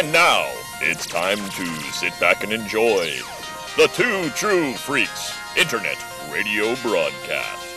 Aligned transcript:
And 0.00 0.14
now 0.14 0.50
it's 0.80 1.04
time 1.04 1.36
to 1.36 1.66
sit 1.92 2.18
back 2.18 2.42
and 2.42 2.54
enjoy 2.54 3.18
the 3.76 3.86
Two 3.88 4.30
True 4.30 4.72
Freaks 4.72 5.36
Internet 5.58 6.02
Radio 6.32 6.74
Broadcast. 6.76 7.69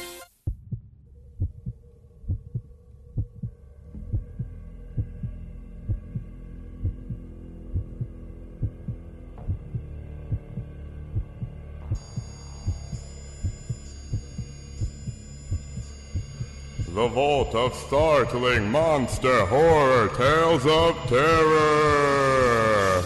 The 17.03 17.09
Vault 17.09 17.53
of 17.53 17.73
Startling 17.73 18.71
Monster 18.71 19.45
Horror 19.47 20.07
Tales 20.15 20.65
of 20.65 20.95
Terror. 21.09 23.01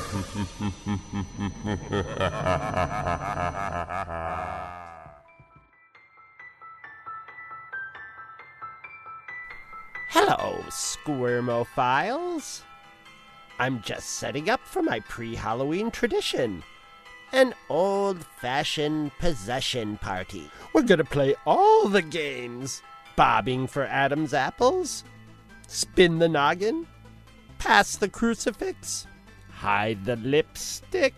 Hello, 10.10 10.64
Squirmophiles. 10.70 12.62
I'm 13.58 13.82
just 13.82 14.10
setting 14.10 14.48
up 14.48 14.60
for 14.68 14.84
my 14.84 15.00
pre 15.00 15.34
Halloween 15.34 15.90
tradition 15.90 16.62
an 17.34 17.54
old 17.70 18.26
fashioned 18.40 19.12
possession 19.20 19.98
party. 19.98 20.50
We're 20.74 20.84
gonna 20.84 21.04
play 21.04 21.36
all 21.46 21.90
the 21.90 22.02
games 22.02 22.82
bobbing 23.18 23.68
for 23.68 23.84
Adam's 23.84 24.34
apples, 24.34 25.04
spin 25.68 26.20
the 26.20 26.30
noggin, 26.30 26.88
pass 27.58 27.98
the 27.98 28.08
crucifix, 28.08 29.06
hide 29.52 30.06
the 30.06 30.16
lipstick. 30.18 31.14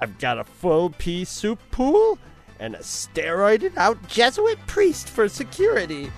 I've 0.00 0.16
got 0.18 0.38
a 0.38 0.44
full 0.44 0.90
pea 0.90 1.26
soup 1.26 1.58
pool 1.70 2.18
and 2.60 2.76
a 2.76 2.78
steroided 2.78 3.76
out 3.76 4.08
Jesuit 4.08 4.58
priest 4.66 5.10
for 5.10 5.28
security. 5.28 6.10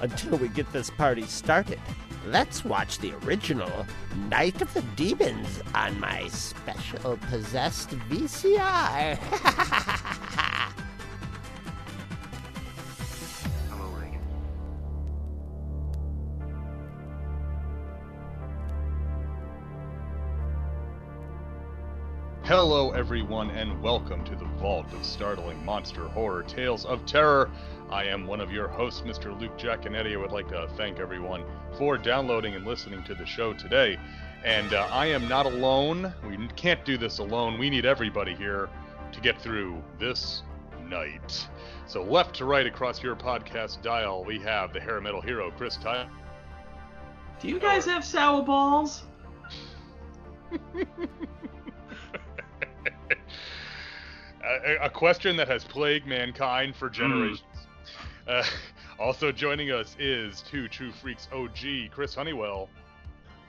Until 0.00 0.36
we 0.36 0.48
get 0.48 0.70
this 0.72 0.90
party 0.90 1.22
started, 1.22 1.80
let's 2.26 2.62
watch 2.62 2.98
the 2.98 3.14
original 3.24 3.86
Night 4.28 4.60
of 4.60 4.72
the 4.74 4.82
Demons 4.94 5.62
on 5.74 5.98
my 5.98 6.28
special 6.28 7.16
possessed 7.28 7.88
VCR. 8.10 9.18
Hello, 22.46 22.92
everyone, 22.92 23.50
and 23.50 23.82
welcome 23.82 24.22
to 24.22 24.36
the 24.36 24.44
Vault 24.60 24.86
of 24.92 25.04
Startling 25.04 25.64
Monster 25.64 26.06
Horror 26.06 26.44
Tales 26.44 26.84
of 26.84 27.04
Terror. 27.04 27.50
I 27.90 28.04
am 28.04 28.24
one 28.24 28.40
of 28.40 28.52
your 28.52 28.68
hosts, 28.68 29.00
Mr. 29.00 29.36
Luke 29.40 29.58
Jaconetti. 29.58 30.12
I 30.12 30.16
would 30.16 30.30
like 30.30 30.46
to 30.50 30.68
thank 30.76 31.00
everyone 31.00 31.42
for 31.76 31.98
downloading 31.98 32.54
and 32.54 32.64
listening 32.64 33.02
to 33.02 33.16
the 33.16 33.26
show 33.26 33.52
today. 33.52 33.98
And 34.44 34.72
uh, 34.72 34.86
I 34.92 35.06
am 35.06 35.26
not 35.26 35.46
alone. 35.46 36.14
We 36.24 36.38
can't 36.54 36.84
do 36.84 36.96
this 36.96 37.18
alone. 37.18 37.58
We 37.58 37.68
need 37.68 37.84
everybody 37.84 38.36
here 38.36 38.68
to 39.10 39.20
get 39.20 39.42
through 39.42 39.82
this 39.98 40.44
night. 40.88 41.48
So, 41.88 42.04
left 42.04 42.36
to 42.36 42.44
right 42.44 42.68
across 42.68 43.02
your 43.02 43.16
podcast 43.16 43.82
dial, 43.82 44.24
we 44.24 44.38
have 44.38 44.72
the 44.72 44.78
hair 44.78 45.00
metal 45.00 45.20
hero, 45.20 45.50
Chris 45.50 45.78
Tyler. 45.78 46.08
Do 47.40 47.48
you 47.48 47.58
guys 47.58 47.86
have 47.86 48.04
sour 48.04 48.40
balls? 48.44 49.02
a, 54.46 54.84
a 54.84 54.90
question 54.90 55.36
that 55.36 55.48
has 55.48 55.64
plagued 55.64 56.06
mankind 56.06 56.76
for 56.76 56.88
generations. 56.88 57.42
Uh, 58.26 58.44
also 58.98 59.32
joining 59.32 59.70
us 59.70 59.96
is 59.98 60.42
two 60.42 60.68
true 60.68 60.92
freaks 60.92 61.28
OG, 61.32 61.90
Chris 61.90 62.14
Honeywell. 62.14 62.68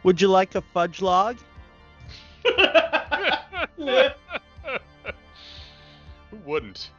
Would 0.04 0.22
you 0.22 0.28
like 0.28 0.56
a 0.56 0.62
fudge 0.62 1.02
log? 1.02 1.38
Who 3.76 4.12
wouldn't? 6.46 6.92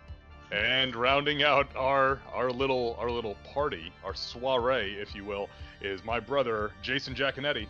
And 0.50 0.96
rounding 0.96 1.42
out 1.42 1.68
our 1.76 2.20
our 2.32 2.50
little 2.50 2.96
our 2.98 3.10
little 3.10 3.36
party, 3.52 3.92
our 4.04 4.14
soiree, 4.14 4.94
if 4.98 5.14
you 5.14 5.24
will, 5.24 5.50
is 5.82 6.02
my 6.04 6.18
brother 6.20 6.72
Jason 6.82 7.14
Jaconetti. 7.14 7.66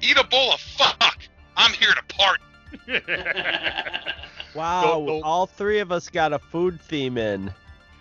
Eat 0.00 0.16
a 0.16 0.24
bowl 0.24 0.52
of 0.52 0.60
fuck. 0.60 1.18
I'm 1.56 1.72
here 1.72 1.92
to 1.92 2.02
party. 2.14 2.42
Wow, 4.54 4.82
Don't- 4.82 5.06
don't- 5.06 5.22
all 5.24 5.46
three 5.46 5.80
of 5.80 5.90
us 5.90 6.08
got 6.08 6.32
a 6.32 6.38
food 6.38 6.80
theme 6.80 7.18
in. 7.18 7.52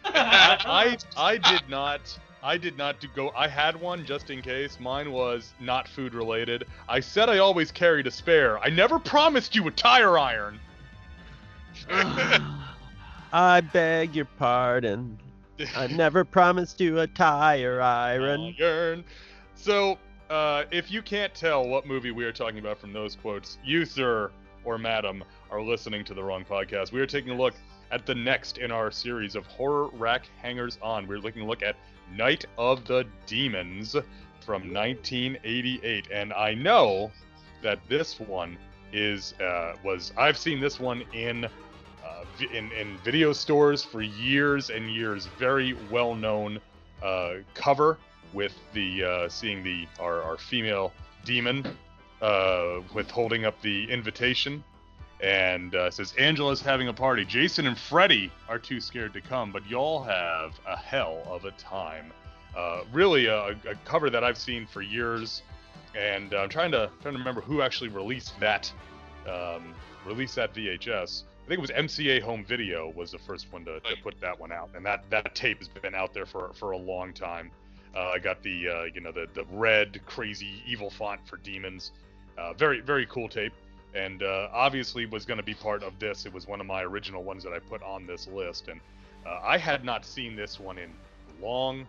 I, 0.06 0.98
I 1.18 1.32
I 1.32 1.38
did 1.38 1.68
not 1.68 2.20
I 2.44 2.58
did 2.58 2.78
not 2.78 3.00
do 3.00 3.08
go 3.16 3.32
I 3.36 3.48
had 3.48 3.80
one 3.80 4.06
just 4.06 4.30
in 4.30 4.42
case. 4.42 4.80
Mine 4.80 5.12
was 5.12 5.54
not 5.60 5.88
food 5.88 6.14
related. 6.14 6.66
I 6.88 7.00
said 7.00 7.30
I 7.30 7.40
always 7.40 7.72
carried 7.72 8.06
a 8.06 8.12
spare. 8.12 8.60
I 8.60 8.70
never 8.70 9.00
promised 9.00 9.56
you 9.56 9.68
a 9.68 9.72
tire 9.72 10.20
iron. 10.20 10.60
I 13.34 13.62
beg 13.62 14.16
your 14.16 14.26
pardon. 14.26 15.18
I 15.76 15.88
never 15.88 16.24
promised 16.24 16.80
you 16.80 17.00
a 17.00 17.08
tire 17.08 17.82
iron. 17.82 18.54
Iron. 18.60 19.04
So, 19.56 19.98
uh, 20.30 20.66
if 20.72 20.92
you 20.92 21.02
can't 21.02 21.34
tell 21.34 21.68
what 21.68 21.88
movie 21.88 22.12
we 22.12 22.26
are 22.26 22.32
talking 22.32 22.60
about 22.60 22.78
from 22.80 22.94
those 22.94 23.16
quotes, 23.16 23.58
you, 23.64 23.86
sir 23.86 24.30
or 24.64 24.78
madam, 24.78 25.24
are 25.52 25.62
listening 25.62 26.04
to 26.06 26.14
the 26.14 26.24
wrong 26.24 26.46
podcast. 26.46 26.92
We 26.92 27.00
are 27.00 27.06
taking 27.06 27.32
a 27.32 27.38
look 27.38 27.54
at 27.92 28.06
the 28.06 28.16
next 28.16 28.58
in 28.58 28.72
our 28.72 28.92
series 28.92 29.36
of 29.36 29.46
horror 29.46 29.90
rack 29.94 30.24
hangers 30.42 30.78
on. 30.82 31.08
We're 31.08 31.20
looking 31.20 31.44
to 31.44 31.48
look 31.48 31.64
at 31.64 31.76
Night 32.16 32.46
of 32.58 32.86
the 32.86 33.06
Demons 33.26 33.96
from 34.42 34.74
1988, 34.74 36.08
and 36.12 36.34
I 36.34 36.54
know 36.54 37.12
that 37.62 37.80
this 37.88 38.20
one 38.20 38.58
is 38.92 39.34
uh, 39.40 39.76
was 39.84 40.14
I've 40.18 40.38
seen 40.38 40.60
this 40.60 40.80
one 40.80 41.04
in 41.14 41.46
uh, 41.46 42.24
in 42.54 42.72
in 42.72 42.98
video 43.04 43.34
stores 43.34 43.84
for 43.84 44.02
years 44.02 44.70
and 44.70 44.94
years. 44.94 45.28
Very 45.40 45.74
well 45.90 46.16
known 46.16 46.60
uh, 47.02 47.36
cover 47.54 47.98
with 48.34 48.54
the 48.74 49.04
uh, 49.04 49.30
seeing 49.30 49.64
the 49.64 49.88
our, 50.00 50.22
our 50.22 50.38
female 50.38 50.94
demon 51.26 51.66
uh, 52.24 52.82
with 52.94 53.12
holding 53.12 53.46
up 53.46 53.62
the 53.62 53.84
invitation 53.92 54.64
and 55.22 55.76
uh, 55.76 55.92
says 55.92 56.14
Angela's 56.18 56.62
having 56.62 56.88
a 56.88 56.94
party. 56.94 57.26
Jason 57.26 57.68
and 57.68 57.78
Freddy 57.78 58.32
are 58.48 58.58
too 58.58 58.80
scared 58.80 59.14
to 59.14 59.22
come, 59.22 59.52
but 59.52 59.68
y'all 59.70 60.02
have 60.04 60.60
a 60.68 60.76
hell 60.76 61.22
of 61.28 61.46
a 61.46 61.52
time. 61.52 62.12
Uh, 62.56 62.84
really 62.92 63.26
a, 63.26 63.48
a 63.50 63.76
cover 63.86 64.10
that 64.10 64.24
I've 64.24 64.38
seen 64.38 64.66
for 64.66 64.82
years, 64.82 65.42
and 65.98 66.34
I'm 66.34 66.50
trying 66.50 66.72
to 66.72 66.90
trying 67.02 67.14
to 67.14 67.20
remember 67.20 67.42
who 67.42 67.62
actually 67.62 67.90
released 67.90 68.40
that 68.40 68.72
um, 69.28 69.74
released 70.06 70.36
that 70.36 70.54
VHS. 70.54 71.24
I 71.44 71.48
think 71.48 71.58
it 71.58 71.62
was 71.62 71.72
MCA 71.72 72.22
Home 72.22 72.46
Video 72.46 72.90
was 72.96 73.12
the 73.12 73.18
first 73.18 73.52
one 73.52 73.66
to, 73.66 73.80
to 73.82 73.96
put 74.02 74.20
that 74.22 74.40
one 74.40 74.52
out, 74.52 74.70
and 74.76 74.86
that 74.86 75.04
that 75.10 75.36
tape 75.36 75.58
has 75.60 75.68
been 75.68 75.96
out 75.96 76.14
there 76.14 76.26
for 76.26 76.52
for 76.54 76.72
a 76.72 76.78
long 76.78 77.14
time. 77.14 77.52
Uh, 77.96 78.12
I 78.16 78.20
got 78.20 78.42
the 78.44 78.70
uh, 78.70 78.84
you 78.94 79.02
know 79.02 79.12
the 79.12 79.28
the 79.34 79.46
red 79.52 80.00
crazy 80.06 80.62
evil 80.66 80.90
font 80.90 81.28
for 81.28 81.38
demons. 81.38 81.92
Uh, 82.38 82.54
very 82.54 82.82
very 82.82 83.06
cool 83.06 83.30
tape, 83.30 83.54
and 83.94 84.24
uh, 84.24 84.50
obviously 84.52 85.06
was 85.06 85.26
going 85.26 85.38
to 85.38 85.44
be 85.44 85.54
part 85.54 85.84
of 85.84 85.98
this. 86.00 86.26
It 86.26 86.34
was 86.34 86.48
one 86.48 86.60
of 86.60 86.66
my 86.66 86.84
original 86.84 87.24
ones 87.24 87.44
that 87.44 87.54
I 87.54 87.60
put 87.60 87.82
on 87.84 88.08
this 88.08 88.28
list, 88.28 88.68
and 88.68 88.80
uh, 89.26 89.40
I 89.44 89.58
had 89.58 89.84
not 89.84 90.06
seen 90.06 90.36
this 90.36 90.60
one 90.60 90.78
in 90.78 90.92
long, 91.42 91.86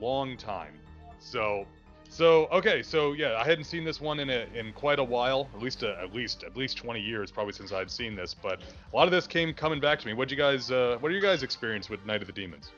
long 0.00 0.36
time. 0.36 0.74
So 1.18 1.66
so 2.10 2.48
okay, 2.50 2.82
so 2.82 3.12
yeah, 3.12 3.36
I 3.36 3.44
hadn't 3.44 3.64
seen 3.64 3.84
this 3.84 4.00
one 4.00 4.18
in 4.18 4.30
a, 4.30 4.44
in 4.52 4.72
quite 4.72 4.98
a 4.98 5.04
while, 5.04 5.48
at 5.54 5.62
least 5.62 5.84
uh, 5.84 5.94
at 6.02 6.12
least 6.12 6.42
at 6.42 6.56
least 6.56 6.76
20 6.76 7.00
years 7.00 7.30
probably 7.30 7.52
since 7.52 7.72
I'd 7.72 7.90
seen 7.90 8.16
this. 8.16 8.34
But 8.34 8.60
a 8.92 8.96
lot 8.96 9.06
of 9.06 9.12
this 9.12 9.28
came 9.28 9.54
coming 9.54 9.78
back 9.80 10.00
to 10.00 10.06
me. 10.06 10.12
What 10.12 10.28
you 10.28 10.36
guys 10.36 10.72
uh, 10.72 10.96
what 10.98 11.12
are 11.12 11.14
you 11.14 11.20
guys 11.20 11.44
experience 11.44 11.88
with 11.88 12.04
Night 12.04 12.20
of 12.20 12.26
the 12.26 12.32
Demons? 12.32 12.72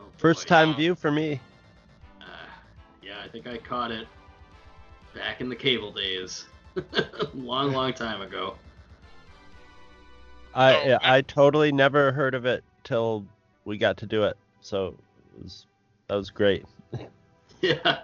Oh, 0.00 0.04
First 0.18 0.46
boy. 0.46 0.48
time 0.48 0.76
view 0.76 0.94
for 0.94 1.10
me. 1.10 1.40
Uh, 2.20 2.24
yeah, 3.02 3.16
I 3.24 3.28
think 3.28 3.48
I 3.48 3.58
caught 3.58 3.90
it 3.90 4.06
back 5.14 5.40
in 5.40 5.48
the 5.48 5.56
cable 5.56 5.92
days. 5.92 6.46
long, 7.34 7.72
long 7.72 7.92
time 7.92 8.20
ago. 8.20 8.56
I 10.54 10.74
Oh, 10.74 10.98
I 11.02 11.20
totally 11.22 11.72
never 11.72 12.12
heard 12.12 12.34
of 12.34 12.46
it 12.46 12.64
till 12.84 13.26
we 13.64 13.78
got 13.78 13.96
to 13.98 14.06
do 14.06 14.24
it. 14.24 14.36
So 14.60 14.98
it 15.34 15.42
was 15.42 15.66
that 16.08 16.16
was 16.16 16.30
great. 16.30 16.64
Yeah. 17.60 18.00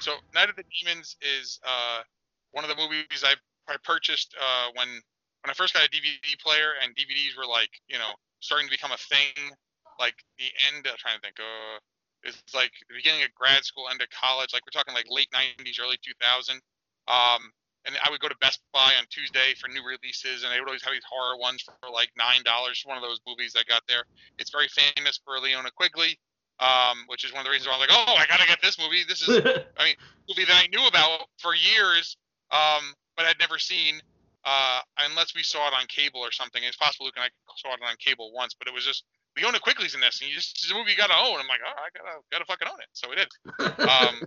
So 0.00 0.12
Night 0.34 0.50
of 0.50 0.56
the 0.56 0.64
Demons 0.74 1.14
is 1.22 1.60
uh, 1.62 2.02
one 2.50 2.64
of 2.64 2.70
the 2.70 2.74
movies 2.74 3.22
I, 3.22 3.34
I 3.70 3.76
purchased 3.84 4.34
uh, 4.34 4.70
when 4.74 4.88
when 4.88 5.50
I 5.50 5.52
first 5.52 5.72
got 5.72 5.86
a 5.86 5.88
DVD 5.88 6.34
player 6.42 6.72
and 6.82 6.90
DVDs 6.96 7.36
were 7.38 7.46
like 7.46 7.70
you 7.88 7.96
know 7.96 8.10
starting 8.40 8.66
to 8.66 8.72
become 8.72 8.90
a 8.90 8.96
thing. 8.96 9.54
Like 10.00 10.14
the 10.38 10.46
end, 10.66 10.86
I'm 10.90 10.96
trying 10.98 11.14
to 11.14 11.20
think. 11.20 11.38
Uh, 11.38 11.78
It's 12.22 12.54
like 12.54 12.72
the 12.88 12.94
beginning 12.94 13.22
of 13.22 13.32
grad 13.34 13.64
school, 13.64 13.88
end 13.90 14.02
of 14.02 14.08
college. 14.10 14.52
Like 14.52 14.62
we're 14.66 14.76
talking 14.76 14.94
like 14.94 15.06
late 15.08 15.28
'90s, 15.32 15.80
early 15.80 15.96
2000. 16.02 16.60
Um, 17.08 17.52
and 17.86 17.96
I 18.04 18.10
would 18.10 18.20
go 18.20 18.28
to 18.28 18.36
Best 18.40 18.60
Buy 18.72 18.92
on 18.98 19.04
Tuesday 19.08 19.54
for 19.58 19.68
new 19.68 19.80
releases, 19.80 20.44
and 20.44 20.52
they 20.52 20.60
would 20.60 20.68
always 20.68 20.82
have 20.84 20.92
these 20.92 21.06
horror 21.08 21.38
ones 21.38 21.62
for 21.64 21.88
like 21.88 22.10
nine 22.16 22.44
dollars. 22.44 22.82
One 22.84 22.96
of 22.96 23.02
those 23.02 23.20
movies 23.26 23.56
I 23.56 23.64
got 23.64 23.82
there. 23.88 24.04
It's 24.38 24.50
very 24.50 24.68
famous 24.68 25.20
for 25.24 25.40
Linnea 25.40 25.72
Quigley, 25.74 26.18
um, 26.60 27.08
which 27.08 27.24
is 27.24 27.32
one 27.32 27.40
of 27.40 27.46
the 27.46 27.50
reasons 27.50 27.68
why 27.68 27.74
I'm 27.74 27.80
like, 27.80 27.92
oh, 27.92 28.14
I 28.16 28.26
gotta 28.26 28.46
get 28.46 28.60
this 28.62 28.78
movie. 28.78 29.04
This 29.08 29.22
is, 29.24 29.40
I 29.78 29.84
mean, 29.84 29.96
movie 30.28 30.44
that 30.44 30.60
I 30.60 30.68
knew 30.68 30.86
about 30.86 31.24
for 31.38 31.54
years, 31.54 32.16
um, 32.52 32.92
but 33.16 33.24
I'd 33.24 33.40
never 33.40 33.58
seen, 33.58 34.00
uh, 34.44 34.80
unless 35.08 35.34
we 35.34 35.42
saw 35.42 35.66
it 35.68 35.74
on 35.74 35.86
cable 35.88 36.20
or 36.20 36.32
something. 36.32 36.62
It's 36.62 36.76
possible 36.76 37.06
Luke 37.06 37.16
and 37.16 37.24
I 37.24 37.30
saw 37.56 37.72
it 37.72 37.80
on 37.80 37.96
cable 37.96 38.30
once, 38.32 38.52
but 38.52 38.68
it 38.68 38.74
was 38.74 38.84
just 38.84 39.04
Linnea 39.38 39.60
Quigley's 39.60 39.94
in 39.94 40.00
this, 40.00 40.20
and 40.20 40.28
you 40.28 40.34
just 40.36 40.56
it's 40.62 40.70
a 40.70 40.74
movie 40.74 40.90
you 40.92 40.96
gotta 40.96 41.14
own. 41.14 41.40
I'm 41.40 41.46
like, 41.48 41.60
oh, 41.66 41.72
I 41.76 41.88
gotta 41.96 42.18
gotta 42.30 42.44
fucking 42.44 42.68
own 42.70 42.80
it. 42.80 42.88
So 42.92 43.08
we 43.08 43.16
did. 43.16 43.28
Um, 43.88 44.20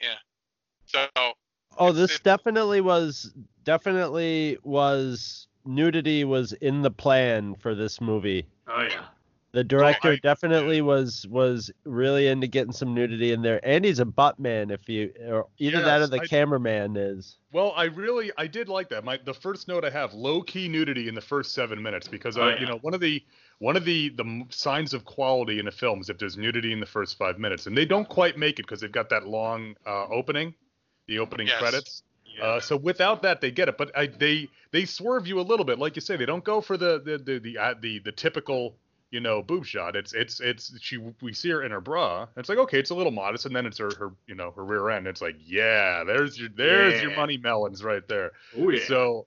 yeah. 0.00 0.14
So 0.86 1.06
Oh, 1.78 1.92
this 1.92 2.12
it- 2.12 2.22
definitely 2.22 2.80
was 2.80 3.32
definitely 3.64 4.56
was 4.62 5.48
nudity 5.64 6.24
was 6.24 6.52
in 6.54 6.82
the 6.82 6.90
plan 6.90 7.54
for 7.56 7.74
this 7.74 8.00
movie. 8.00 8.46
oh 8.68 8.82
yeah. 8.82 9.04
The 9.56 9.64
director 9.64 10.08
I- 10.10 10.16
definitely 10.22 10.82
was 10.82 11.26
was 11.30 11.70
really 11.84 12.26
into 12.28 12.46
getting 12.46 12.72
some 12.72 12.92
nudity 12.92 13.32
in 13.32 13.40
there, 13.40 13.58
and 13.66 13.86
he's 13.86 14.00
a 14.00 14.04
butt 14.04 14.38
man. 14.38 14.70
If 14.70 14.86
you 14.86 15.10
or 15.26 15.46
either 15.56 15.80
that 15.80 16.02
or 16.02 16.06
the 16.08 16.20
I- 16.20 16.26
cameraman 16.26 16.94
is. 16.98 17.38
Well, 17.52 17.72
I 17.74 17.84
really 17.84 18.30
I 18.36 18.48
did 18.48 18.68
like 18.68 18.90
that. 18.90 19.02
My 19.02 19.18
the 19.24 19.32
first 19.32 19.66
note 19.66 19.82
I 19.82 19.88
have 19.88 20.12
low 20.12 20.42
key 20.42 20.68
nudity 20.68 21.08
in 21.08 21.14
the 21.14 21.22
first 21.22 21.54
seven 21.54 21.82
minutes 21.82 22.06
because 22.06 22.36
uh, 22.36 22.42
Oh, 22.42 22.48
you 22.48 22.56
yeah. 22.60 22.68
know 22.68 22.78
one 22.82 22.92
of 22.92 23.00
the 23.00 23.24
one 23.60 23.78
of 23.78 23.86
the 23.86 24.10
the 24.10 24.44
signs 24.50 24.92
of 24.92 25.06
quality 25.06 25.58
in 25.58 25.68
a 25.68 25.72
film 25.72 26.02
is 26.02 26.10
if 26.10 26.18
there's 26.18 26.36
nudity 26.36 26.74
in 26.74 26.80
the 26.80 26.84
first 26.84 27.16
five 27.16 27.38
minutes, 27.38 27.66
and 27.66 27.74
they 27.74 27.86
don't 27.86 28.10
quite 28.10 28.36
make 28.36 28.58
it 28.58 28.66
because 28.66 28.82
they've 28.82 28.92
got 28.92 29.08
that 29.08 29.26
long 29.26 29.74
uh, 29.86 30.04
opening, 30.08 30.54
the 31.06 31.18
opening 31.18 31.46
Yes. 31.46 31.58
credits. 31.58 32.02
Yeah. 32.36 32.44
Uh, 32.44 32.60
so 32.60 32.76
without 32.76 33.22
that, 33.22 33.40
they 33.40 33.50
get 33.50 33.70
it, 33.70 33.78
but 33.78 33.90
I, 33.96 34.08
they 34.08 34.50
they 34.70 34.84
swerve 34.84 35.26
you 35.26 35.40
a 35.40 35.46
little 35.50 35.64
bit, 35.64 35.78
like 35.78 35.96
you 35.96 36.02
say. 36.02 36.16
They 36.16 36.26
don't 36.26 36.44
go 36.44 36.60
for 36.60 36.76
the 36.76 37.00
the 37.02 37.16
the 37.16 37.38
the, 37.38 37.56
uh, 37.56 37.74
the, 37.80 38.00
the 38.00 38.12
typical 38.12 38.76
you 39.10 39.20
know 39.20 39.42
boob 39.42 39.64
shot. 39.64 39.96
It's 39.96 40.12
it's 40.12 40.40
it's 40.40 40.72
she 40.80 40.98
we 41.22 41.32
see 41.32 41.50
her 41.50 41.62
in 41.62 41.70
her 41.70 41.80
bra. 41.80 42.26
It's 42.36 42.48
like 42.48 42.58
okay, 42.58 42.78
it's 42.78 42.90
a 42.90 42.94
little 42.94 43.12
modest, 43.12 43.46
and 43.46 43.54
then 43.54 43.66
it's 43.66 43.78
her 43.78 43.90
her 43.98 44.12
you 44.26 44.34
know 44.34 44.50
her 44.52 44.64
rear 44.64 44.90
end. 44.90 45.06
It's 45.06 45.22
like 45.22 45.36
yeah, 45.44 46.04
there's 46.04 46.38
your 46.38 46.48
there's 46.54 47.00
your 47.02 47.14
money 47.16 47.36
melons 47.36 47.84
right 47.84 48.06
there. 48.08 48.32
oh 48.56 48.70
yeah. 48.70 48.80
So, 48.86 49.26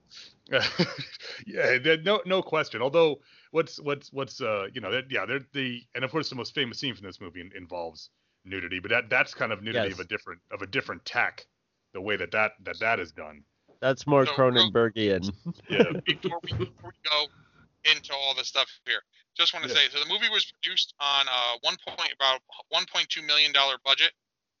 yeah, 1.46 1.78
no, 2.04 2.20
no 2.26 2.42
question. 2.42 2.82
Although, 2.82 3.20
what's 3.52 3.80
what's 3.80 4.12
what's 4.12 4.40
uh, 4.40 4.66
you 4.72 4.80
know, 4.80 4.90
that, 4.90 5.10
yeah, 5.10 5.26
they're 5.26 5.40
the 5.52 5.82
and 5.94 6.04
of 6.04 6.10
course 6.10 6.28
the 6.28 6.36
most 6.36 6.54
famous 6.54 6.78
scene 6.78 6.94
from 6.94 7.06
this 7.06 7.20
movie 7.20 7.48
involves 7.56 8.10
nudity, 8.44 8.80
but 8.80 8.90
that 8.90 9.10
that's 9.10 9.34
kind 9.34 9.52
of 9.52 9.62
nudity 9.62 9.88
Yes. 9.88 9.94
of 9.94 10.00
a 10.00 10.04
different 10.04 10.40
of 10.50 10.62
a 10.62 10.66
different 10.66 11.04
tack, 11.04 11.46
the 11.94 12.00
way 12.00 12.16
that 12.16 12.30
that 12.32 12.52
that 12.64 12.78
that 12.80 13.00
is 13.00 13.12
done. 13.12 13.44
That's 13.80 14.06
more 14.06 14.26
So, 14.26 14.32
Cronenbergian. 14.32 15.32
Yeah, 15.68 15.84
before 16.06 16.40
we, 16.42 16.52
before 16.52 16.92
we 16.92 17.10
go 17.10 17.26
into 17.90 18.12
all 18.12 18.34
the 18.34 18.44
stuff 18.44 18.68
here, 18.84 19.00
just 19.36 19.54
want 19.54 19.64
to 19.64 19.70
Yeah. 19.70 19.76
say, 19.76 19.88
so 19.90 20.00
the 20.00 20.08
movie 20.08 20.28
was 20.28 20.44
produced 20.44 20.94
on 21.00 21.28
uh, 21.28 21.58
one 21.62 21.76
point 21.86 22.12
about 22.12 22.40
1.2 22.72 23.24
million 23.24 23.52
dollar 23.52 23.76
budget. 23.84 24.12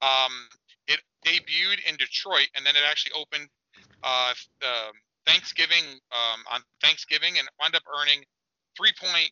Um, 0.02 0.48
it 0.86 1.00
debuted 1.24 1.84
in 1.84 1.96
Detroit, 1.96 2.48
and 2.54 2.64
then 2.64 2.76
it 2.76 2.82
actually 2.88 3.12
opened 3.12 3.48
uh, 4.02 4.34
um 4.62 4.92
Thanksgiving 5.26 5.84
um, 6.12 6.40
on 6.50 6.62
Thanksgiving, 6.82 7.38
and 7.38 7.48
wound 7.60 7.74
up 7.74 7.82
earning 7.86 8.24
three 8.76 8.92
point 8.98 9.30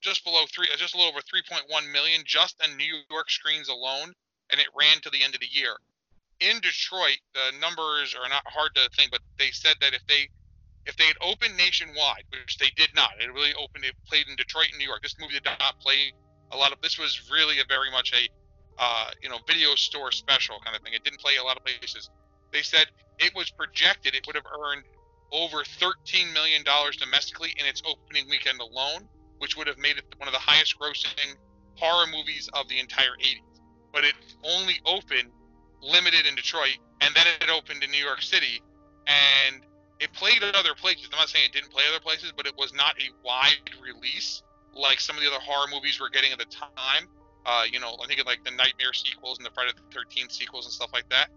just 0.00 0.22
below 0.22 0.44
three, 0.54 0.68
uh, 0.72 0.76
just 0.76 0.94
a 0.94 0.98
little 0.98 1.10
over 1.10 1.20
3.1 1.20 1.90
million 1.90 2.22
just 2.26 2.60
on 2.62 2.76
New 2.76 3.00
York 3.10 3.30
screens 3.30 3.68
alone, 3.68 4.12
and 4.50 4.60
it 4.60 4.68
ran 4.78 5.00
to 5.00 5.10
the 5.10 5.22
end 5.24 5.34
of 5.34 5.40
the 5.40 5.48
year. 5.50 5.76
In 6.40 6.60
Detroit, 6.60 7.18
the 7.32 7.56
numbers 7.58 8.14
are 8.14 8.28
not 8.28 8.42
hard 8.46 8.70
to 8.74 8.88
think, 8.94 9.10
but 9.10 9.20
they 9.38 9.50
said 9.50 9.76
that 9.80 9.94
if 9.94 10.06
they 10.06 10.28
if 10.86 10.96
they 10.96 11.04
had 11.04 11.16
opened 11.20 11.56
nationwide, 11.56 12.24
which 12.30 12.58
they 12.58 12.70
did 12.76 12.90
not, 12.94 13.10
it 13.20 13.32
really 13.32 13.54
opened. 13.54 13.84
It 13.84 13.94
played 14.06 14.28
in 14.28 14.36
Detroit 14.36 14.68
and 14.70 14.78
New 14.78 14.86
York. 14.86 15.02
This 15.02 15.16
movie 15.20 15.34
did 15.34 15.44
not 15.44 15.78
play 15.80 16.12
a 16.52 16.56
lot 16.56 16.72
of. 16.72 16.80
This 16.82 16.98
was 16.98 17.30
really 17.32 17.60
a 17.60 17.64
very 17.68 17.90
much 17.90 18.12
a, 18.12 18.28
uh, 18.78 19.10
you 19.22 19.28
know, 19.28 19.38
video 19.46 19.74
store 19.74 20.12
special 20.12 20.56
kind 20.64 20.76
of 20.76 20.82
thing. 20.82 20.92
It 20.92 21.04
didn't 21.04 21.20
play 21.20 21.36
a 21.40 21.44
lot 21.44 21.56
of 21.56 21.64
places. 21.64 22.10
They 22.52 22.62
said 22.62 22.86
it 23.18 23.34
was 23.34 23.50
projected 23.50 24.14
it 24.14 24.26
would 24.26 24.36
have 24.36 24.46
earned 24.46 24.84
over 25.32 25.64
13 25.64 26.32
million 26.32 26.62
dollars 26.64 26.96
domestically 26.96 27.54
in 27.58 27.66
its 27.66 27.82
opening 27.86 28.28
weekend 28.28 28.60
alone, 28.60 29.08
which 29.38 29.56
would 29.56 29.66
have 29.66 29.78
made 29.78 29.96
it 29.96 30.04
one 30.18 30.28
of 30.28 30.34
the 30.34 30.40
highest 30.40 30.78
grossing 30.78 31.34
horror 31.76 32.06
movies 32.06 32.48
of 32.52 32.68
the 32.68 32.78
entire 32.78 33.16
80s. 33.20 33.40
But 33.92 34.04
it 34.04 34.14
only 34.44 34.80
opened 34.84 35.30
limited 35.80 36.26
in 36.26 36.34
Detroit, 36.34 36.78
and 37.00 37.14
then 37.14 37.26
it 37.40 37.50
opened 37.50 37.82
in 37.82 37.90
New 37.90 38.04
York 38.04 38.22
City, 38.22 38.62
and 39.06 39.62
it 40.00 40.12
played 40.12 40.42
at 40.42 40.54
other 40.54 40.74
places. 40.74 41.08
I'm 41.12 41.18
not 41.18 41.28
saying 41.28 41.46
it 41.46 41.52
didn't 41.52 41.70
play 41.70 41.84
other 41.88 42.00
places, 42.00 42.32
but 42.36 42.46
it 42.46 42.54
was 42.58 42.72
not 42.74 42.94
a 43.00 43.08
wide 43.24 43.70
release 43.82 44.42
like 44.74 45.00
some 45.00 45.16
of 45.16 45.22
the 45.22 45.28
other 45.28 45.40
horror 45.40 45.66
movies 45.72 46.00
were 46.00 46.10
getting 46.10 46.32
at 46.32 46.38
the 46.38 46.46
time. 46.46 47.06
Uh, 47.46 47.64
you 47.70 47.78
know, 47.78 47.96
I 48.02 48.06
think 48.06 48.20
of 48.20 48.26
like 48.26 48.42
the 48.44 48.50
Nightmare 48.50 48.92
sequels 48.92 49.38
and 49.38 49.46
the 49.46 49.50
Friday 49.54 49.72
the 49.76 49.98
13th 49.98 50.32
sequels 50.32 50.66
and 50.66 50.72
stuff 50.72 50.90
like 50.92 51.08
that. 51.10 51.28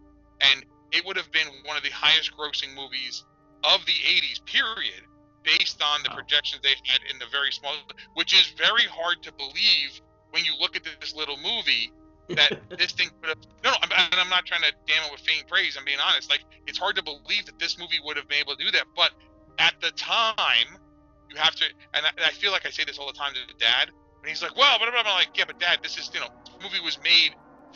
And 0.42 0.66
it 0.92 1.06
would 1.06 1.18
have 1.18 1.32
been 1.32 1.48
one 1.66 1.78
of 1.78 1.84
the 1.84 1.92
highest 1.92 2.32
grossing 2.38 2.74
movies 2.76 3.26
of 3.64 3.86
the 3.86 3.92
80s, 3.92 4.44
period, 4.46 5.04
based 5.44 5.82
on 5.82 6.02
the 6.04 6.10
projections 6.10 6.62
they 6.64 6.76
had 6.86 7.02
in 7.12 7.20
the 7.20 7.26
very 7.32 7.52
small, 7.52 7.74
which 8.16 8.34
is 8.34 8.54
very 8.58 8.86
hard 8.86 9.22
to 9.24 9.32
believe 9.34 10.02
when 10.32 10.46
you 10.46 10.54
look 10.60 10.76
at 10.76 10.84
this 11.00 11.16
little 11.16 11.38
movie 11.38 11.92
that 12.30 12.60
this 12.78 12.92
thing 12.92 13.10
could 13.22 13.30
have. 13.30 13.38
No, 13.64 13.72
I'm, 13.82 13.90
I'm 14.12 14.30
not 14.30 14.46
trying 14.46 14.62
to 14.62 14.72
damn 14.86 15.04
it 15.06 15.12
with 15.12 15.22
faint 15.22 15.48
praise. 15.48 15.78
I'm 15.78 15.86
being 15.86 16.00
honest. 16.00 16.30
Like, 16.30 16.44
it's 16.66 16.78
hard 16.78 16.96
to 16.98 17.04
believe 17.04 17.46
that 17.46 17.60
this 17.60 17.78
movie 17.80 18.00
would 18.04 18.18
have 18.18 18.28
been 18.28 18.40
able 18.40 18.56
to 18.56 18.64
do 18.64 18.72
that. 18.72 18.86
But 18.96 19.12
at 19.60 19.76
the 19.82 19.92
time, 19.92 20.68
you 21.30 21.38
have 21.38 21.56
to, 21.56 21.66
and 21.94 22.06
I, 22.06 22.10
and 22.18 22.26
I 22.26 22.32
feel 22.32 22.52
like 22.52 22.66
I 22.66 22.70
say 22.70 22.84
this 22.84 22.98
all 22.98 23.08
the 23.08 23.18
time 23.18 23.34
to 23.34 23.54
dad, 23.58 23.90
and 23.90 24.30
he's 24.30 24.42
like, 24.42 24.56
well, 24.56 24.78
but 24.80 24.90
I'm 24.90 25.06
like, 25.06 25.30
yeah, 25.36 25.46
but 25.48 25.60
dad, 25.60 25.80
this 25.84 25.98
is, 25.98 26.10
you 26.14 26.20
know, 26.20 26.28
this 26.46 26.56
movie 26.62 26.84
was 26.84 27.00
made 27.04 27.36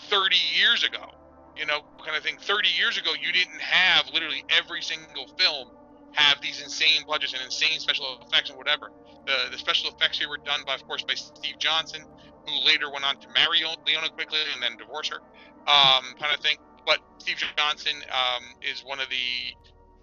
30 0.10 0.36
years 0.58 0.84
ago, 0.84 1.14
you 1.56 1.66
know, 1.66 1.82
kind 2.04 2.18
of 2.18 2.24
thing. 2.24 2.38
30 2.40 2.68
years 2.78 2.98
ago, 2.98 3.12
you 3.20 3.32
didn't 3.32 3.62
have 3.62 4.08
literally 4.14 4.44
every 4.50 4.82
single 4.82 5.28
film 5.38 5.70
have 6.14 6.42
these 6.42 6.62
insane 6.62 7.04
budgets 7.08 7.34
and 7.34 7.42
insane 7.44 7.80
special 7.80 8.20
effects 8.26 8.50
and 8.50 8.58
whatever. 8.58 8.92
The, 9.26 9.52
the 9.52 9.58
special 9.58 9.92
effects 9.92 10.20
here 10.20 10.30
were 10.30 10.38
done 10.44 10.62
by, 10.66 10.76
of 10.76 10.86
course, 10.88 11.04
by 11.04 11.14
Steve 11.14 11.58
Johnson, 11.60 12.02
who 12.48 12.66
later 12.66 12.92
went 12.92 13.06
on 13.06 13.16
to 13.18 13.28
marry 13.34 13.60
Linnea 13.60 14.12
Quigley 14.14 14.40
and 14.54 14.62
then 14.62 14.78
divorce 14.78 15.10
her, 15.10 15.20
um, 15.68 16.04
kind 16.20 16.34
of 16.34 16.40
thing. 16.42 16.58
But 16.86 17.00
Steve 17.20 17.38
Johnson 17.58 17.94
um, 18.10 18.44
is 18.62 18.82
one 18.82 19.00
of 19.00 19.10
the, 19.10 19.54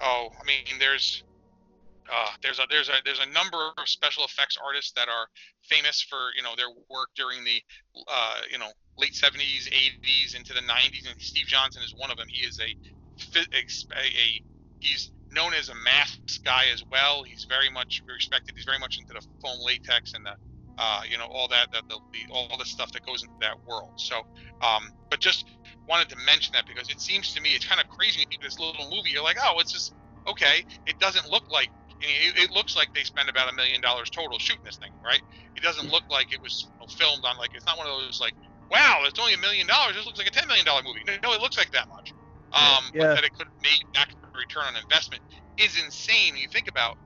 oh, 0.01 0.29
I 0.41 0.47
mean, 0.47 0.79
there's 0.79 1.23
uh, 2.09 2.31
there's 2.43 2.59
a 2.59 2.65
there's 2.71 2.89
a 2.89 2.97
there's 3.05 3.21
a 3.21 3.29
number 3.33 3.59
of 3.77 3.89
special 3.89 4.25
effects 4.25 4.57
artists 4.65 4.93
that 4.93 5.09
are 5.09 5.27
famous 5.63 6.01
for 6.09 6.33
you 6.37 6.43
know 6.43 6.57
their 6.57 6.71
work 6.89 7.09
during 7.17 7.45
the 7.45 7.61
uh, 8.09 8.41
you 8.51 8.59
know 8.59 8.71
late 8.97 9.13
70s, 9.13 9.69
80s 9.71 10.35
into 10.35 10.53
the 10.53 10.61
90s, 10.61 11.07
and 11.07 11.15
Steve 11.19 11.47
Johnson 11.47 11.83
is 11.85 11.95
one 11.97 12.11
of 12.11 12.17
them. 12.17 12.27
He 12.29 12.47
is 12.47 12.59
a 12.59 13.39
a, 13.39 13.43
a 13.43 14.27
he's 14.81 15.11
known 15.31 15.53
as 15.55 15.69
a 15.69 15.75
maths 15.85 16.41
guy 16.45 16.65
as 16.73 16.83
well. 16.91 17.23
He's 17.23 17.47
very 17.49 17.71
much 17.71 18.03
respected. 18.09 18.55
He's 18.57 18.65
very 18.65 18.79
much 18.79 18.99
into 18.99 19.13
the 19.13 19.25
foam 19.43 19.59
latex 19.65 20.15
and 20.15 20.25
the 20.25 20.33
uh, 20.79 21.03
you 21.11 21.19
know 21.19 21.27
all 21.31 21.49
that 21.49 21.69
the, 21.73 21.83
the, 21.89 22.01
the 22.13 22.21
all 22.33 22.57
the 22.59 22.65
stuff 22.67 22.93
that 22.93 23.05
goes 23.05 23.23
into 23.23 23.35
that 23.41 23.57
world. 23.67 23.93
So, 23.97 24.17
um, 24.63 24.83
but 25.11 25.21
just 25.21 25.47
wanted 25.89 26.09
to 26.11 26.17
mention 26.27 26.53
that 26.55 26.67
because 26.67 26.89
it 26.91 27.01
seems 27.01 27.33
to 27.35 27.41
me 27.43 27.51
it's 27.51 27.67
kind 27.67 27.81
of 27.81 27.89
crazy. 27.89 28.19
when 28.19 28.23
you 28.23 28.27
think 28.31 28.43
This 28.43 28.59
little 28.59 28.91
movie, 28.91 29.11
you're 29.11 29.25
like, 29.25 29.39
oh, 29.43 29.59
it's 29.61 29.73
just 29.73 29.95
okay. 30.29 30.65
It 30.87 30.99
doesn't 30.99 31.29
look 31.31 31.45
like 31.51 31.71
it, 32.01 32.39
it 32.39 32.51
looks 32.53 32.77
like 32.77 32.89
they 32.95 33.05
spent 33.05 33.29
about 33.29 33.51
a 33.53 33.57
million 33.57 33.81
dollars 33.81 34.11
total 34.11 34.39
shooting 34.39 34.63
this 34.65 34.79
thing, 34.79 34.91
right? 35.05 35.23
It 35.57 35.63
doesn't 35.63 35.91
look 35.91 36.05
like 36.11 36.33
it 36.33 36.41
was 36.43 36.71
you 36.71 36.85
know, 36.85 36.87
filmed 36.91 37.25
on 37.25 37.37
like 37.39 37.51
it's 37.55 37.67
not 37.67 37.79
one 37.79 37.87
of 37.87 37.93
those 38.01 38.21
like, 38.21 38.35
wow, 38.71 39.01
it's 39.05 39.19
only 39.19 39.35
a 39.35 39.39
million 39.39 39.67
dollars. 39.67 39.97
This 39.97 40.07
looks 40.07 40.19
like 40.19 40.29
a 40.29 40.33
ten 40.33 40.49
million 40.49 40.67
dollar 40.67 40.83
movie. 40.85 41.03
No, 41.23 41.33
it 41.33 41.41
looks 41.41 41.59
like 41.59 41.71
that 41.73 41.89
much. 41.91 42.15
Um, 42.53 42.85
Yeah. 42.95 43.15
that 43.15 43.25
it 43.25 43.35
could 43.35 43.49
make 43.63 43.85
back 43.95 44.09
return 44.35 44.65
on 44.65 44.77
investment 44.77 45.23
is 45.59 45.77
insane. 45.83 46.33
When 46.35 46.43
you 46.43 46.49
think 46.53 46.69
about 46.69 46.97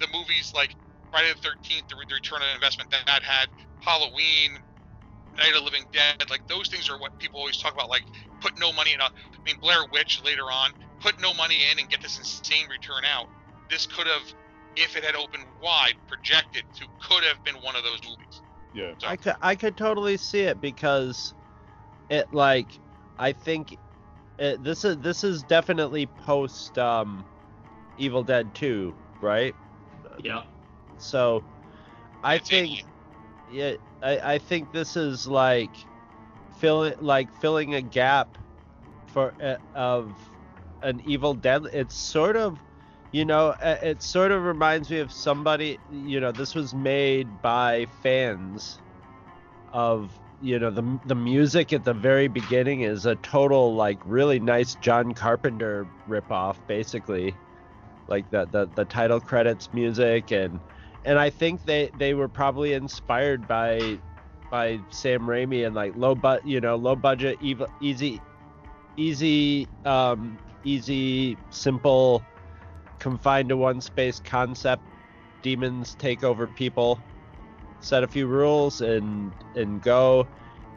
the 0.00 0.08
movies 0.12 0.52
like 0.54 0.74
Friday 1.16 1.32
the 1.32 1.40
Thirteenth, 1.40 1.88
the, 1.88 1.96
the 1.96 2.14
return 2.14 2.44
on 2.44 2.54
investment 2.54 2.90
that 2.90 3.00
that 3.06 3.22
had, 3.22 3.48
Halloween, 3.80 4.60
Night 5.38 5.48
of 5.48 5.54
the 5.54 5.64
Living 5.64 5.88
Dead, 5.90 6.20
like 6.28 6.42
those 6.46 6.68
things 6.68 6.90
are 6.90 7.00
what 7.00 7.16
people 7.18 7.40
always 7.40 7.56
talk 7.56 7.72
about. 7.72 7.88
Like 7.88 8.04
put 8.42 8.52
no 8.60 8.70
money 8.70 8.92
in. 8.92 9.00
A, 9.00 9.04
I 9.04 9.08
mean, 9.46 9.56
Blair 9.62 9.80
Witch 9.92 10.20
later 10.22 10.42
on, 10.52 10.72
put 11.00 11.18
no 11.18 11.32
money 11.32 11.56
in 11.72 11.78
and 11.78 11.88
get 11.88 12.02
this 12.02 12.18
insane 12.18 12.68
return 12.68 13.08
out. 13.08 13.30
This 13.70 13.86
could 13.86 14.06
have, 14.06 14.28
if 14.76 14.94
it 14.94 15.04
had 15.04 15.16
opened 15.16 15.44
wide, 15.58 15.94
projected 16.06 16.64
to 16.76 16.84
could 17.00 17.24
have 17.24 17.42
been 17.44 17.56
one 17.64 17.76
of 17.76 17.82
those 17.82 18.00
movies. 18.04 18.42
yeah. 18.74 18.92
So, 18.98 19.08
I 19.08 19.16
could 19.16 19.36
I 19.40 19.56
could 19.56 19.76
totally 19.78 20.18
see 20.18 20.40
it 20.40 20.60
because 20.60 21.32
it 22.10 22.28
like 22.34 22.78
I 23.18 23.32
think 23.32 23.78
it, 24.38 24.62
this 24.62 24.84
is 24.84 24.98
this 24.98 25.24
is 25.24 25.42
definitely 25.44 26.04
post 26.26 26.76
um 26.76 27.24
Evil 27.96 28.22
Dead 28.22 28.54
2, 28.54 28.94
right? 29.22 29.54
yeah. 30.22 30.42
So 30.98 31.44
I 32.22 32.38
think 32.38 32.84
yeah 33.50 33.74
I, 34.02 34.34
I 34.34 34.38
think 34.38 34.72
this 34.72 34.96
is 34.96 35.26
like 35.26 35.70
filling 36.58 36.94
like 37.00 37.32
filling 37.40 37.74
a 37.74 37.82
gap 37.82 38.36
for 39.06 39.34
uh, 39.42 39.56
of 39.74 40.16
an 40.82 41.02
Evil 41.06 41.34
Dead. 41.34 41.62
It's 41.72 41.94
sort 41.94 42.36
of 42.36 42.58
you 43.12 43.24
know 43.24 43.48
uh, 43.62 43.76
it 43.82 44.02
sort 44.02 44.32
of 44.32 44.44
reminds 44.44 44.90
me 44.90 44.98
of 44.98 45.12
somebody 45.12 45.78
you 45.90 46.20
know 46.20 46.32
this 46.32 46.54
was 46.54 46.74
made 46.74 47.42
by 47.42 47.86
fans 48.02 48.78
of 49.72 50.10
you 50.40 50.58
know 50.58 50.70
the 50.70 51.00
the 51.06 51.14
music 51.14 51.72
at 51.72 51.84
the 51.84 51.94
very 51.94 52.28
beginning 52.28 52.82
is 52.82 53.06
a 53.06 53.16
total 53.16 53.74
like 53.74 53.98
really 54.04 54.38
nice 54.38 54.76
John 54.76 55.14
Carpenter 55.14 55.86
ripoff 56.08 56.56
basically 56.66 57.34
like 58.08 58.30
the, 58.30 58.46
the 58.46 58.68
the 58.74 58.84
title 58.84 59.20
credits 59.20 59.72
music 59.72 60.30
and 60.32 60.60
and 61.06 61.18
I 61.18 61.30
think 61.30 61.64
they 61.64 61.90
they 61.98 62.12
were 62.12 62.28
probably 62.28 62.74
inspired 62.74 63.48
by 63.48 63.98
by 64.50 64.80
Sam 64.90 65.22
Raimi 65.22 65.66
and 65.66 65.74
like 65.74 65.96
low 65.96 66.14
but 66.14 66.46
you 66.46 66.60
know 66.60 66.76
low 66.76 66.96
budget 66.96 67.38
evil, 67.40 67.68
easy 67.80 68.20
easy 68.96 69.68
um 69.84 70.38
easy 70.64 71.38
simple 71.50 72.22
confined 72.98 73.48
to 73.48 73.56
one 73.56 73.80
space 73.80 74.20
concept 74.20 74.82
demons 75.42 75.94
take 75.98 76.24
over 76.24 76.46
people 76.46 77.00
set 77.80 78.02
a 78.02 78.06
few 78.06 78.26
rules 78.26 78.80
and 78.80 79.32
and 79.54 79.80
go. 79.82 80.26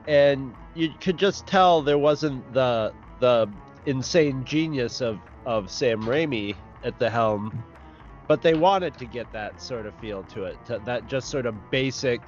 And 0.07 0.53
you 0.75 0.89
could 1.01 1.17
just 1.17 1.47
tell 1.47 1.81
there 1.81 1.97
wasn't 1.97 2.53
the 2.53 2.93
the 3.19 3.49
insane 3.85 4.45
genius 4.45 5.01
of 5.01 5.19
of 5.45 5.71
Sam 5.71 6.03
Raimi 6.03 6.55
at 6.83 6.99
the 6.99 7.09
helm 7.09 7.63
but 8.29 8.43
they 8.43 8.53
wanted 8.53 8.95
to 8.99 9.05
get 9.05 9.29
that 9.33 9.59
sort 9.59 9.87
of 9.87 9.93
feel 9.95 10.23
to 10.23 10.43
it 10.45 10.63
to, 10.63 10.79
that 10.85 11.07
just 11.07 11.29
sort 11.29 11.45
of 11.47 11.71
basic 11.71 12.21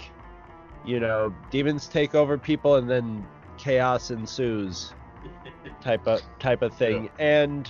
you 0.83 0.99
know 0.99 1.33
demons 1.51 1.87
take 1.87 2.15
over 2.15 2.37
people 2.37 2.75
and 2.75 2.89
then 2.89 3.25
chaos 3.57 4.09
ensues 4.09 4.93
type 5.81 6.05
of 6.07 6.21
type 6.39 6.63
of 6.63 6.73
thing. 6.73 7.09
And 7.19 7.69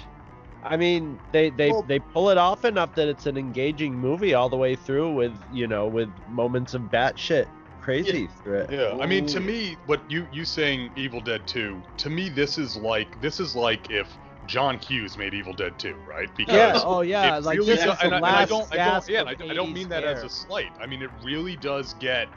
I 0.64 0.78
mean, 0.78 1.20
they 1.32 1.50
they, 1.50 1.72
Well- 1.72 1.84
they 1.84 2.00
pull 2.00 2.30
it 2.30 2.38
off 2.38 2.66
enough 2.66 2.96
that 2.96 3.08
it's 3.08 3.26
an 3.26 3.38
engaging 3.38 3.94
movie 3.94 4.34
all 4.34 4.50
the 4.50 4.58
way 4.58 4.76
through 4.76 5.14
with 5.14 5.38
you 5.52 5.68
know 5.68 5.88
with 5.88 6.10
moments 6.30 6.74
of 6.74 6.84
batshit 6.84 7.48
crazy 7.82 8.28
through 8.44 8.60
it. 8.60 8.72
Yeah, 8.72 8.98
I 9.02 9.08
mean, 9.08 9.26
to 9.28 9.40
me, 9.42 9.76
what 9.88 10.00
you 10.10 10.26
you 10.32 10.46
saying 10.46 10.92
Evil 10.96 11.20
Dead 11.20 11.46
2, 11.48 11.82
to 11.98 12.10
me, 12.10 12.30
this 12.30 12.58
is 12.58 12.78
like 12.78 13.20
this 13.20 13.40
is 13.42 13.56
like 13.56 13.90
if 13.90 14.08
John 14.52 14.78
Hughes 14.80 15.18
made 15.18 15.34
Evil 15.34 15.54
Dead 15.54 15.80
2, 15.80 15.96
right? 16.06 16.28
Because 16.36 16.54
Yeah. 16.54 16.82
Oh 16.84 17.00
yeah. 17.02 17.38
Like 17.38 17.58
really 17.58 17.76
this 17.76 17.86
does- 17.86 17.98
and, 18.04 18.14
I, 18.14 18.18
and 18.18 18.26
I 18.26 18.46
don't, 18.46 18.70
I 18.74 18.76
don't, 18.76 19.10
yeah, 19.10 19.24
I, 19.24 19.30
I 19.32 19.54
don't 19.54 19.72
mean 19.72 19.88
80s 19.88 19.90
that 19.92 20.04
as 20.04 20.24
a 20.24 20.30
slight. 20.30 20.72
I 20.82 20.86
mean, 20.86 21.02
it 21.02 21.10
really 21.24 21.56
does 21.56 21.94
get 21.96 22.28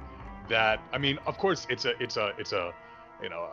that. 0.48 0.80
I 0.92 0.98
mean, 0.98 1.18
of 1.26 1.36
course, 1.38 1.66
it's 1.68 1.86
a, 1.86 2.00
it's 2.00 2.16
a, 2.16 2.32
it's 2.38 2.52
a, 2.52 2.72
you 3.20 3.30
know, 3.30 3.48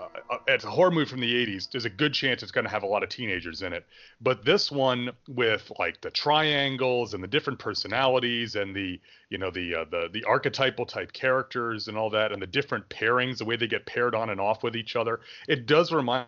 it's 0.48 0.64
a 0.64 0.70
horror 0.70 0.92
movie 0.92 1.10
from 1.10 1.22
the 1.22 1.34
80s. 1.34 1.72
There's 1.72 1.86
a 1.86 1.90
good 1.90 2.14
chance 2.14 2.44
it's 2.44 2.52
going 2.52 2.66
to 2.66 2.70
have 2.70 2.84
a 2.84 2.88
lot 2.88 3.02
of 3.02 3.10
teenagers 3.10 3.64
in 3.64 3.74
it. 3.74 3.86
But 4.20 4.46
this 4.46 4.72
one, 4.72 5.10
with 5.28 5.72
like 5.80 6.00
the 6.02 6.12
triangles 6.12 7.16
and 7.16 7.24
the 7.24 7.28
different 7.28 7.58
personalities 7.58 8.56
and 8.56 8.76
the, 8.76 9.00
you 9.30 9.38
know, 9.40 9.50
the 9.50 9.74
uh, 9.76 9.86
the 9.90 10.10
the 10.12 10.24
archetypal 10.26 10.86
type 10.86 11.14
characters 11.14 11.88
and 11.88 11.98
all 11.98 12.10
that, 12.12 12.32
and 12.32 12.40
the 12.42 12.48
different 12.48 12.88
pairings, 12.90 13.38
the 13.40 13.46
way 13.46 13.56
they 13.56 13.68
get 13.68 13.86
paired 13.88 14.14
on 14.14 14.30
and 14.30 14.40
off 14.40 14.62
with 14.62 14.76
each 14.76 14.96
other, 14.96 15.22
it 15.48 15.66
does 15.66 15.92
remind 15.92 16.28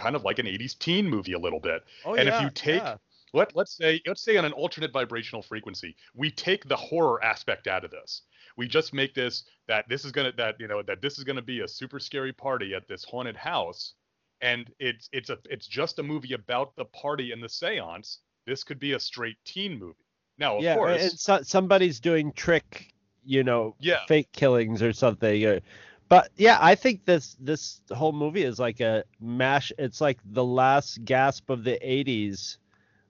kind 0.00 0.16
of 0.16 0.24
like 0.24 0.38
an 0.38 0.46
80s 0.46 0.78
teen 0.78 1.08
movie 1.08 1.32
a 1.32 1.38
little 1.38 1.60
bit. 1.60 1.84
Oh 2.04 2.14
and 2.14 2.28
if 2.28 2.40
you 2.40 2.50
take 2.50 2.82
yeah. 2.82 2.96
let 3.32 3.54
let's 3.54 3.76
say 3.76 4.00
let's 4.06 4.22
say 4.22 4.36
on 4.36 4.44
an 4.44 4.52
alternate 4.52 4.92
vibrational 4.92 5.42
frequency, 5.42 5.96
we 6.14 6.30
take 6.30 6.68
the 6.68 6.76
horror 6.76 7.22
aspect 7.24 7.66
out 7.66 7.84
of 7.84 7.90
this. 7.90 8.22
We 8.56 8.66
just 8.66 8.94
make 8.94 9.14
this 9.14 9.44
that 9.68 9.88
this 9.88 10.04
is 10.04 10.12
gonna 10.12 10.32
that 10.36 10.56
you 10.58 10.68
know 10.68 10.82
that 10.82 11.02
this 11.02 11.18
is 11.18 11.24
gonna 11.24 11.42
be 11.42 11.60
a 11.60 11.68
super 11.68 11.98
scary 11.98 12.32
party 12.32 12.74
at 12.74 12.88
this 12.88 13.04
haunted 13.04 13.36
house, 13.36 13.94
and 14.40 14.70
it's 14.78 15.08
it's 15.12 15.30
a 15.30 15.38
it's 15.50 15.66
just 15.66 15.98
a 15.98 16.02
movie 16.02 16.32
about 16.34 16.74
the 16.76 16.84
party 16.86 17.32
and 17.32 17.42
the 17.42 17.48
séance. 17.48 18.18
This 18.46 18.64
could 18.64 18.78
be 18.78 18.92
a 18.92 19.00
straight 19.00 19.36
teen 19.44 19.78
movie. 19.78 20.06
Now, 20.38 20.58
of 20.58 20.64
yeah, 20.64 20.74
course, 20.74 21.02
and 21.02 21.18
so, 21.18 21.42
somebody's 21.42 21.98
doing 21.98 22.32
trick, 22.32 22.92
you 23.24 23.42
know, 23.42 23.74
Yeah. 23.80 24.00
fake 24.06 24.30
killings 24.32 24.82
or 24.82 24.92
something. 24.92 25.44
uh, 25.44 25.60
But 26.08 26.30
yeah, 26.36 26.58
I 26.60 26.74
think 26.76 27.04
this 27.04 27.36
this 27.40 27.80
whole 27.90 28.12
movie 28.12 28.44
is 28.44 28.58
like 28.58 28.80
a 28.80 29.04
mash. 29.20 29.72
It's 29.78 30.00
like 30.00 30.18
the 30.24 30.44
last 30.44 31.04
gasp 31.04 31.50
of 31.50 31.64
the 31.64 31.78
'80s, 31.82 32.58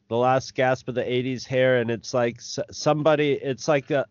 the 0.08 0.16
last 0.16 0.54
gasp 0.54 0.88
of 0.88 0.94
the 0.94 1.02
'80s 1.02 1.46
hair, 1.46 1.78
and 1.78 1.90
it's 1.90 2.14
like 2.14 2.40
somebody. 2.40 3.32
It's 3.32 3.68
like 3.68 3.90
a 3.90 4.06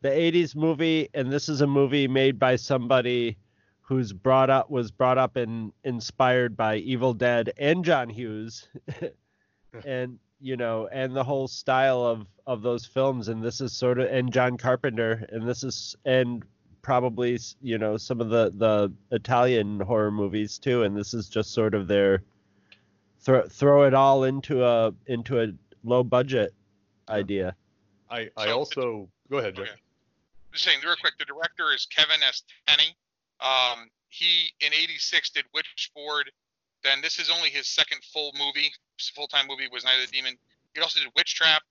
the 0.00 0.08
'80s 0.08 0.56
movie, 0.56 1.10
and 1.12 1.30
this 1.30 1.48
is 1.48 1.60
a 1.60 1.66
movie 1.66 2.08
made 2.08 2.38
by 2.38 2.56
somebody 2.56 3.36
who's 3.82 4.14
brought 4.14 4.48
up 4.48 4.70
was 4.70 4.90
brought 4.90 5.18
up 5.18 5.36
and 5.36 5.72
inspired 5.84 6.56
by 6.56 6.76
Evil 6.76 7.12
Dead 7.12 7.52
and 7.58 7.84
John 7.84 8.08
Hughes, 8.08 8.66
and 9.84 10.18
you 10.40 10.56
know, 10.56 10.88
and 10.90 11.14
the 11.14 11.24
whole 11.24 11.48
style 11.48 12.02
of 12.02 12.26
of 12.46 12.62
those 12.62 12.86
films, 12.86 13.28
and 13.28 13.42
this 13.42 13.60
is 13.60 13.74
sort 13.74 14.00
of 14.00 14.08
and 14.08 14.32
John 14.32 14.56
Carpenter, 14.56 15.26
and 15.28 15.46
this 15.46 15.62
is 15.62 15.94
and 16.06 16.42
probably 16.82 17.38
you 17.62 17.78
know 17.78 17.96
some 17.96 18.20
of 18.20 18.28
the 18.28 18.50
the 18.54 18.92
Italian 19.14 19.80
horror 19.80 20.10
movies 20.10 20.58
too, 20.58 20.82
and 20.82 20.96
this 20.96 21.14
is 21.14 21.28
just 21.28 21.52
sort 21.52 21.74
of 21.74 21.86
their 21.88 22.22
throw 23.20 23.46
throw 23.48 23.84
it 23.86 23.94
all 23.94 24.24
into 24.24 24.64
a 24.64 24.92
into 25.06 25.40
a 25.42 25.48
low 25.84 26.02
budget 26.02 26.52
idea. 27.08 27.54
I 28.10 28.28
I 28.36 28.46
So- 28.46 28.58
also 28.58 29.08
go 29.30 29.38
ahead, 29.38 29.54
Jack. 29.56 29.68
Okay. 29.68 29.78
Just 30.52 30.64
saying 30.64 30.80
real 30.84 30.96
quick, 31.00 31.14
the 31.18 31.24
director 31.24 31.72
is 31.72 31.86
Kevin 31.86 32.22
S. 32.22 32.42
Tenney. 32.66 32.94
Um, 33.40 33.90
he 34.08 34.52
in 34.60 34.72
'86 34.74 35.30
did 35.30 35.46
Witchboard. 35.56 36.24
Then 36.84 37.00
this 37.00 37.18
is 37.18 37.30
only 37.30 37.48
his 37.48 37.68
second 37.68 38.02
full 38.12 38.32
movie, 38.38 38.72
full 39.14 39.28
time 39.28 39.46
movie 39.46 39.68
was 39.72 39.84
Night 39.84 40.02
of 40.02 40.10
the 40.10 40.16
Demon. 40.16 40.36
He 40.74 40.80
also 40.80 41.00
did 41.00 41.08
Witch 41.16 41.34
Trap. 41.36 41.62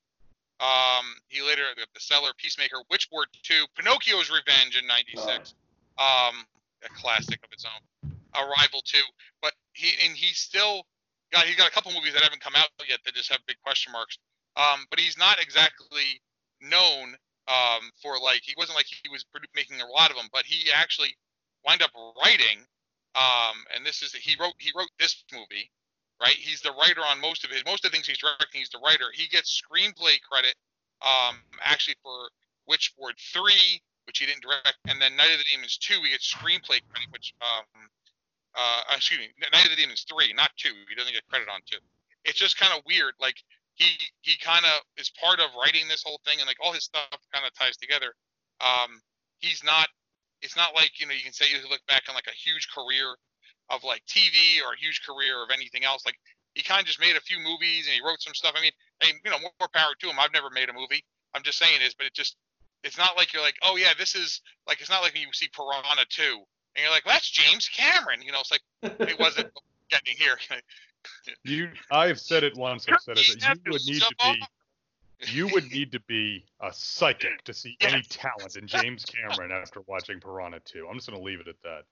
Um, 0.62 1.06
he 1.28 1.42
later 1.42 1.64
the, 1.76 2.00
Cellar, 2.00 2.30
Peacemaker, 2.38 2.78
Witchboard 2.92 3.26
2, 3.44 3.66
Pinocchio's 3.76 4.30
Revenge 4.30 4.78
in 4.78 4.86
'96. 4.88 5.56
Um, 5.98 6.46
a 6.86 6.90
classic 6.94 7.40
of 7.44 7.50
its 7.52 7.66
own. 7.66 8.12
Arrival 8.34 8.82
2, 8.86 8.98
but 9.42 9.54
he 9.74 9.92
and 10.06 10.16
he's 10.16 10.38
still 10.38 10.84
got 11.32 11.46
he's 11.46 11.58
got 11.58 11.68
a 11.68 11.72
couple 11.72 11.92
movies 11.92 12.14
that 12.14 12.24
haven't 12.24 12.42
come 12.42 12.56
out 12.56 12.70
yet 12.88 13.00
that 13.04 13.14
just 13.14 13.32
have 13.32 13.40
big 13.46 13.58
question 13.64 13.92
marks. 13.92 14.18
Um, 14.56 14.86
but 14.90 15.00
he's 15.00 15.18
not 15.18 15.42
exactly 15.42 16.22
known 16.62 17.16
um, 17.48 17.92
for 18.02 18.20
like 18.20 18.42
he 18.44 18.54
wasn't 18.58 18.78
like 18.78 18.86
he 18.86 19.10
was 19.10 19.26
making 19.56 19.82
a 19.82 19.88
lot 19.88 20.12
of 20.12 20.18
them, 20.18 20.28
but 20.32 20.46
he 20.46 20.72
actually 20.72 21.16
wind 21.66 21.82
up 21.82 21.92
writing. 22.22 22.60
Um, 23.16 23.58
and 23.76 23.86
this 23.86 24.02
is 24.02 24.14
he 24.14 24.36
wrote 24.40 24.54
he 24.60 24.72
wrote 24.76 24.90
this 25.00 25.24
movie, 25.34 25.70
right? 26.22 26.36
He's 26.38 26.62
the 26.62 26.72
writer 26.78 27.02
on 27.02 27.20
most 27.20 27.44
of 27.44 27.50
his 27.50 27.66
most 27.66 27.84
of 27.84 27.92
the 27.92 27.96
things 27.96 28.08
he's 28.08 28.22
directing. 28.22 28.62
He's 28.62 28.70
the 28.70 28.80
writer. 28.86 29.10
He 29.14 29.28
gets 29.28 29.50
screenplay 29.50 30.22
credit 30.22 30.56
um, 31.02 31.42
actually 31.64 31.96
for 32.04 32.30
Witchboard 32.70 33.18
three, 33.34 33.82
which 34.06 34.20
he 34.20 34.26
didn't 34.26 34.44
direct, 34.44 34.78
and 34.88 35.02
then 35.02 35.16
Night 35.18 35.34
of 35.34 35.40
the 35.40 35.50
Demons 35.50 35.78
two, 35.78 36.00
he 36.06 36.12
gets 36.12 36.32
screenplay 36.32 36.80
credit, 36.86 37.10
which 37.10 37.34
um, 37.42 37.66
uh, 38.56 38.96
excuse 38.96 39.20
me, 39.20 39.30
Night 39.52 39.66
of 39.66 39.72
the 39.72 39.82
Demons 39.82 40.06
three, 40.06 40.32
not 40.34 40.52
two. 40.58 40.74
He 40.88 40.96
doesn't 40.96 41.14
get 41.14 41.26
credit 41.28 41.50
on 41.50 41.62
two. 41.66 41.82
It's 42.24 42.38
just 42.38 42.58
kind 42.58 42.72
of 42.78 42.86
weird. 42.86 43.14
Like 43.20 43.42
he 43.76 43.98
he 44.22 44.38
kind 44.38 44.66
of 44.66 44.86
is 44.98 45.10
part 45.18 45.40
of 45.40 45.50
writing 45.58 45.88
this 45.90 46.04
whole 46.04 46.22
thing, 46.24 46.38
and 46.40 46.48
like 46.48 46.62
all 46.62 46.72
his 46.72 46.86
stuff 46.86 47.18
kind 47.34 47.46
of 47.46 47.54
ties 47.58 47.78
together. 47.78 48.14
Um, 48.62 49.02
he's 49.40 49.64
not. 49.64 49.90
It's 50.42 50.56
not 50.56 50.74
like 50.74 51.00
you 51.00 51.08
know 51.08 51.14
you 51.14 51.24
can 51.24 51.34
say 51.34 51.46
you 51.50 51.58
look 51.70 51.86
back 51.88 52.04
on 52.10 52.16
like 52.16 52.30
a 52.30 52.38
huge 52.38 52.70
career 52.70 53.18
of 53.72 53.84
like 53.84 54.04
TV 54.06 54.62
or 54.66 54.74
a 54.74 54.80
huge 54.80 55.02
career 55.06 55.42
of 55.44 55.50
anything 55.54 55.84
else. 55.84 56.06
Like 56.06 56.20
he 56.54 56.62
kind 56.62 56.82
of 56.82 56.86
just 56.86 57.00
made 57.00 57.16
a 57.16 57.22
few 57.22 57.40
movies 57.40 57.88
and 57.88 57.96
he 57.96 58.02
wrote 58.06 58.22
some 58.22 58.34
stuff. 58.34 58.54
I 58.56 58.62
mean, 58.62 58.72
hey, 59.02 59.14
you 59.24 59.32
know, 59.32 59.40
more, 59.40 59.52
more 59.60 59.70
power 59.74 59.94
to 60.00 60.08
him. 60.10 60.20
I've 60.20 60.34
never 60.34 60.50
made 60.50 60.70
a 60.70 60.74
movie. 60.74 61.04
I'm 61.34 61.44
just 61.44 61.58
saying 61.58 61.74
it 61.80 61.86
is, 61.86 61.94
but 61.94 62.06
it 62.06 62.14
just 62.14 62.36
it's 62.84 62.98
not 62.98 63.16
like 63.16 63.34
you're 63.34 63.44
like, 63.44 63.56
oh 63.64 63.78
yeah, 63.78 63.94
this 63.98 64.16
is 64.16 64.42
like 64.68 64.82
it's 64.82 64.90
not 64.90 65.02
like 65.02 65.14
when 65.14 65.24
you 65.24 65.30
see 65.34 65.50
Piranha 65.56 66.06
2 66.10 66.22
and 66.76 66.84
you're 66.84 66.92
like, 66.92 67.06
well, 67.06 67.16
that's 67.16 67.30
James 67.30 67.70
Cameron. 67.70 68.22
You 68.22 68.32
know, 68.32 68.40
it's 68.40 68.52
like 68.52 68.62
it 69.10 69.20
wasn't 69.20 69.50
getting 69.90 70.16
here. 70.18 70.38
You, 71.44 71.70
I've 71.90 72.20
said 72.20 72.44
it 72.44 72.56
once. 72.56 72.86
I've 72.88 73.02
said 73.02 73.18
it. 73.18 73.28
You 73.28 73.72
would 73.72 73.82
need 73.88 74.04
to 74.04 74.16
be 74.22 74.40
you 75.28 75.48
would 75.48 75.72
need 75.72 75.92
to 75.92 76.00
be 76.02 76.46
a 76.60 76.74
psychic 76.74 77.44
to 77.44 77.54
see 77.54 77.78
any 77.82 78.02
talent 78.04 78.56
in 78.56 78.68
James 78.68 79.06
Cameron 79.06 79.52
after 79.52 79.82
watching 79.88 80.20
Piranha 80.20 80.60
2. 80.66 80.88
I'm 80.90 80.96
just 80.96 81.10
going 81.10 81.20
to 81.20 81.26
leave 81.26 81.40
it 81.40 81.48
at 81.48 81.62
that. 81.64 81.84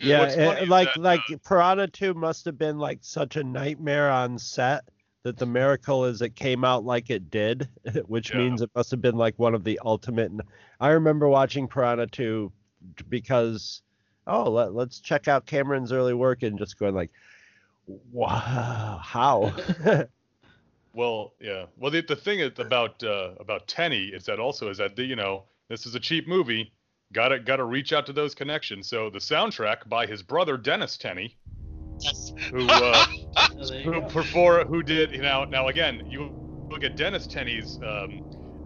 Yeah, 0.00 0.24
is 0.24 0.36
like 0.68 0.88
that, 0.94 1.00
like 1.02 1.20
uh, 1.32 1.36
Piranha 1.46 1.88
2 1.88 2.14
must 2.14 2.44
have 2.44 2.58
been 2.58 2.78
like 2.78 2.98
such 3.02 3.36
a 3.36 3.44
nightmare 3.44 4.10
on 4.10 4.38
set 4.38 4.84
that 5.24 5.36
the 5.36 5.46
miracle 5.46 6.04
is 6.04 6.22
it 6.22 6.36
came 6.36 6.64
out 6.64 6.84
like 6.84 7.10
it 7.10 7.30
did, 7.30 7.68
which 8.06 8.32
Yeah. 8.32 8.38
means 8.38 8.62
it 8.62 8.70
must 8.74 8.90
have 8.90 9.00
been 9.00 9.16
like 9.16 9.38
one 9.38 9.54
of 9.54 9.64
the 9.64 9.78
ultimate. 9.84 10.32
I 10.80 10.90
remember 10.90 11.28
watching 11.28 11.68
Piranha 11.68 12.06
2 12.06 12.52
because 13.08 13.82
oh, 14.26 14.50
let, 14.50 14.74
let's 14.74 15.00
check 15.00 15.26
out 15.26 15.46
Cameron's 15.46 15.92
early 15.92 16.14
work 16.14 16.42
and 16.42 16.58
just 16.58 16.78
going 16.78 16.94
like 16.94 17.10
wow, 18.12 19.00
how? 19.02 19.52
Well, 20.92 21.34
yeah. 21.40 21.66
Well, 21.76 21.90
the, 21.90 22.00
the 22.02 22.16
thing 22.16 22.40
is 22.40 22.58
about 22.58 23.02
uh, 23.02 23.34
about 23.38 23.68
Tenney 23.68 24.06
is 24.08 24.24
that 24.26 24.38
also 24.40 24.68
is 24.70 24.78
that 24.78 24.96
the, 24.96 25.04
you 25.04 25.16
know 25.16 25.44
this 25.68 25.86
is 25.86 25.94
a 25.94 26.00
cheap 26.00 26.26
movie, 26.26 26.72
gotta 27.12 27.38
gotta 27.38 27.64
reach 27.64 27.92
out 27.92 28.06
to 28.06 28.12
those 28.12 28.34
connections. 28.34 28.88
So 28.88 29.10
the 29.10 29.18
soundtrack 29.18 29.88
by 29.88 30.06
his 30.06 30.22
brother 30.22 30.56
Dennis 30.56 30.96
Tenney, 30.96 31.36
who 32.50 32.66
uh, 32.68 33.06
Oh, 33.60 33.82
who 33.82 34.00
before 34.02 34.64
who 34.64 34.82
did 34.82 35.12
you 35.12 35.22
know 35.22 35.44
now 35.44 35.68
again 35.68 36.02
you 36.08 36.30
look 36.70 36.84
at 36.84 36.96
Dennis 36.96 37.26
Tenney's 37.26 37.78
um, 37.82 38.20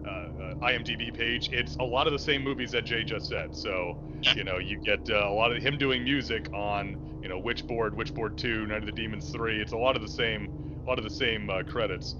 uh, 0.05 0.09
uh, 0.09 0.55
IMDb 0.61 1.15
page. 1.15 1.49
It's 1.51 1.75
a 1.77 1.83
lot 1.83 2.07
of 2.07 2.13
the 2.13 2.19
same 2.19 2.43
movies 2.43 2.71
that 2.71 2.85
Jay 2.85 3.03
just 3.03 3.27
said. 3.27 3.55
So 3.55 3.97
you 4.35 4.43
know 4.43 4.57
you 4.57 4.79
get 4.83 5.09
uh, 5.09 5.27
a 5.27 5.33
lot 5.33 5.55
of 5.55 5.61
him 5.61 5.77
doing 5.77 6.03
music 6.03 6.51
on 6.53 7.19
you 7.21 7.29
know 7.29 7.41
Witchboard, 7.41 7.91
Witchboard 7.91 8.37
Two, 8.37 8.65
Night 8.65 8.79
of 8.79 8.85
the 8.85 8.91
Demons 8.91 9.31
Three. 9.31 9.61
It's 9.61 9.73
a 9.73 9.77
lot 9.77 9.95
of 9.95 10.01
the 10.01 10.07
same 10.07 10.47
a 10.85 10.89
lot 10.89 10.97
of 10.97 11.03
the 11.03 11.09
same 11.09 11.49
uh, 11.49 11.63
credits. 11.63 12.15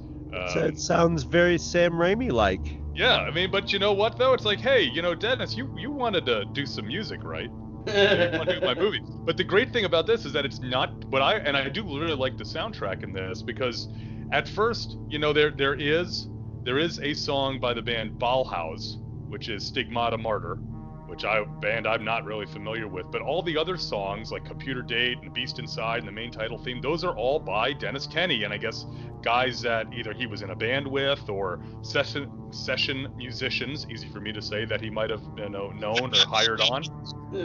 So 0.47 0.59
Um, 0.61 0.65
it 0.65 0.79
sounds 0.79 1.23
very 1.23 1.57
Sam 1.57 1.93
Raimi 1.93 2.31
like. 2.31 2.79
yeah, 2.95 3.17
I 3.17 3.31
mean, 3.31 3.51
but 3.51 3.71
you 3.73 3.79
know 3.79 3.93
what 3.93 4.17
though? 4.17 4.33
It's 4.33 4.45
like, 4.45 4.59
hey, 4.59 4.81
you 4.81 5.01
know, 5.01 5.15
Dennis, 5.15 5.55
you 5.55 5.73
you 5.77 5.91
wanted 5.91 6.25
to 6.25 6.45
do 6.45 6.65
some 6.65 6.87
music, 6.87 7.23
right? 7.23 7.49
I 7.87 8.43
do 8.45 8.61
my 8.61 8.73
movie. 8.73 9.01
But 9.25 9.37
the 9.37 9.43
great 9.43 9.73
thing 9.73 9.85
about 9.85 10.07
this 10.07 10.25
is 10.25 10.33
that 10.33 10.45
it's 10.45 10.59
not. 10.59 11.09
But 11.09 11.21
I 11.21 11.35
and 11.37 11.55
I 11.57 11.69
do 11.69 11.83
really 11.83 12.15
like 12.15 12.37
the 12.37 12.43
soundtrack 12.45 13.03
in 13.03 13.13
this 13.13 13.41
because 13.41 13.89
at 14.31 14.47
first, 14.47 14.97
you 15.09 15.19
know, 15.19 15.33
there 15.33 15.51
there 15.51 15.75
is 15.75 16.27
there 16.63 16.79
is 16.79 16.99
a 16.99 17.13
song 17.13 17.59
by 17.59 17.73
the 17.73 17.81
band 17.81 18.19
Bauhaus, 18.19 18.97
which 19.27 19.49
is 19.49 19.65
Stigmata 19.65 20.17
Martyr, 20.17 20.57
which 21.13 21.25
I 21.25 21.43
band 21.43 21.85
I'm 21.85 22.03
not 22.03 22.25
really 22.25 22.47
familiar 22.47 22.87
with. 22.87 23.11
But 23.11 23.21
all 23.21 23.43
the 23.43 23.55
other 23.55 23.77
songs 23.77 24.31
like 24.31 24.45
Computer 24.45 24.81
Date 24.81 25.19
and 25.21 25.31
Beast 25.31 25.59
Inside 25.59 25.99
and 25.99 26.07
the 26.07 26.11
main 26.11 26.31
title 26.31 26.57
theme, 26.57 26.81
those 26.81 27.03
are 27.03 27.15
all 27.15 27.39
by 27.39 27.71
Dennis 27.71 28.07
Tenney, 28.07 28.45
and 28.45 28.51
I 28.51 28.57
guess 28.57 28.87
guys 29.21 29.61
that 29.61 29.93
either 29.93 30.11
he 30.11 30.25
was 30.25 30.41
in 30.41 30.49
a 30.49 30.55
band 30.55 30.87
with 30.87 31.29
or 31.29 31.59
session 31.83 32.31
session 32.51 33.13
musicians. 33.15 33.85
Easy 33.91 34.07
for 34.07 34.21
me 34.21 34.33
to 34.33 34.41
say 34.41 34.65
that 34.65 34.81
he 34.81 34.89
might 34.89 35.11
have 35.11 35.21
you 35.37 35.49
know 35.49 35.69
known 35.69 36.15
or 36.15 36.25
hired 36.27 36.61
on 36.61 36.81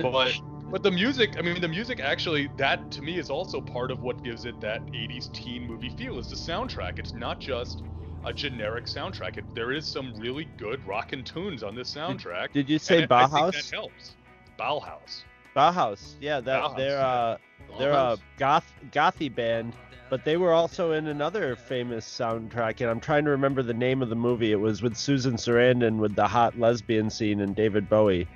but 0.00 0.32
but 0.70 0.82
the 0.82 0.90
music 0.90 1.37
i 1.38 1.42
mean 1.42 1.60
the 1.60 1.68
music 1.68 2.00
actually 2.00 2.48
that 2.56 2.90
to 2.90 3.02
me 3.02 3.18
is 3.18 3.28
also 3.30 3.60
part 3.60 3.90
of 3.90 4.00
what 4.00 4.22
gives 4.22 4.44
it 4.44 4.60
that 4.60 4.84
80s 4.87 5.32
teen 5.32 5.66
movie 5.66 5.90
feel 5.90 6.18
is 6.18 6.28
the 6.28 6.37
soundtrack 6.37 6.98
it's 6.98 7.12
not 7.12 7.38
just 7.38 7.82
a 8.25 8.32
generic 8.32 8.84
soundtrack 8.87 9.37
it, 9.38 9.44
there 9.54 9.72
is 9.72 9.87
some 9.87 10.12
really 10.16 10.48
good 10.56 10.84
rockin' 10.87 11.22
tunes 11.25 11.62
on 11.62 11.75
this 11.75 11.94
soundtrack 11.94 12.52
Did 12.52 12.68
you 12.68 12.78
say 12.78 13.02
and 13.02 13.12
I 13.12 13.26
think 13.26 13.32
Bauhaus? 13.32 13.52
that 13.52 13.70
helps 13.76 14.16
bauhaus 14.58 15.22
Bauhaus. 15.58 16.14
Yeah, 16.20 16.40
that 16.40 16.62
Bauhaus, 16.62 16.76
they're 16.76 16.98
yeah. 16.98 17.06
uh 17.06 17.38
they're 17.78 17.92
a 17.92 18.16
goth 18.38 18.72
gothy 18.92 19.34
band, 19.34 19.75
but 20.08 20.25
they 20.25 20.37
were 20.37 20.52
also 20.52 20.92
in 20.92 21.08
another 21.08 21.56
famous 21.56 22.06
soundtrack, 22.06 22.80
and 22.80 22.88
I'm 22.88 23.00
trying 23.00 23.25
to 23.25 23.30
remember 23.30 23.62
the 23.62 23.75
name 23.75 24.00
of 24.00 24.08
the 24.08 24.16
movie. 24.16 24.52
It 24.52 24.60
was 24.60 24.82
with 24.82 24.96
Susan 24.96 25.34
Sarandon 25.34 25.98
with 25.98 26.14
the 26.14 26.26
hot 26.26 26.58
lesbian 26.58 27.10
scene 27.10 27.40
and 27.40 27.54
David 27.54 27.88
Bowie. 27.88 28.28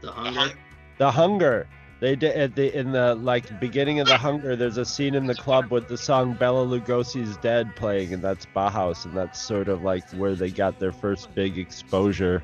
the 0.00 0.08
The 0.08 0.12
hunger. 0.12 0.52
The 0.98 1.10
Hunger. 1.10 1.66
They 2.00 2.16
did 2.16 2.36
at 2.36 2.54
the 2.54 2.76
in 2.76 2.92
the 2.92 3.14
like 3.14 3.58
beginning 3.60 4.00
of 4.00 4.06
the 4.08 4.18
Hunger. 4.18 4.56
There's 4.56 4.76
a 4.76 4.84
scene 4.84 5.14
in 5.14 5.26
the 5.26 5.34
club 5.34 5.70
with 5.70 5.88
the 5.88 5.96
song 5.96 6.34
Bela 6.34 6.66
Lugosi's 6.66 7.36
"Dead" 7.38 7.74
playing, 7.76 8.12
and 8.12 8.22
that's 8.22 8.46
Bauhaus, 8.46 9.04
and 9.04 9.16
that's 9.16 9.40
sort 9.40 9.68
of 9.68 9.82
like 9.82 10.08
where 10.10 10.34
they 10.34 10.50
got 10.50 10.78
their 10.78 10.92
first 10.92 11.34
big 11.34 11.56
exposure. 11.56 12.42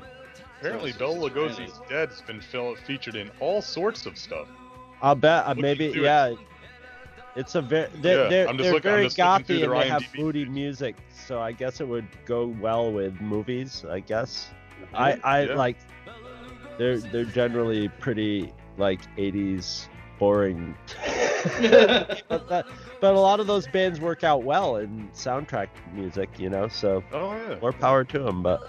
apparently 0.59 0.93
Bela 0.93 1.29
lugosi's 1.29 1.79
dead's 1.89 2.21
been 2.21 2.41
featured 2.85 3.15
in 3.15 3.29
all 3.39 3.61
sorts 3.63 4.05
of 4.05 4.15
stuff 4.17 4.47
I'll 5.01 5.15
bet 5.15 5.45
uh, 5.47 5.55
maybe 5.55 5.87
yeah. 5.95 6.33
It's 7.35 7.55
a 7.55 7.61
very 7.61 7.89
they're 8.01 8.23
Yeah, 8.23 8.29
they're, 8.29 8.47
I'm 8.49 8.57
just 8.57 8.65
they're 8.65 8.73
looking- 8.73 8.91
very 8.91 9.05
gothy 9.07 9.63
and 9.63 9.73
they 9.73 9.87
have 9.89 10.03
moody 10.17 10.45
music, 10.45 10.95
so 11.13 11.39
I 11.39 11.51
guess 11.51 11.81
it 11.81 11.87
would 11.87 12.07
go 12.25 12.47
well 12.59 12.91
with 12.91 13.19
movies. 13.21 13.85
I 13.89 13.99
guess 14.01 14.49
I 14.93 15.19
I 15.23 15.43
Yeah. 15.45 15.55
like 15.55 15.77
they're 16.77 16.97
they're 16.99 17.25
generally 17.25 17.87
pretty 17.99 18.51
like 18.81 18.99
80s 19.15 19.87
boring. 20.19 20.75
but 21.59 22.47
that, 22.49 22.65
but 22.99 23.15
a 23.15 23.19
lot 23.19 23.39
of 23.39 23.47
those 23.47 23.67
bands 23.67 23.99
work 23.99 24.23
out 24.23 24.43
well 24.43 24.75
in 24.75 25.09
soundtrack 25.13 25.69
music, 25.93 26.29
you 26.37 26.49
know. 26.49 26.67
So 26.67 27.03
oh 27.11 27.33
yeah 27.33 27.57
more 27.59 27.73
power 27.73 28.03
to 28.03 28.19
them. 28.19 28.43
But 28.43 28.61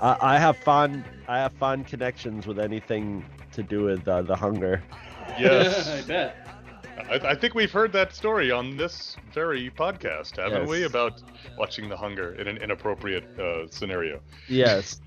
I, 0.00 0.16
I 0.20 0.38
have 0.38 0.56
fond 0.56 1.04
I 1.26 1.38
have 1.38 1.52
fond 1.54 1.86
connections 1.86 2.46
with 2.46 2.58
anything 2.58 3.24
to 3.52 3.62
do 3.62 3.82
with 3.82 4.06
uh, 4.06 4.22
the 4.22 4.36
hunger. 4.36 4.82
yes 5.38 5.88
I 6.04 6.06
bet. 6.06 6.36
I, 7.10 7.30
I 7.30 7.34
think 7.34 7.54
we've 7.54 7.70
heard 7.70 7.92
that 7.92 8.14
story 8.14 8.50
on 8.50 8.76
this 8.76 9.16
very 9.32 9.70
podcast, 9.70 10.36
haven't 10.36 10.68
we? 10.68 10.84
About 10.84 11.22
watching 11.56 11.88
the 11.88 11.96
hunger 11.96 12.34
in 12.34 12.48
an 12.48 12.56
inappropriate 12.56 13.38
uh, 13.38 13.68
scenario. 13.68 14.20
Yes. 14.48 15.00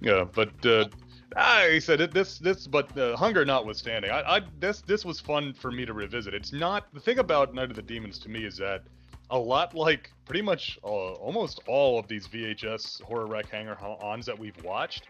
Yeah, 0.00 0.24
but 0.24 0.66
uh, 0.66 0.86
I 1.34 1.78
said 1.80 2.12
this 2.12 2.38
this 2.38 2.66
but 2.66 2.96
uh, 2.96 3.16
hunger 3.16 3.44
notwithstanding, 3.44 4.10
I, 4.10 4.36
I 4.36 4.40
this 4.60 4.80
this 4.82 5.04
was 5.04 5.20
fun 5.20 5.52
for 5.54 5.70
me 5.70 5.84
to 5.84 5.92
revisit. 5.92 6.34
It's 6.34 6.52
not 6.52 6.92
the 6.94 7.00
thing 7.00 7.18
about 7.18 7.54
Night 7.54 7.70
of 7.70 7.76
the 7.76 7.82
Demons 7.82 8.18
to 8.20 8.28
me 8.28 8.44
is 8.44 8.56
that 8.58 8.82
a 9.30 9.38
lot 9.38 9.74
like 9.74 10.12
pretty 10.24 10.42
much 10.42 10.78
uh, 10.84 10.86
almost 10.86 11.60
all 11.66 11.98
of 11.98 12.06
these 12.06 12.28
VHS 12.28 13.02
horror 13.02 13.26
rack 13.26 13.50
hanger 13.50 13.76
ons 13.80 14.26
that 14.26 14.38
we've 14.38 14.62
watched, 14.62 15.08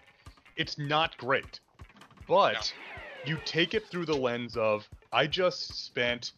it's 0.57 0.79
not 0.79 1.17
great, 1.19 1.61
but 2.27 2.73
you 3.27 3.39
take 3.45 3.75
it 3.75 3.87
through 3.87 4.07
the 4.07 4.17
lens 4.17 4.57
of 4.57 4.89
I 5.13 5.27
just 5.27 5.85
spent 5.85 6.33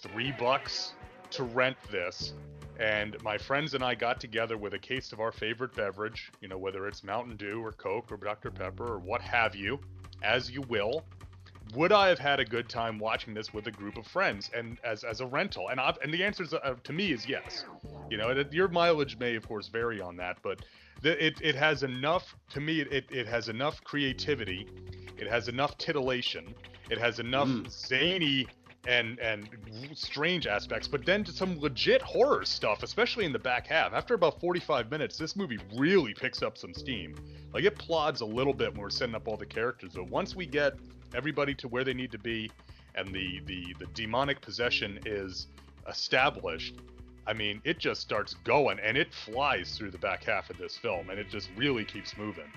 three 0.00 0.32
bucks 0.32 0.94
to 1.30 1.44
rent 1.44 1.76
this 1.90 2.32
and 2.78 3.16
my 3.22 3.38
friends 3.38 3.74
and 3.74 3.84
I 3.84 3.94
got 3.94 4.20
together 4.20 4.56
with 4.56 4.74
a 4.74 4.78
case 4.78 5.12
of 5.12 5.20
our 5.20 5.32
favorite 5.32 5.74
beverage, 5.74 6.32
you 6.40 6.48
know, 6.48 6.58
whether 6.58 6.86
it's 6.86 7.04
Mountain 7.04 7.36
Dew 7.36 7.62
or 7.64 7.72
Coke 7.72 8.10
or 8.10 8.16
Dr. 8.16 8.50
Pepper 8.50 8.94
or 8.94 8.98
what 8.98 9.20
have 9.20 9.54
you, 9.54 9.78
as 10.22 10.50
you 10.50 10.62
will. 10.62 11.04
Would 11.74 11.92
I 11.92 12.08
have 12.08 12.18
had 12.18 12.40
a 12.40 12.44
good 12.44 12.68
time 12.68 12.98
watching 12.98 13.34
this 13.34 13.52
with 13.54 13.66
a 13.66 13.70
group 13.70 13.96
of 13.96 14.06
friends 14.06 14.50
and 14.54 14.78
as 14.84 15.02
as 15.02 15.20
a 15.20 15.26
rental? 15.26 15.68
And 15.70 15.80
I've, 15.80 15.98
and 16.02 16.12
the 16.12 16.22
answer 16.22 16.42
is, 16.42 16.52
uh, 16.54 16.74
to 16.84 16.92
me 16.92 17.12
is 17.12 17.26
yes. 17.28 17.64
You 18.10 18.18
know, 18.18 18.28
it, 18.28 18.52
your 18.52 18.68
mileage 18.68 19.18
may 19.18 19.34
of 19.34 19.46
course 19.48 19.68
vary 19.68 20.00
on 20.00 20.16
that, 20.16 20.38
but 20.42 20.60
the, 21.02 21.24
it 21.24 21.40
it 21.40 21.54
has 21.54 21.82
enough 21.82 22.36
to 22.50 22.60
me. 22.60 22.80
It 22.80 23.06
it 23.10 23.26
has 23.26 23.48
enough 23.48 23.82
creativity, 23.82 24.68
it 25.16 25.26
has 25.26 25.48
enough 25.48 25.76
titillation, 25.78 26.54
it 26.90 26.98
has 26.98 27.18
enough 27.18 27.48
Mm. 27.48 27.70
zany 27.70 28.46
and 28.86 29.18
and 29.18 29.48
strange 29.94 30.46
aspects, 30.46 30.88
but 30.88 31.04
then 31.04 31.24
to 31.24 31.32
some 31.32 31.58
legit 31.58 32.02
horror 32.02 32.44
stuff, 32.44 32.82
especially 32.82 33.24
in 33.24 33.32
the 33.32 33.38
back 33.38 33.66
half. 33.66 33.92
After 33.92 34.14
about 34.14 34.40
45 34.40 34.90
minutes, 34.90 35.16
this 35.16 35.36
movie 35.36 35.58
really 35.74 36.14
picks 36.14 36.42
up 36.42 36.58
some 36.58 36.74
steam. 36.74 37.14
Like 37.52 37.64
it 37.64 37.78
plods 37.78 38.20
a 38.20 38.26
little 38.26 38.54
bit 38.54 38.72
when 38.72 38.80
we're 38.80 38.90
setting 38.90 39.14
up 39.14 39.28
all 39.28 39.36
the 39.36 39.46
characters, 39.46 39.92
but 39.94 40.08
once 40.08 40.34
we 40.34 40.46
get 40.46 40.74
everybody 41.14 41.54
to 41.54 41.68
where 41.68 41.84
they 41.84 41.94
need 41.94 42.12
to 42.12 42.18
be, 42.18 42.50
and 42.94 43.08
the 43.14 43.40
the 43.46 43.74
the 43.78 43.86
demonic 43.94 44.40
possession 44.40 44.98
is 45.06 45.46
established, 45.88 46.74
I 47.26 47.32
mean, 47.32 47.60
it 47.64 47.78
just 47.78 48.00
starts 48.00 48.34
going 48.44 48.78
and 48.80 48.96
it 48.96 49.12
flies 49.14 49.76
through 49.76 49.90
the 49.92 49.98
back 49.98 50.24
half 50.24 50.50
of 50.50 50.58
this 50.58 50.76
film, 50.76 51.10
and 51.10 51.18
it 51.18 51.28
just 51.30 51.50
really 51.56 51.84
keeps 51.84 52.16
moving. 52.16 52.50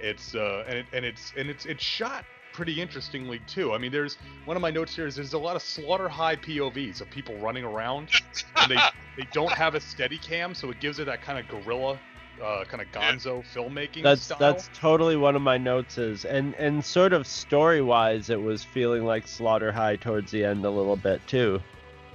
It's 0.00 0.34
uh, 0.34 0.64
and 0.66 0.78
it, 0.78 0.86
and 0.92 1.04
it's 1.04 1.32
and 1.36 1.48
it's 1.48 1.66
it's 1.66 1.82
shot 1.82 2.24
pretty 2.58 2.82
interestingly 2.82 3.38
too. 3.46 3.72
I 3.72 3.78
mean, 3.78 3.92
there's 3.92 4.16
one 4.44 4.56
of 4.56 4.60
my 4.60 4.70
notes 4.72 4.92
here 4.96 5.06
is 5.06 5.14
there's 5.14 5.32
a 5.32 5.38
lot 5.38 5.54
of 5.54 5.62
slaughter 5.62 6.08
high 6.08 6.34
POVs 6.34 7.00
of 7.00 7.08
people 7.08 7.36
running 7.38 7.62
around, 7.62 8.08
and 8.56 8.68
they 8.68 8.76
they 9.16 9.28
don't 9.32 9.52
have 9.52 9.76
a 9.76 9.80
steady 9.80 10.18
cam, 10.18 10.56
so 10.56 10.68
it 10.68 10.80
gives 10.80 10.98
it 10.98 11.04
that 11.06 11.22
kind 11.22 11.38
of 11.38 11.46
guerrilla, 11.46 12.00
uh, 12.42 12.64
kind 12.64 12.82
of 12.82 12.88
gonzo 12.88 13.44
filmmaking 13.54 14.02
That's 14.02 14.22
style. 14.22 14.38
that's 14.40 14.68
totally 14.74 15.14
one 15.14 15.36
of 15.36 15.42
my 15.42 15.56
notes 15.56 15.98
is 15.98 16.24
and 16.24 16.52
and 16.56 16.84
sort 16.84 17.12
of 17.12 17.28
story 17.28 17.80
wise 17.80 18.28
it 18.28 18.42
was 18.42 18.64
feeling 18.64 19.04
like 19.04 19.28
Slaughter 19.28 19.70
High 19.70 19.94
towards 19.94 20.32
the 20.32 20.44
end 20.44 20.64
a 20.64 20.70
little 20.70 20.96
bit 20.96 21.24
too. 21.28 21.60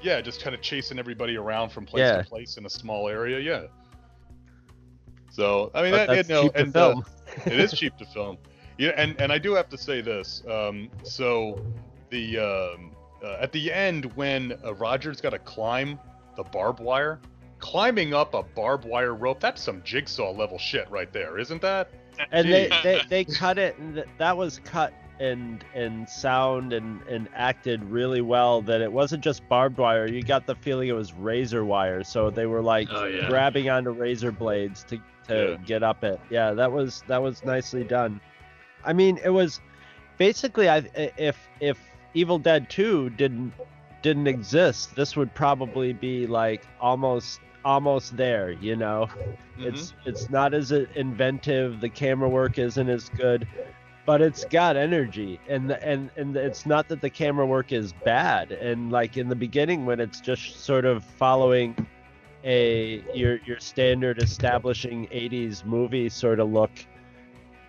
yeah, 0.02 0.20
just 0.20 0.42
kind 0.44 0.54
of 0.54 0.62
chasing 0.62 1.00
everybody 1.00 1.38
around 1.38 1.70
from 1.70 1.86
place 1.86 2.02
Yeah. 2.02 2.18
to 2.18 2.26
place 2.28 2.58
in 2.58 2.66
a 2.66 2.70
small 2.70 3.08
area. 3.08 3.40
Yeah. 3.40 3.68
So 5.32 5.72
I 5.74 5.84
mean, 5.84 5.92
But 5.92 6.08
that, 6.08 6.16
that's 6.16 6.28
you 6.30 6.36
know, 6.36 6.42
cheap 6.44 6.54
to 6.56 6.60
and, 6.64 6.76
uh, 6.76 6.90
film. 6.92 7.06
it 7.46 7.60
is 7.62 7.72
cheap 7.72 7.96
to 7.98 8.06
film. 8.08 8.38
Yeah, 8.78 8.92
and 8.98 9.20
and 9.22 9.32
I 9.32 9.38
do 9.38 9.54
have 9.54 9.70
to 9.70 9.78
say 9.78 10.02
this. 10.02 10.44
Um, 10.50 10.90
so 11.04 11.64
the 12.10 12.40
um, 12.40 12.92
uh, 13.24 13.38
at 13.40 13.52
the 13.52 13.72
end 13.72 14.06
when 14.16 14.54
uh, 14.66 14.74
Roger's 14.74 15.22
got 15.22 15.32
to 15.32 15.40
climb 15.40 16.00
the 16.36 16.44
barbed 16.44 16.80
wire, 16.80 17.20
climbing 17.60 18.14
up 18.14 18.34
a 18.34 18.44
barbed 18.44 18.86
wire 18.86 19.14
rope, 19.14 19.40
that's 19.40 19.62
some 19.62 19.82
jigsaw 19.84 20.32
level 20.32 20.58
shit 20.58 20.90
right 20.90 21.12
there, 21.14 21.38
isn't 21.38 21.62
that? 21.62 21.90
and 22.32 22.52
they, 22.52 22.70
they 22.84 23.02
they 23.10 23.24
cut 23.26 23.58
it 23.58 23.76
and 23.80 24.04
that 24.20 24.38
was 24.38 24.60
cut 24.64 24.94
and 25.20 25.66
and 25.74 26.08
sound 26.08 26.72
and 26.72 27.02
and 27.10 27.28
acted 27.34 27.84
really 27.86 28.22
well 28.22 28.62
that 28.62 28.82
it 28.82 28.92
wasn't 28.92 29.24
just 29.24 29.42
barbed 29.50 29.80
wire 29.80 30.06
you 30.08 30.22
got 30.22 30.46
the 30.46 30.54
feeling 30.54 30.90
it 30.90 30.94
was 30.94 31.12
razor 31.14 31.66
wire 31.66 32.04
so 32.04 32.30
they 32.30 32.46
were 32.46 32.62
like 32.62 32.88
Oh, 32.92 33.06
yeah. 33.06 33.28
grabbing 33.28 33.68
onto 33.72 33.90
razor 33.90 34.32
blades 34.32 34.84
to 34.86 34.98
to 35.28 35.58
Yeah. 35.60 35.66
get 35.66 35.82
up 35.82 36.04
it 36.04 36.20
yeah 36.30 36.52
that 36.54 36.72
was 36.72 37.04
that 37.08 37.20
was 37.20 37.44
nicely 37.44 37.84
done 37.84 38.22
i 38.86 38.94
mean 38.94 39.18
it 39.24 39.30
was 39.30 39.62
basically 40.18 40.70
i 40.70 40.78
if 41.18 41.38
if 41.60 41.80
evil 42.14 42.40
dead 42.40 42.70
2 42.70 43.10
didn't 43.12 43.54
didn't 44.02 44.28
exist 44.28 44.96
this 44.96 45.16
would 45.16 45.34
probably 45.34 45.94
be 45.94 46.28
like 46.28 46.64
almost 46.80 47.40
almost 47.66 48.16
there 48.18 48.52
you 48.52 48.76
know 48.76 49.08
Mm-hmm. 49.58 49.68
it's 49.68 49.94
it's 50.06 50.30
not 50.30 50.54
as 50.54 50.72
inventive. 50.72 51.80
The 51.80 51.90
camera 51.90 52.28
work 52.30 52.58
isn't 52.58 52.90
as 52.90 53.10
good, 53.10 53.48
but 54.06 54.22
it's 54.22 54.46
got 54.46 54.76
energy 54.76 55.40
and 55.48 55.70
the, 55.70 55.84
and 55.84 56.10
and 56.18 56.36
it's 56.36 56.66
not 56.66 56.88
that 56.90 57.02
the 57.02 57.10
camera 57.10 57.46
work 57.46 57.72
is 57.72 57.94
bad 57.94 58.52
and 58.52 58.92
like 58.92 59.18
in 59.18 59.30
the 59.30 59.36
beginning 59.36 59.86
when 59.86 60.00
it's 60.00 60.20
just 60.20 60.60
sort 60.64 60.86
of 60.86 61.04
following 61.04 61.76
a 62.44 63.04
your 63.14 63.38
your 63.46 63.60
standard 63.60 64.22
establishing 64.22 65.08
80s 65.08 65.64
movie 65.66 66.10
sort 66.10 66.40
of 66.40 66.52
look 66.52 66.72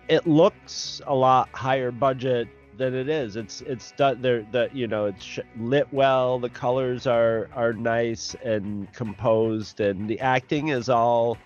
it 0.07 0.27
looks 0.27 1.01
a 1.07 1.15
lot 1.15 1.49
higher 1.53 1.91
budget 1.91 2.47
than 2.77 2.93
it 2.93 3.09
is. 3.09 3.35
It's 3.35 3.61
it's 3.61 3.91
done 3.93 4.21
there 4.21 4.43
that 4.51 4.75
you 4.75 4.87
know 4.87 5.05
it's 5.05 5.39
lit 5.57 5.91
well 5.93 6.39
the 6.39 6.49
colors 6.49 7.07
are 7.07 7.49
are 7.53 7.73
nice 7.73 8.35
and 8.43 8.91
composed 8.93 9.79
and 9.79 10.09
the 10.09 10.19
acting 10.19 10.69
is 10.69 10.89
all 10.89 11.37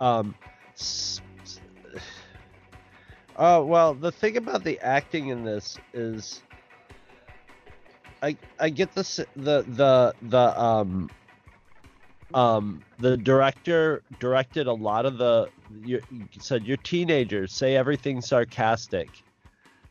um 0.00 0.34
Oh 3.36 3.64
well, 3.64 3.94
the 3.94 4.12
thing 4.12 4.36
about 4.36 4.62
the 4.62 4.78
acting 4.80 5.28
in 5.28 5.42
this 5.42 5.78
is, 5.94 6.42
I 8.22 8.36
I 8.60 8.68
get 8.68 8.92
the 8.92 9.00
s- 9.00 9.20
the 9.34 9.62
the 9.62 10.14
the 10.22 10.60
um 10.60 11.10
um 12.34 12.82
the 12.98 13.16
director 13.16 14.02
directed 14.20 14.66
a 14.66 14.72
lot 14.72 15.06
of 15.06 15.16
the 15.16 15.48
you, 15.84 16.00
said 16.38 16.64
you're 16.64 16.76
teenagers 16.78 17.52
say 17.52 17.76
everything 17.76 18.20
sarcastic, 18.20 19.08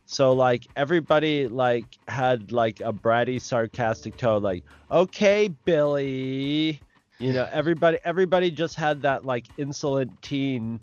so 0.06 0.34
like 0.34 0.68
everybody 0.76 1.48
like 1.48 1.86
had 2.08 2.52
like 2.52 2.80
a 2.82 2.94
bratty 2.94 3.42
sarcastic 3.42 4.18
tone 4.18 4.44
like 4.44 4.64
okay 4.92 5.50
Billy, 5.66 6.82
you 7.20 7.34
know 7.34 7.48
everybody 7.52 7.98
everybody 8.04 8.52
just 8.52 8.76
had 8.76 9.02
that 9.02 9.26
like 9.26 9.46
insolent 9.58 10.22
teen 10.22 10.80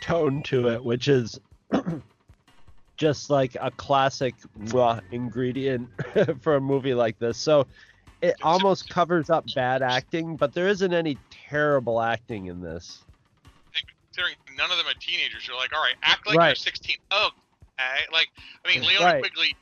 tone 0.00 0.42
to 0.44 0.68
it, 0.68 0.84
which 0.84 1.08
is 1.08 1.38
just 2.96 3.30
like 3.30 3.56
a 3.60 3.70
classic 3.72 4.34
mwah, 4.64 5.00
ingredient 5.10 5.88
for 6.40 6.56
a 6.56 6.60
movie 6.60 6.94
like 6.94 7.18
this. 7.18 7.38
So 7.38 7.66
it 8.20 8.36
almost 8.42 8.88
covers 8.90 9.30
up 9.30 9.46
bad 9.54 9.82
acting, 9.82 10.36
but 10.36 10.52
there 10.52 10.68
isn't 10.68 10.92
any 10.92 11.16
terrible 11.30 12.00
acting 12.00 12.46
in 12.46 12.60
this. 12.60 13.04
Considering 14.10 14.34
none 14.56 14.70
of 14.72 14.76
them 14.78 14.86
are 14.86 14.98
teenagers, 14.98 15.46
you're 15.46 15.56
like, 15.56 15.72
all 15.72 15.80
right, 15.82 15.94
act 16.02 16.26
like 16.26 16.36
Right. 16.36 16.48
you're 16.48 16.54
16. 16.56 16.96
Oh, 17.12 17.30
okay. 17.78 18.06
Like, 18.12 18.28
I 18.64 18.68
mean, 18.68 18.82
Linnea 18.82 19.00
Right. 19.04 19.22
Quigley 19.22 19.54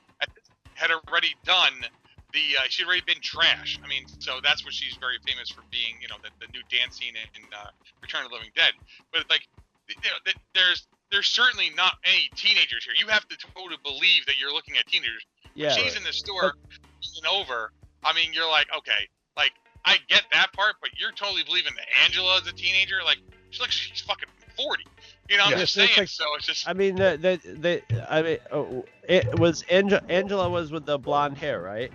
had- 0.75 0.91
already 0.91 1.35
done 1.45 1.85
the. 2.33 2.57
Uh, 2.57 2.63
she'd 2.69 2.87
already 2.87 3.03
been 3.03 3.21
trash. 3.21 3.79
I 3.83 3.89
mean, 3.89 4.07
so 4.21 4.39
that's 4.43 4.65
what 4.65 4.73
she's 4.73 4.95
very 4.97 5.19
famous 5.27 5.51
for 5.51 5.63
being. 5.71 6.01
You 6.01 6.07
know, 6.09 6.17
the, 6.23 6.31
the 6.39 6.51
new 6.53 6.63
dance 6.71 6.97
scene 6.99 7.15
in, 7.17 7.43
in 7.43 7.49
uh, 7.53 7.71
Return 8.01 8.25
of 8.25 8.31
the 8.31 8.37
Living 8.37 8.53
Dead. 8.55 8.75
But 9.13 9.29
like, 9.29 9.47
you 9.89 9.97
know, 9.97 10.33
there's 10.55 10.87
there's 11.11 11.27
certainly 11.27 11.71
not 11.77 11.97
any 12.05 12.31
teenagers 12.37 12.85
here. 12.85 12.95
You 12.97 13.09
have 13.09 13.27
to 13.29 13.37
totally 13.57 13.79
believe 13.83 14.25
that 14.27 14.39
you're 14.39 14.53
looking 14.53 14.77
at 14.79 14.87
teenagers. 14.87 15.27
Yeah. 15.55 15.71
she's 15.71 15.97
in 15.97 16.05
the 16.05 16.13
store 16.13 16.55
and 16.55 17.27
over. 17.27 17.73
I 18.05 18.13
mean, 18.15 18.33
you're 18.33 18.49
like, 18.49 18.69
okay, 18.77 19.09
like 19.37 19.53
I 19.85 19.97
get 20.09 20.23
that 20.33 20.53
part, 20.53 20.77
but 20.81 20.91
you're 20.97 21.13
totally 21.13 21.43
believing 21.43 21.73
that 21.77 21.87
Angela 22.05 22.37
is 22.37 22.47
a 22.47 22.53
teenager. 22.53 23.03
Like 23.05 23.19
she 23.51 23.61
looks, 23.61 23.75
she's 23.75 24.01
fucking 24.03 24.29
forty. 24.63 24.85
You 25.29 25.37
know, 25.39 25.45
I'm 25.45 25.53
Yeah, 25.53 25.59
just 25.59 25.75
so 25.75 25.83
it's 25.83 25.91
saying. 25.95 26.03
like- 26.03 26.09
so 26.09 26.25
it's 26.37 26.47
just 26.47 26.69
I 26.69 26.73
mean, 26.73 26.97
the, 26.97 27.19
the, 27.21 27.83
the, 27.89 28.13
I 28.13 28.23
mean, 28.23 28.39
oh, 28.53 28.85
it 29.09 29.39
was 29.39 29.63
Angela, 29.71 30.03
Angela 30.09 30.49
was 30.49 30.71
with 30.73 30.85
the 30.87 30.99
blonde 30.99 31.37
hair, 31.39 31.61
right? 31.63 31.93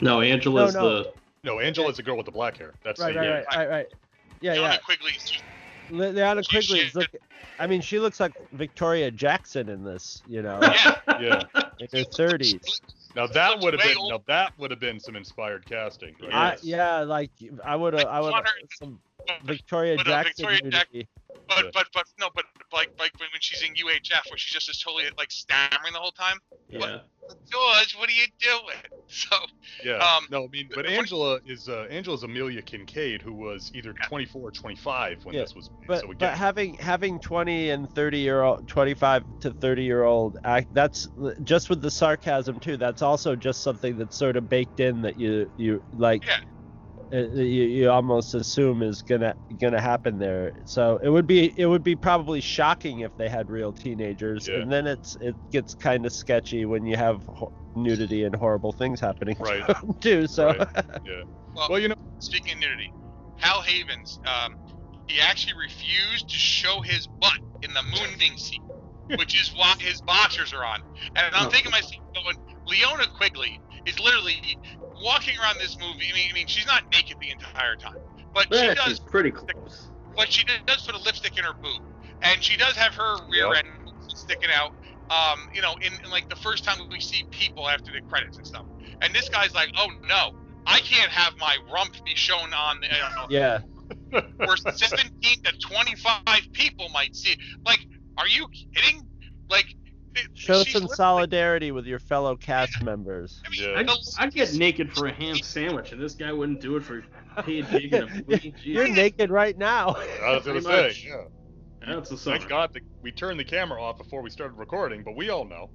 No, 0.00 0.20
Angela's 0.20 0.74
No, 0.74 0.80
no. 0.80 0.88
the. 1.02 1.12
No, 1.42 1.58
Angela's 1.60 1.96
the 1.96 2.02
girl 2.02 2.16
with 2.16 2.26
the 2.26 2.32
black 2.32 2.56
hair. 2.58 2.74
That's 2.84 3.00
Right, 3.00 3.14
the, 3.14 3.20
right, 3.20 3.26
yeah. 3.26 3.32
right, 3.34 3.56
right, 3.56 3.68
right. 3.70 3.86
Yeah, 4.42 4.56
Linnea 4.56 4.60
yeah. 4.72 4.76
Quigley's 4.78 5.16
just 5.30 5.42
Le- 5.90 6.12
Linnea 6.12 6.44
She- 6.50 6.56
Quigley 6.56 6.80
is 6.86 6.94
look. 6.94 7.08
I 7.58 7.66
mean, 7.66 7.80
she 7.82 7.98
looks 7.98 8.20
like 8.20 8.32
Victoria 8.52 9.10
Jackson 9.10 9.68
in 9.68 9.84
this, 9.84 10.22
you 10.26 10.40
know, 10.42 10.58
yeah. 10.62 10.96
yeah. 11.20 11.42
in 11.78 11.88
her 11.92 12.04
thirties. 12.04 12.80
Now 13.16 13.26
that 13.26 13.58
would 13.60 13.74
have 13.74 13.82
been 13.82 13.98
old. 13.98 14.10
now 14.12 14.22
that 14.28 14.52
would 14.58 14.70
have 14.70 14.80
been 14.80 15.00
some 15.00 15.16
inspired 15.16 15.66
casting. 15.66 16.14
Right? 16.22 16.32
I, 16.32 16.50
Yes. 16.52 16.64
yeah, 16.64 16.98
like 17.00 17.30
I 17.64 17.74
would 17.76 17.94
have, 17.94 18.06
I 18.06 18.20
would 18.20 18.32
have 18.32 18.44
some 18.78 18.92
But, 18.92 19.09
Victoria 19.44 19.96
but, 19.96 20.08
uh, 20.08 20.22
Victoria 20.22 20.60
Jack- 20.70 20.88
but, 21.48 21.72
but 21.72 21.86
but 21.92 22.04
no, 22.18 22.28
but 22.34 22.44
like 22.72 22.90
like 22.98 23.12
when 23.18 23.28
when 23.32 23.40
she's 23.40 23.62
in 23.62 23.74
UHF, 23.74 24.30
where 24.30 24.38
she 24.38 24.52
just 24.52 24.68
is 24.68 24.80
totally 24.80 25.04
like 25.18 25.30
stammering 25.30 25.92
the 25.92 25.98
whole 25.98 26.12
time. 26.12 26.38
Yeah. 26.68 27.00
George, 27.50 27.96
what 27.96 28.08
are 28.08 28.12
you 28.12 28.26
doing? 28.38 28.76
So 29.12 29.36
Yeah. 29.82 29.96
Um, 29.96 30.26
no, 30.30 30.44
I 30.44 30.46
mean, 30.52 30.68
but 30.72 30.86
Angela 30.86 31.40
is 31.44 31.68
uh, 31.68 31.88
Angela's 31.90 32.22
Amelia 32.22 32.62
Kinkade, 32.62 33.20
who 33.20 33.32
was 33.34 33.72
either 33.74 33.92
24 33.92 34.40
or 34.40 34.52
25 34.52 35.24
when 35.24 35.34
Yeah, 35.34 35.40
this 35.40 35.56
was 35.56 35.68
made. 35.80 35.88
But 35.88 36.00
so 36.02 36.06
but 36.06 36.12
again, 36.12 36.36
having 36.36 36.74
having 36.74 37.18
20 37.18 37.70
and 37.70 37.90
30 37.90 38.18
year 38.18 38.42
old 38.42 38.68
25 38.68 39.24
to 39.40 39.50
30 39.50 39.82
year 39.82 40.04
old 40.04 40.38
act 40.44 40.72
that's 40.72 41.08
just 41.42 41.70
with 41.70 41.82
the 41.82 41.90
sarcasm 41.90 42.60
too. 42.60 42.76
That's 42.76 43.02
also 43.02 43.34
just 43.34 43.62
something 43.64 43.98
that's 43.98 44.16
sort 44.16 44.36
of 44.36 44.48
baked 44.48 44.78
in 44.78 45.02
that 45.02 45.18
you 45.18 45.50
you 45.56 45.82
like 45.92 46.24
Yeah. 46.24 46.36
Uh, 47.12 47.18
you, 47.34 47.64
you 47.64 47.90
almost 47.90 48.34
assume 48.34 48.82
is 48.82 49.02
gonna 49.02 49.34
gonna 49.58 49.80
happen 49.80 50.18
there. 50.18 50.52
So 50.64 50.98
it 51.02 51.08
would 51.08 51.26
be 51.26 51.52
it 51.58 51.66
would 51.66 51.82
be 51.82 51.96
probably 51.96 52.40
shocking 52.40 53.00
if 53.00 53.16
they 53.16 53.28
had 53.28 53.50
real 53.50 53.72
teenagers, 53.72 54.46
Yeah. 54.48 54.60
and 54.60 54.70
then 54.72 54.86
it's 54.86 55.16
it 55.20 55.34
gets 55.50 55.74
kind 55.74 56.06
of 56.06 56.12
sketchy 56.12 56.66
when 56.66 56.86
you 56.86 56.96
have 56.96 57.24
ho- 57.26 57.52
nudity 57.74 58.24
and 58.24 58.34
horrible 58.34 58.72
things 58.72 59.00
happening 59.00 59.36
Right. 59.40 59.64
too. 60.00 60.26
So 60.28 60.54
yeah. 61.04 61.22
well, 61.54 61.66
Well, 61.70 61.78
you 61.80 61.88
know, 61.88 61.94
speaking 62.20 62.52
of 62.52 62.58
nudity, 62.60 62.92
Hal 63.38 63.62
Havins, 63.62 64.18
um, 64.28 64.54
he 65.08 65.20
actually 65.20 65.54
refused 65.58 66.28
to 66.28 66.36
show 66.36 66.80
his 66.80 67.08
butt 67.20 67.38
in 67.62 67.72
the 67.74 67.82
mooning 67.82 68.36
scene, 68.36 68.62
which 69.18 69.34
is 69.40 69.52
why 69.56 69.74
his 69.80 70.00
boxers 70.02 70.52
are 70.52 70.64
on. 70.64 70.78
And 71.16 71.34
I'm 71.34 71.46
Oh. 71.48 71.50
thinking 71.50 71.72
myself, 71.72 71.92
going, 72.24 72.36
Linnea 72.68 73.06
Quigley 73.16 73.58
is 73.86 73.98
literally 74.00 74.36
walking 75.02 75.34
around 75.40 75.56
this 75.60 75.76
movie. 75.80 76.06
I 76.10 76.14
mean, 76.14 76.28
I 76.30 76.34
mean, 76.34 76.46
she's 76.46 76.66
not 76.66 76.82
naked 76.92 77.16
the 77.20 77.30
entire 77.30 77.76
time, 77.76 77.98
but 78.34 78.46
she 78.52 78.66
Yeah, 78.66 78.74
does. 78.74 78.88
she's 78.88 79.00
pretty 79.00 79.30
close. 79.30 79.88
But 80.16 80.30
she 80.32 80.44
does 80.66 80.82
put 80.84 80.94
a 80.94 80.98
lipstick 80.98 81.38
in 81.38 81.44
her 81.44 81.54
boob, 81.62 81.80
and 82.22 82.42
she 82.42 82.56
does 82.56 82.76
have 82.76 82.94
her 82.94 83.16
rear 83.30 83.46
Yep. 83.46 83.56
end 83.56 83.66
sticking 84.08 84.50
out. 84.54 84.72
Um, 85.10 85.48
you 85.54 85.62
know, 85.62 85.74
in, 85.80 85.92
in 86.04 86.10
like 86.10 86.28
the 86.28 86.36
first 86.36 86.64
time 86.64 86.78
we 86.90 87.00
see 87.00 87.24
people 87.30 87.68
after 87.68 87.90
the 87.92 88.00
credits 88.08 88.36
and 88.36 88.46
stuff. 88.46 88.64
And 89.02 89.14
this 89.14 89.28
guy's 89.28 89.54
like, 89.54 89.72
oh 89.76 89.88
no, 90.08 90.30
I 90.66 90.80
can't 90.80 91.10
have 91.10 91.32
my 91.40 91.56
rump 91.72 91.92
be 92.04 92.14
shown 92.14 92.52
on. 92.52 92.76
Uh, 92.84 93.26
yeah, 93.30 93.60
where 94.44 94.56
17 94.56 95.10
to 95.44 95.52
25 95.60 96.22
people 96.52 96.88
might 96.92 97.14
see 97.14 97.30
it. 97.30 97.38
Like, 97.66 97.80
are 98.18 98.28
you 98.28 98.46
kidding? 98.74 99.02
Like, 99.48 99.66
it- 100.14 100.28
show 100.34 100.62
she's 100.64 100.72
some 100.72 100.82
literally- 100.82 100.96
solidarity 100.96 101.72
with 101.72 101.86
your 101.86 101.98
fellow 101.98 102.36
cast 102.36 102.82
members. 102.82 103.40
I 103.46 103.50
mean, 103.50 103.62
Yeah. 103.62 103.78
I'd, 103.78 103.90
I'd 104.18 104.34
get 104.34 104.54
naked 104.54 104.92
for 104.92 105.06
a 105.06 105.12
ham 105.12 105.36
sandwich, 105.38 105.92
and 105.92 106.00
this 106.00 106.14
guy 106.14 106.32
wouldn't 106.32 106.60
do 106.60 106.76
it 106.76 106.82
for 106.84 107.02
paid 107.44 107.68
gig 107.70 107.92
in 107.94 108.02
a 108.02 108.06
movie. 108.28 108.54
You're 108.62 108.86
Jeez. 108.86 108.94
naked 108.96 109.30
right 109.30 109.56
now. 109.56 109.96
I 110.22 110.34
was 110.34 110.44
gonna 110.44 110.60
say, 110.62 110.82
much. 110.82 111.04
yeah. 111.04 111.22
That's 111.86 112.10
the 112.10 112.16
summer. 112.18 112.36
Thank 112.38 112.48
God 112.50 112.72
that 112.74 112.82
we 113.02 113.10
turned 113.12 113.40
the 113.40 113.44
camera 113.44 113.82
off 113.82 113.96
before 113.98 114.20
we 114.22 114.30
started 114.30 114.54
recording, 114.58 115.02
but 115.02 115.16
we 115.16 115.30
all 115.30 115.44
know. 115.46 115.70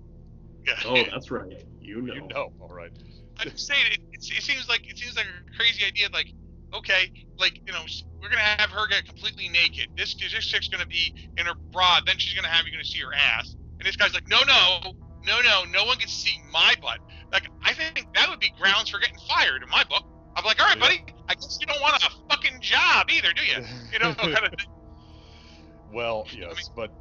yeah. 0.68 0.74
Oh, 0.86 1.04
that's 1.12 1.32
right. 1.32 1.66
You 1.82 2.02
know. 2.02 2.14
You 2.14 2.28
know, 2.28 2.52
all 2.60 2.70
right. 2.70 2.92
I'm 3.40 3.50
just 3.50 3.66
saying, 3.68 3.82
it, 3.92 4.00
it, 4.14 4.20
it 4.38 4.44
seems 4.44 4.70
like 4.70 4.90
it 4.90 4.98
seems 4.98 5.16
like 5.18 5.26
a 5.26 5.58
crazy 5.58 5.84
idea. 5.86 6.08
Like, 6.14 6.28
okay, 6.74 7.12
like 7.38 7.60
you 7.66 7.74
know, 7.74 7.82
we're 8.22 8.30
gonna 8.30 8.42
have 8.42 8.70
her 8.70 8.88
get 8.88 9.06
completely 9.06 9.50
naked. 9.50 9.88
This 9.98 10.14
this 10.16 10.46
chick's 10.46 10.68
gonna 10.68 10.86
be 10.86 11.30
in 11.38 11.46
her 11.46 11.56
bra, 11.72 12.00
then 12.06 12.18
she's 12.18 12.34
gonna 12.34 12.48
have 12.54 12.66
you 12.66 12.72
gonna 12.72 12.84
see 12.86 13.00
her 13.00 13.14
ass, 13.14 13.56
and 13.86 13.94
this 13.94 13.96
guy's 13.98 14.14
like, 14.16 14.28
no, 14.28 14.40
no, 14.48 14.94
no, 15.26 15.42
no, 15.42 15.64
no 15.72 15.86
one 15.86 15.98
can 15.98 16.10
see 16.10 16.40
my 16.52 16.74
butt. 16.82 16.98
Like, 17.32 17.44
I 17.64 17.74
think 17.74 18.08
that 18.16 18.30
would 18.30 18.40
be 18.40 18.52
grounds 18.60 18.90
for 18.90 19.00
getting 19.00 19.18
fired 19.30 19.62
in 19.62 19.70
my 19.70 19.84
book. 19.84 20.04
I'm 20.36 20.44
like, 20.44 20.60
all 20.60 20.68
right, 20.68 20.80
buddy, 20.80 21.06
I 21.30 21.36
guess 21.36 21.58
you 21.62 21.68
don't 21.68 21.82
want 21.82 22.02
a 22.04 22.10
fucking 22.30 22.60
job 22.62 23.10
either, 23.12 23.30
do 23.34 23.44
you? 23.44 23.64
You 23.94 24.00
know, 24.00 24.14
kind 24.18 24.34
of 24.34 24.50
thing. 24.52 24.68
well, 25.94 26.26
yes, 26.36 26.70
but 26.76 26.92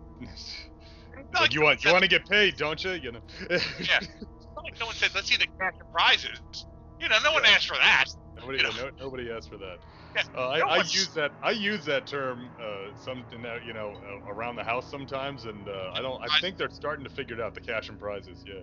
Not 1.33 1.41
like 1.41 1.55
you 1.55 1.63
want 1.63 1.85
you 1.85 1.91
want 1.91 2.03
to 2.03 2.09
get 2.09 2.29
paid, 2.29 2.57
don't 2.57 2.83
you? 2.85 2.93
You 2.93 3.13
know. 3.13 3.21
Yeah. 3.51 3.59
said- 3.99 4.09
not 4.55 4.65
like 4.65 4.79
no 4.79 4.87
one 4.87 4.95
said, 4.95 5.11
let's 5.15 5.29
see 5.29 5.37
the 5.37 5.47
cash 5.59 5.75
prizes. 5.93 6.39
You 7.01 7.09
know, 7.09 7.17
no 7.25 7.33
one 7.33 7.45
asked 7.45 7.67
for 7.67 7.77
that. 7.77 8.05
Nobody, 8.39 8.59
You 8.59 8.65
know. 8.65 8.71
no, 8.77 8.91
nobody 9.01 9.31
asked 9.33 9.49
for 9.51 9.57
that. 9.57 9.79
Uh, 10.37 10.49
I, 10.49 10.59
no 10.59 10.67
I 10.67 10.77
use 10.79 11.09
that. 11.15 11.33
I 11.43 11.51
use 11.51 11.85
that 11.87 12.07
term 12.07 12.49
uh, 12.61 12.97
something 13.05 13.43
that 13.43 13.65
you 13.65 13.73
know 13.73 13.95
uh, 13.97 14.33
around 14.33 14.57
the 14.57 14.65
house 14.65 14.89
sometimes, 14.91 15.45
and 15.45 15.69
uh, 15.69 15.91
I 15.95 16.01
don't. 16.03 16.21
I 16.23 16.27
I- 16.27 16.41
think 16.41 16.57
they're 16.57 16.71
starting 16.71 17.05
to 17.05 17.11
figure 17.11 17.35
it 17.37 17.41
out. 17.41 17.55
The 17.55 17.61
cash 17.61 17.89
and 17.89 17.99
prizes, 17.99 18.45
yeah. 18.47 18.55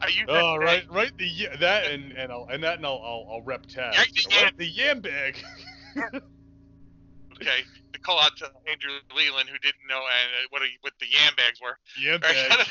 I 0.00 0.08
use 0.08 0.26
that 0.26 0.32
today. 0.32 0.64
right, 0.64 0.84
right. 0.90 1.12
The 1.18 1.26
yeah, 1.26 1.56
that 1.56 1.86
and 1.90 2.12
and 2.12 2.30
I'll 2.30 2.46
and 2.50 2.62
that 2.64 2.76
and 2.76 2.86
I'll 2.86 3.00
I'll, 3.02 3.26
I'll 3.30 3.42
rep 3.42 3.66
Taz. 3.66 3.94
Yeah, 3.94 4.04
know, 4.38 4.42
right, 4.44 4.56
The 4.58 4.66
yam 4.66 5.00
bag. 5.00 5.36
Okay, 7.34 7.64
to 7.92 7.98
call 8.00 8.18
out 8.20 8.36
to 8.38 8.46
Andrew 8.70 8.92
Leland 9.14 9.48
who 9.48 9.58
didn't 9.58 9.86
know 9.88 9.98
uh, 9.98 10.46
what 10.50 10.62
a, 10.62 10.66
what 10.80 10.92
the 11.00 11.06
yam 11.06 11.34
bags 11.36 11.60
were. 11.60 11.76
yam 12.00 12.20
Right? 12.22 12.48
bag. 12.48 12.66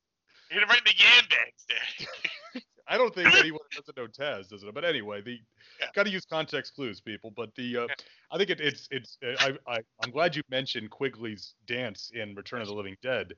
You're 0.50 0.66
right 0.66 0.80
the 0.84 0.94
yam 0.96 1.24
bags 1.28 1.66
there. 1.68 2.62
I 2.88 2.98
don't 2.98 3.14
think 3.14 3.28
anyone 3.38 3.60
doesn't 3.74 3.96
know 3.96 4.06
Taz, 4.06 4.48
does 4.48 4.62
it? 4.62 4.74
But 4.74 4.84
anyway, 4.84 5.20
the 5.20 5.38
Yeah. 5.80 5.86
got 5.94 6.04
to 6.04 6.10
use 6.10 6.24
context 6.24 6.74
clues, 6.74 7.00
people. 7.00 7.30
But 7.30 7.54
the 7.54 7.76
uh, 7.76 7.86
Yeah. 7.88 7.94
I 8.30 8.38
think 8.38 8.50
it, 8.50 8.60
it's 8.60 8.88
it's 8.90 9.18
uh, 9.24 9.52
I, 9.66 9.74
I 9.74 9.78
I'm 10.00 10.10
glad 10.10 10.36
you 10.36 10.42
mentioned 10.50 10.90
Quigley's 10.90 11.54
dance 11.66 12.10
in 12.14 12.34
Return 12.34 12.60
of 12.60 12.68
the 12.68 12.74
Living 12.74 12.96
Dead 13.02 13.32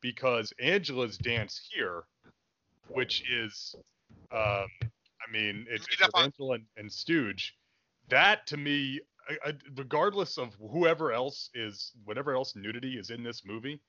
because 0.00 0.52
Angela's 0.60 1.16
dance 1.16 1.68
here, 1.72 2.02
which 2.88 3.22
is, 3.30 3.74
um, 4.32 4.66
I 4.82 5.30
mean, 5.32 5.66
it's, 5.70 5.86
it's 5.88 6.08
Angela 6.14 6.54
and, 6.54 6.64
and 6.76 6.92
Stooge. 6.92 7.54
That 8.08 8.46
to 8.48 8.56
me, 8.56 9.00
I, 9.28 9.50
I, 9.50 9.52
regardless 9.76 10.36
of 10.38 10.54
whoever 10.54 11.12
else 11.12 11.48
is, 11.54 11.92
whatever 12.04 12.34
else 12.34 12.54
nudity 12.56 12.98
is 12.98 13.10
in 13.10 13.22
this 13.22 13.42
movie, 13.46 13.80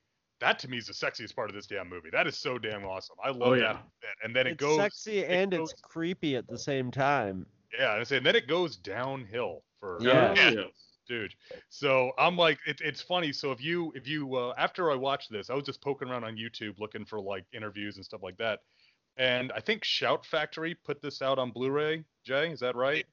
that 0.44 0.60
to 0.60 0.68
me 0.70 0.78
is 0.78 0.88
the 0.88 0.94
sexiest 0.94 1.36
part 1.36 1.50
of 1.50 1.56
this 1.56 1.66
damn 1.68 1.88
movie. 1.90 2.10
That 2.12 2.28
is 2.28 2.38
so 2.38 2.58
damn 2.58 2.84
awesome. 2.86 3.16
I 3.24 3.30
love 3.30 3.50
Oh, 3.50 3.54
yeah. 3.54 3.74
that. 4.02 4.16
And 4.24 4.36
then 4.36 4.46
it 4.48 4.52
it's 4.52 4.60
goes 4.62 4.78
sexy 4.78 5.20
it 5.20 5.32
and 5.32 5.52
goes- 5.52 5.72
it's 5.72 5.82
creepy 5.82 6.36
at 6.36 6.48
the 6.48 6.58
same 6.58 6.92
time. 6.92 7.46
yeah, 7.78 7.96
and 7.98 8.12
and 8.12 8.26
then 8.26 8.36
it 8.36 8.48
goes 8.48 8.76
downhill 8.76 9.64
for 9.80 9.98
Yeah. 10.02 10.34
Oh, 10.38 10.42
Yeah. 10.52 10.64
dude. 11.08 11.34
So 11.70 12.12
I'm 12.18 12.36
like, 12.38 12.60
it, 12.68 12.82
it's 12.82 13.02
funny. 13.02 13.32
So 13.34 13.52
if 13.52 13.62
you 13.62 13.92
if 13.96 14.08
you 14.08 14.36
uh, 14.36 14.54
after 14.58 14.92
I 14.92 14.96
watched 14.96 15.32
this, 15.32 15.50
I 15.50 15.54
was 15.54 15.66
just 15.66 15.82
poking 15.82 16.10
around 16.10 16.24
on 16.26 16.36
YouTube 16.36 16.78
looking 16.80 17.06
for 17.06 17.20
like 17.22 17.46
interviews 17.54 17.96
and 17.96 18.06
stuff 18.06 18.22
like 18.24 18.38
that, 18.38 18.60
and 19.18 19.52
I 19.54 19.60
think 19.62 19.84
Shout 19.84 20.26
Factory 20.26 20.76
put 20.76 21.02
this 21.02 21.22
out 21.22 21.40
on 21.40 21.52
Blu-ray. 21.52 22.04
Jay, 22.26 22.52
is 22.52 22.60
that 22.60 22.76
right? 22.76 23.06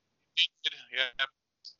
Yeah. 0.92 1.24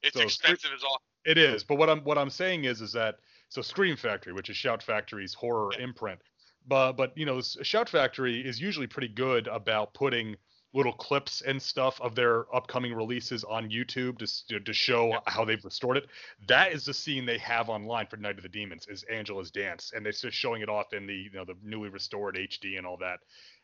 It's 0.02 0.16
So, 0.16 0.22
expensive 0.22 0.70
as 0.74 0.82
all. 0.82 1.00
It 1.24 1.36
is, 1.38 1.62
but 1.64 1.76
what 1.76 1.90
I'm 1.90 2.00
what 2.04 2.16
I'm 2.18 2.30
saying 2.30 2.64
is 2.64 2.80
is 2.80 2.92
that 2.92 3.16
so 3.50 3.62
Scream 3.62 3.96
Factory, 3.96 4.32
which 4.32 4.48
is 4.48 4.56
Shout 4.56 4.82
Factory's 4.82 5.34
horror 5.34 5.70
imprint, 5.78 6.20
but 6.66 6.92
but 6.92 7.16
you 7.18 7.26
know 7.26 7.40
Shout 7.40 7.88
Factory 7.88 8.40
is 8.40 8.60
usually 8.60 8.86
pretty 8.86 9.08
good 9.08 9.48
about 9.48 9.92
putting 9.92 10.36
little 10.72 10.92
clips 10.92 11.40
and 11.40 11.60
stuff 11.60 12.00
of 12.00 12.14
their 12.14 12.44
upcoming 12.54 12.94
releases 12.94 13.42
on 13.42 13.68
YouTube 13.68 14.18
to 14.18 14.46
to, 14.46 14.60
to 14.60 14.72
show 14.72 15.18
how 15.26 15.44
they've 15.44 15.64
restored 15.64 15.96
it. 15.96 16.06
That 16.46 16.72
is 16.72 16.84
the 16.84 16.94
scene 16.94 17.26
they 17.26 17.38
have 17.38 17.68
online 17.68 18.06
for 18.06 18.16
Night 18.16 18.36
of 18.36 18.44
the 18.44 18.48
Demons 18.48 18.86
is 18.88 19.02
Angela's 19.04 19.50
dance, 19.50 19.92
and 19.94 20.04
they're 20.04 20.12
just 20.12 20.36
showing 20.36 20.62
it 20.62 20.68
off 20.68 20.92
in 20.92 21.06
the 21.08 21.14
you 21.14 21.32
know 21.32 21.44
the 21.44 21.56
newly 21.62 21.88
restored 21.88 22.36
HD 22.36 22.78
and 22.78 22.86
all 22.86 22.98
that. 22.98 23.18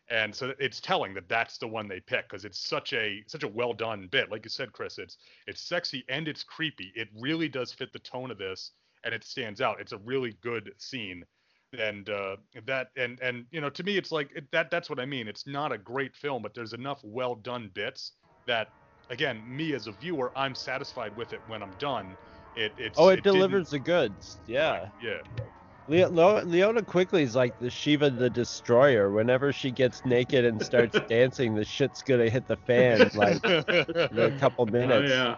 And 0.08 0.34
so 0.34 0.52
it's 0.58 0.80
telling 0.80 1.14
that 1.14 1.28
that's 1.28 1.58
the 1.58 1.66
one 1.68 1.86
they 1.88 2.00
pick 2.00 2.28
because 2.28 2.44
it's 2.44 2.58
such 2.58 2.92
a 2.92 3.22
such 3.28 3.44
a 3.44 3.48
well 3.48 3.72
done 3.72 4.08
bit. 4.10 4.32
Like 4.32 4.44
you 4.44 4.50
said, 4.50 4.72
Chris, 4.72 4.98
it's 4.98 5.16
it's 5.46 5.60
sexy 5.60 6.04
and 6.08 6.26
it's 6.26 6.42
creepy. 6.42 6.92
It 6.96 7.08
really 7.16 7.48
does 7.48 7.72
fit 7.72 7.92
the 7.92 8.00
tone 8.00 8.32
of 8.32 8.38
this, 8.38 8.72
and 9.04 9.14
it 9.14 9.24
stands 9.24 9.60
out. 9.60 9.80
It's 9.80 9.92
a 9.92 9.98
really 9.98 10.36
good 10.42 10.72
scene, 10.78 11.24
and 11.78 12.08
uh, 12.08 12.36
that 12.66 12.88
and 12.96 13.18
and 13.20 13.44
you 13.50 13.60
know 13.60 13.70
to 13.70 13.82
me 13.84 13.96
it's 13.96 14.12
like 14.12 14.30
it, 14.34 14.50
that 14.52 14.70
that's 14.70 14.88
what 14.90 14.98
I 15.00 15.06
mean. 15.06 15.28
It's 15.28 15.46
not 15.46 15.72
a 15.72 15.78
great 15.78 16.14
film, 16.16 16.42
but 16.42 16.54
there's 16.54 16.72
enough 16.72 17.00
well 17.02 17.34
done 17.36 17.70
bits 17.74 18.12
that 18.46 18.68
again 19.10 19.42
me 19.46 19.72
as 19.74 19.86
a 19.86 19.92
viewer 19.92 20.32
I'm 20.36 20.54
satisfied 20.54 21.16
with 21.16 21.32
it 21.32 21.40
when 21.48 21.62
I'm 21.62 21.72
done. 21.78 22.16
It 22.56 22.72
it's 22.78 22.98
Oh, 22.98 23.08
it, 23.08 23.16
didn't- 23.16 23.34
delivers 23.34 23.70
the 23.70 23.78
goods. 23.78 24.38
Yeah. 24.46 24.88
Yeah, 25.02 25.18
Le- 25.88 26.08
Lo- 26.08 26.42
Linnea 26.44 26.84
Quigley 26.84 27.22
is 27.22 27.36
like 27.36 27.58
the 27.60 27.70
Shiva 27.70 28.10
the 28.10 28.28
Destroyer. 28.30 29.12
Whenever 29.12 29.52
she 29.52 29.70
gets 29.70 30.04
naked 30.04 30.44
and 30.44 30.60
starts 30.64 30.98
dancing, 31.08 31.54
the 31.54 31.64
shit's 31.64 32.02
gonna 32.02 32.28
hit 32.30 32.48
the 32.48 32.56
fan 32.56 33.08
like 33.14 33.44
in 33.44 34.18
a 34.18 34.36
couple 34.40 34.66
minutes. 34.66 34.66
Oh, 34.92 35.00
minutes. 35.00 35.10
yeah. 35.12 35.36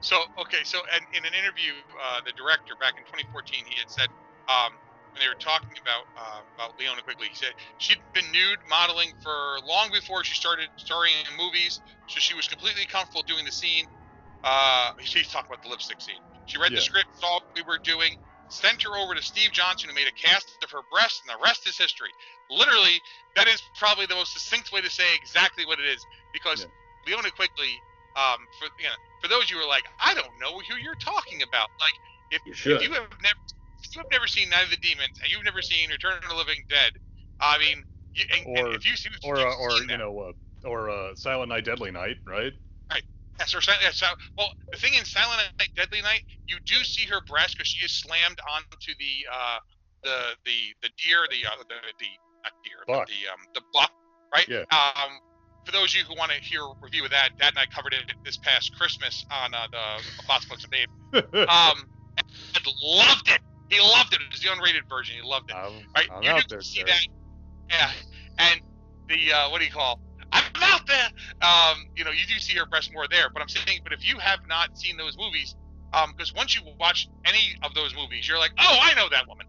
So 0.00 0.24
okay, 0.38 0.64
so 0.64 0.80
and 0.94 1.04
in 1.12 1.24
an 1.24 1.34
interview, 1.34 1.72
uh, 2.02 2.20
the 2.24 2.32
director 2.32 2.74
back 2.80 2.94
in 2.96 3.04
2014, 3.04 3.64
he 3.66 3.76
had 3.78 3.88
said 3.90 4.08
um, 4.48 4.72
when 5.12 5.20
they 5.20 5.28
were 5.28 5.38
talking 5.40 5.76
about 5.80 6.04
uh, 6.16 6.42
about 6.56 6.76
Linnea 6.78 7.04
Quigley, 7.04 7.28
he 7.28 7.34
said 7.34 7.52
she'd 7.76 8.00
been 8.14 8.30
nude 8.32 8.58
modeling 8.68 9.12
for 9.20 9.60
long 9.64 9.90
before 9.92 10.24
she 10.24 10.34
started 10.34 10.68
starring 10.76 11.12
in 11.28 11.36
movies, 11.36 11.80
so 12.06 12.20
she 12.20 12.34
was 12.34 12.48
completely 12.48 12.86
comfortable 12.86 13.22
doing 13.26 13.44
the 13.44 13.52
scene. 13.52 13.84
Uh, 14.42 14.90
he's 14.98 15.28
talking 15.28 15.48
about 15.50 15.62
the 15.62 15.68
lipstick 15.68 16.00
scene. 16.00 16.20
She 16.46 16.58
read 16.58 16.72
Yeah. 16.72 16.76
the 16.76 16.82
script, 16.82 17.08
saw 17.12 17.34
what 17.34 17.42
we 17.54 17.62
were 17.62 17.78
doing, 17.84 18.16
sent 18.48 18.82
her 18.82 18.96
over 18.96 19.14
to 19.14 19.22
Steve 19.22 19.52
Johnson, 19.52 19.90
who 19.90 19.94
made 19.94 20.08
a 20.08 20.12
cast 20.12 20.56
of 20.62 20.70
her 20.70 20.82
breasts, 20.90 21.20
and 21.20 21.28
the 21.28 21.42
rest 21.44 21.68
is 21.68 21.76
history. 21.76 22.12
Literally, 22.48 23.02
that 23.36 23.48
is 23.48 23.62
probably 23.76 24.06
the 24.06 24.14
most 24.14 24.32
succinct 24.32 24.72
way 24.72 24.80
to 24.80 24.90
say 24.90 25.14
exactly 25.14 25.66
what 25.66 25.78
it 25.78 25.86
is, 25.86 26.06
because 26.32 26.66
Yeah. 27.06 27.16
Linnea 27.16 27.34
Quigley, 27.34 27.84
um, 28.16 28.46
for 28.58 28.68
you 28.78 28.86
know, 28.86 28.98
for 29.20 29.28
those 29.28 29.50
you 29.50 29.58
who 29.58 29.64
are 29.64 29.68
like, 29.68 29.84
I 29.98 30.14
don't 30.14 30.34
know 30.40 30.58
who 30.58 30.76
you're 30.76 30.98
talking 30.98 31.42
about. 31.42 31.68
Like, 31.80 31.94
if, 32.30 32.42
you, 32.44 32.52
if 32.52 32.82
you 32.82 32.92
have 32.94 33.10
never, 33.22 33.40
if 33.82 33.94
you 33.94 34.00
have 34.00 34.10
never 34.10 34.26
seen 34.26 34.48
Night 34.50 34.64
of 34.64 34.70
the 34.70 34.82
Demons, 34.82 35.18
and 35.22 35.30
you've 35.30 35.44
never 35.44 35.62
seen 35.62 35.90
Return 35.90 36.14
of 36.22 36.28
the 36.28 36.34
Living 36.34 36.62
Dead, 36.68 36.92
I 37.40 37.58
mean, 37.58 37.84
you, 38.14 38.24
and, 38.32 38.56
and 38.56 38.66
Or- 38.66 38.74
if 38.74 38.86
you 38.86 38.96
see, 38.96 39.10
or 39.24 39.38
uh, 39.38 39.54
or 39.56 39.70
you 39.84 39.98
know 39.98 40.18
uh, 40.18 40.68
or 40.68 40.90
uh, 40.90 41.14
Silent 41.14 41.48
Night, 41.48 41.64
Deadly 41.64 41.90
Night, 41.90 42.16
right? 42.26 42.52
Right. 42.90 43.02
Yes, 43.38 43.54
or 43.54 43.60
Silent, 43.60 43.82
yes, 43.82 44.02
well, 44.36 44.48
the 44.72 44.78
thing 44.78 44.94
in 44.94 45.04
Silent 45.04 45.40
Night, 45.58 45.70
Deadly 45.76 46.02
Night, 46.02 46.22
you 46.46 46.58
do 46.66 46.76
see 46.84 47.06
her 47.06 47.20
breast 47.26 47.56
because 47.56 47.68
she 47.68 47.84
is 47.84 47.92
slammed 47.92 48.38
onto 48.44 48.92
the 48.98 49.26
uh, 49.32 49.58
the 50.02 50.16
the 50.44 50.74
the 50.82 50.90
deer, 51.02 51.26
the 51.30 51.46
uh, 51.46 51.56
the 51.68 51.74
the 51.98 52.10
not 52.44 52.52
deer, 52.64 52.80
Buck. 52.86 53.08
the 53.08 53.28
um 53.32 53.40
the 53.54 53.62
buck, 53.72 53.90
right? 54.34 54.48
Yeah. 54.48 54.64
Um, 54.72 55.20
for 55.70 55.76
those 55.76 55.94
of 55.94 56.00
you 56.00 56.04
who 56.04 56.14
want 56.16 56.32
to 56.32 56.38
hear 56.40 56.62
a 56.62 56.72
review 56.82 57.04
of 57.04 57.10
that, 57.10 57.30
Dad 57.38 57.50
and 57.50 57.58
I 57.58 57.66
covered 57.66 57.92
it 57.92 58.00
this 58.24 58.36
past 58.36 58.76
Christmas 58.76 59.24
on 59.30 59.54
uh, 59.54 59.66
the 59.70 60.24
Box 60.26 60.44
Books 60.46 60.64
and 60.64 60.70
Babe. 60.70 60.88
Um, 61.48 61.88
and 62.16 62.66
loved 62.82 63.28
it. 63.28 63.40
He 63.68 63.80
loved 63.80 64.12
it. 64.12 64.20
It 64.20 64.30
was 64.30 64.40
the 64.40 64.48
unrated 64.48 64.88
version. 64.88 65.16
He 65.20 65.28
loved 65.28 65.50
it. 65.50 65.56
I'm, 65.56 65.72
Right? 65.94 66.08
I'm 66.12 66.22
you 66.22 66.30
out 66.30 66.48
there, 66.48 66.60
see 66.60 66.80
sir. 66.80 66.86
that. 66.86 67.06
Yeah. 67.68 67.90
And 68.38 68.60
the 69.08 69.32
uh, 69.32 69.50
what 69.50 69.58
do 69.60 69.64
you 69.64 69.72
call? 69.72 70.00
I'm 70.32 70.42
out 70.62 70.86
there. 70.86 71.08
Um, 71.42 71.86
you 71.96 72.04
know, 72.04 72.10
you 72.10 72.26
do 72.26 72.38
see 72.38 72.56
her 72.58 72.66
breast 72.66 72.92
more 72.92 73.06
there. 73.08 73.30
But 73.30 73.42
I'm 73.42 73.48
saying, 73.48 73.80
but 73.82 73.92
if 73.92 74.08
you 74.08 74.18
have 74.18 74.40
not 74.48 74.78
seen 74.78 74.96
those 74.96 75.16
movies, 75.18 75.54
um, 75.92 76.12
because 76.16 76.34
once 76.34 76.54
you 76.54 76.62
watch 76.78 77.08
any 77.24 77.56
of 77.62 77.74
those 77.74 77.94
movies, 77.94 78.28
you're 78.28 78.38
like, 78.38 78.52
oh, 78.58 78.78
I 78.80 78.94
know 78.94 79.08
that 79.08 79.26
woman, 79.26 79.46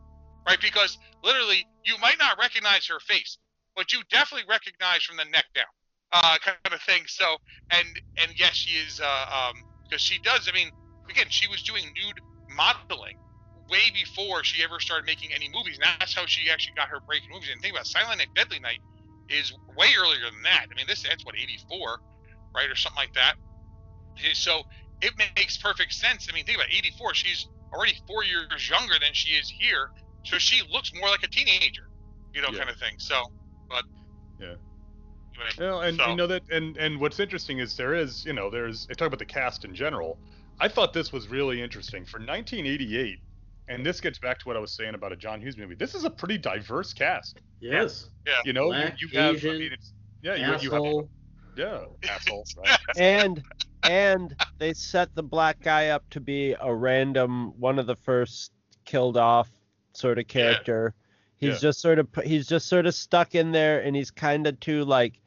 right? 0.47 0.60
Because 0.62 0.97
literally, 1.23 1.65
you 1.84 1.95
might 2.01 2.17
not 2.19 2.39
recognize 2.39 2.88
her 2.88 2.99
face, 2.99 3.38
but 3.75 3.93
you 3.93 4.01
definitely 4.10 4.47
recognize 4.49 5.03
from 5.03 5.17
the 5.17 5.25
neck 5.25 5.45
down, 5.53 5.65
uh, 6.12 6.38
kind 6.43 6.58
of 6.71 6.82
thing. 6.82 7.04
So, 7.08 7.38
and 7.71 7.88
and 8.21 8.32
yes, 8.38 8.54
she 8.56 8.78
is, 8.78 9.00
uh, 9.00 9.26
um, 9.50 9.56
because 9.89 10.02
she 10.02 10.19
does. 10.24 10.47
I 10.52 10.56
mean, 10.56 10.69
again, 11.10 11.28
she 11.30 11.47
was 11.47 11.63
doing 11.63 11.84
nude 11.95 12.19
modeling 12.56 13.15
way 13.69 13.91
before 13.93 14.43
she 14.43 14.63
ever 14.63 14.80
started 14.80 15.06
making 15.06 15.30
any 15.34 15.50
movies. 15.54 15.80
And 15.80 15.88
that's 16.00 16.15
how 16.15 16.26
she 16.26 16.50
actually 16.52 16.74
got 16.76 16.89
her 16.89 17.00
break 17.08 17.24
in 17.28 17.34
movies. 17.34 17.50
And 17.52 17.62
think 17.62 17.74
about 17.74 17.88
Silent 17.88 18.19
Night, 18.19 18.30
Deadly 18.36 18.60
Night 18.60 18.80
is 19.30 19.52
way 19.78 19.88
earlier 19.97 20.28
than 20.28 20.43
that. 20.43 20.67
I 20.71 20.76
mean, 20.76 20.86
this 20.88 21.04
that's 21.04 21.26
what 21.26 21.36
84, 21.36 22.00
right, 22.56 22.69
or 22.69 22.76
something 22.76 23.00
like 23.00 23.13
that. 23.13 23.36
So 24.34 24.63
it 25.00 25.13
makes 25.17 25.58
perfect 25.58 25.93
sense. 25.93 26.28
I 26.30 26.34
mean, 26.34 26.45
think 26.45 26.58
about 26.58 26.71
84. 26.71 27.13
She's 27.15 27.47
already 27.74 27.95
four 28.06 28.24
years 28.24 28.69
younger 28.69 28.95
than 29.00 29.13
she 29.13 29.32
is 29.32 29.50
here, 29.50 29.89
so 30.24 30.38
she 30.38 30.62
looks 30.71 30.91
more 30.93 31.10
like 31.10 31.24
a 31.24 31.30
teenager, 31.30 31.88
you 32.34 32.41
know, 32.41 32.50
Yeah. 32.52 32.60
kind 32.60 32.69
of 32.69 32.78
thing. 32.78 32.95
So, 33.00 33.24
but 33.69 33.84
Yeah. 34.38 34.56
Anyway, 35.41 35.54
You 35.58 35.63
know, 35.71 35.82
and 35.82 35.97
so- 35.97 36.10
you 36.10 36.15
know 36.15 36.27
that, 36.27 36.43
and 36.51 36.77
and 36.77 36.99
what's 36.99 37.19
interesting 37.19 37.60
is 37.60 37.75
there 37.75 37.95
is, 37.95 38.25
you 38.25 38.34
know, 38.34 38.49
there's. 38.49 38.88
I 38.89 38.93
talk 38.93 39.08
about 39.08 39.19
the 39.19 39.25
cast 39.25 39.65
in 39.65 39.73
general. 39.75 40.17
I 40.60 40.67
thought 40.67 40.93
this 40.93 41.12
was 41.12 41.27
really 41.27 41.62
interesting 41.62 42.06
for 42.06 42.19
1988, 42.19 43.19
and 43.67 43.86
this 43.86 43.99
gets 43.99 44.19
back 44.19 44.38
to 44.39 44.45
what 44.47 44.56
I 44.56 44.60
was 44.60 44.71
saying 44.71 44.93
about 44.93 45.12
a 45.12 45.15
John 45.15 45.41
Hughes 45.41 45.58
movie. 45.58 45.75
This 45.75 45.95
is 45.95 46.04
a 46.04 46.10
pretty 46.10 46.38
diverse 46.38 46.93
cast. 46.93 47.39
Yes. 47.60 48.10
Yeah. 48.27 48.34
You 48.45 48.54
know, 48.54 48.67
Black, 48.67 49.01
you, 49.01 49.08
you 49.12 49.19
have. 49.19 49.36
I 49.43 49.47
mean, 49.49 49.71
it's 49.73 49.93
yeah, 50.21 50.36
you, 50.36 50.45
you 50.45 50.71
have 50.71 51.08
yeah, 51.58 51.82
asshole. 52.10 52.45
Right? 52.58 52.80
and 52.97 53.43
and 53.84 54.36
they 54.60 54.73
set 54.73 55.13
the 55.15 55.23
black 55.23 55.60
guy 55.62 55.89
up 55.89 56.08
to 56.12 56.19
be 56.19 56.56
a 56.60 56.73
random 56.73 57.60
one 57.60 57.80
of 57.80 57.88
the 57.88 57.95
first 57.95 58.51
killed 58.86 59.17
off 59.17 59.49
sort 59.93 60.19
of 60.19 60.27
character. 60.27 60.93
Yeah. 61.39 61.49
He's 61.49 61.56
Yeah. 61.63 61.69
just 61.69 61.82
sort 61.82 61.99
of 61.99 62.08
he's 62.23 62.47
just 62.47 62.67
sort 62.67 62.86
of 62.86 62.93
stuck 62.93 63.34
in 63.36 63.51
there 63.51 63.82
and 63.82 63.95
he's 63.95 64.12
kind 64.12 64.45
of 64.47 64.60
too 64.60 64.86
like 64.86 65.19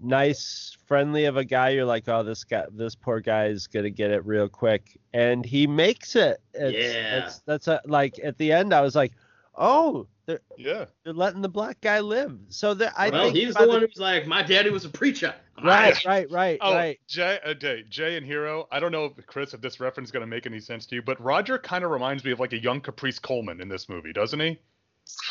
nice 0.00 0.76
friendly 0.86 1.26
of 1.26 1.36
a 1.36 1.44
guy 1.44 1.68
you're 1.70 1.84
like 1.84 2.08
oh 2.08 2.22
this 2.22 2.44
guy 2.44 2.64
this 2.72 2.94
poor 2.94 3.20
guy 3.20 3.46
is 3.46 3.66
going 3.66 3.84
to 3.84 3.90
get 3.90 4.10
it 4.10 4.24
real 4.24 4.48
quick 4.48 4.98
and 5.12 5.44
he 5.44 5.66
makes 5.66 6.16
it 6.16 6.40
it's, 6.54 6.94
Yeah. 6.94 7.24
it's 7.24 7.38
that's 7.40 7.68
a 7.68 7.80
like 7.86 8.18
at 8.22 8.38
the 8.38 8.52
end 8.52 8.72
I 8.72 8.80
was 8.80 8.94
like 8.94 9.12
oh 9.56 10.06
they're, 10.26 10.40
yeah. 10.56 10.84
they're 11.04 11.12
letting 11.12 11.42
the 11.42 11.48
black 11.48 11.80
guy 11.80 12.00
live 12.00 12.38
so 12.48 12.72
there 12.72 12.92
I 12.96 13.10
well, 13.10 13.24
think 13.24 13.36
he's 13.36 13.54
by 13.54 13.62
the 13.62 13.68
one 13.68 13.80
who's 13.80 13.98
like, 13.98 14.26
my 14.26 14.42
daddy 14.42 14.70
was 14.70 14.84
a 14.84 14.88
preacher. 14.88 15.34
right 15.62 16.02
right 16.04 16.30
right 16.30 16.58
Oh, 16.60 16.72
right 16.74 16.98
Jay, 17.08 17.38
uh, 17.44 17.54
Jay, 17.54 17.84
Jay 17.90 18.16
and 18.16 18.24
Hero. 18.24 18.66
I 18.70 18.80
don't 18.80 18.92
know, 18.92 19.06
if, 19.16 19.26
Chris, 19.26 19.52
if 19.52 19.60
this 19.60 19.80
reference 19.80 20.08
is 20.08 20.12
going 20.12 20.22
to 20.22 20.26
make 20.26 20.46
any 20.46 20.60
sense 20.60 20.86
to 20.86 20.94
you, 20.94 21.02
but 21.02 21.20
Roger 21.20 21.58
kind 21.58 21.84
of 21.84 21.90
reminds 21.90 22.24
me 22.24 22.30
of 22.30 22.40
like 22.40 22.52
a 22.52 22.58
young 22.62 22.80
Caprice 22.80 23.18
Coleman 23.18 23.60
in 23.60 23.68
this 23.68 23.88
movie, 23.88 24.12
doesn't 24.12 24.40
he? 24.40 24.58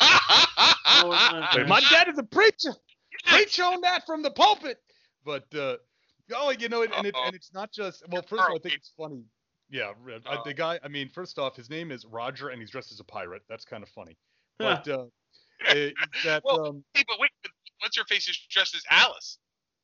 My 0.00 1.80
dad 1.90 2.08
is 2.08 2.18
a 2.18 2.22
preacher. 2.22 2.74
Preach 3.26 3.60
on 3.60 3.80
that 3.82 4.06
from 4.06 4.22
the 4.22 4.30
pulpit. 4.30 4.78
But 5.24 5.46
uh, 5.54 5.76
oh, 6.34 6.50
you 6.50 6.68
know, 6.68 6.82
and, 6.82 6.92
and, 6.94 7.06
it, 7.06 7.14
and 7.24 7.34
it's 7.34 7.52
not 7.52 7.72
just. 7.72 8.02
Well, 8.08 8.22
first 8.22 8.42
of 8.42 8.50
all, 8.50 8.56
I 8.56 8.58
think 8.58 8.74
it's 8.74 8.92
funny. 8.96 9.24
Yeah, 9.70 9.92
uh, 10.26 10.42
the 10.42 10.54
guy. 10.54 10.80
I 10.82 10.88
mean, 10.88 11.08
first 11.08 11.38
off, 11.38 11.54
his 11.56 11.70
name 11.70 11.92
is 11.92 12.04
Roger, 12.04 12.48
and 12.48 12.60
he's 12.60 12.70
dressed 12.70 12.90
as 12.90 12.98
a 12.98 13.04
pirate. 13.04 13.42
That's 13.48 13.64
kind 13.64 13.82
of 13.82 13.88
funny. 13.90 14.16
But 14.58 14.88
uh, 14.88 15.04
it- 15.60 15.94
that 16.24 16.42
Well, 16.44 16.66
um, 16.66 16.84
Hey, 16.94 17.04
but 17.06 17.18
wait, 17.20 17.30
what's 17.80 17.96
her 17.96 18.04
face 18.04 18.28
is 18.28 18.36
dressed 18.50 18.74
as 18.74 18.82
Alice? 18.90 19.38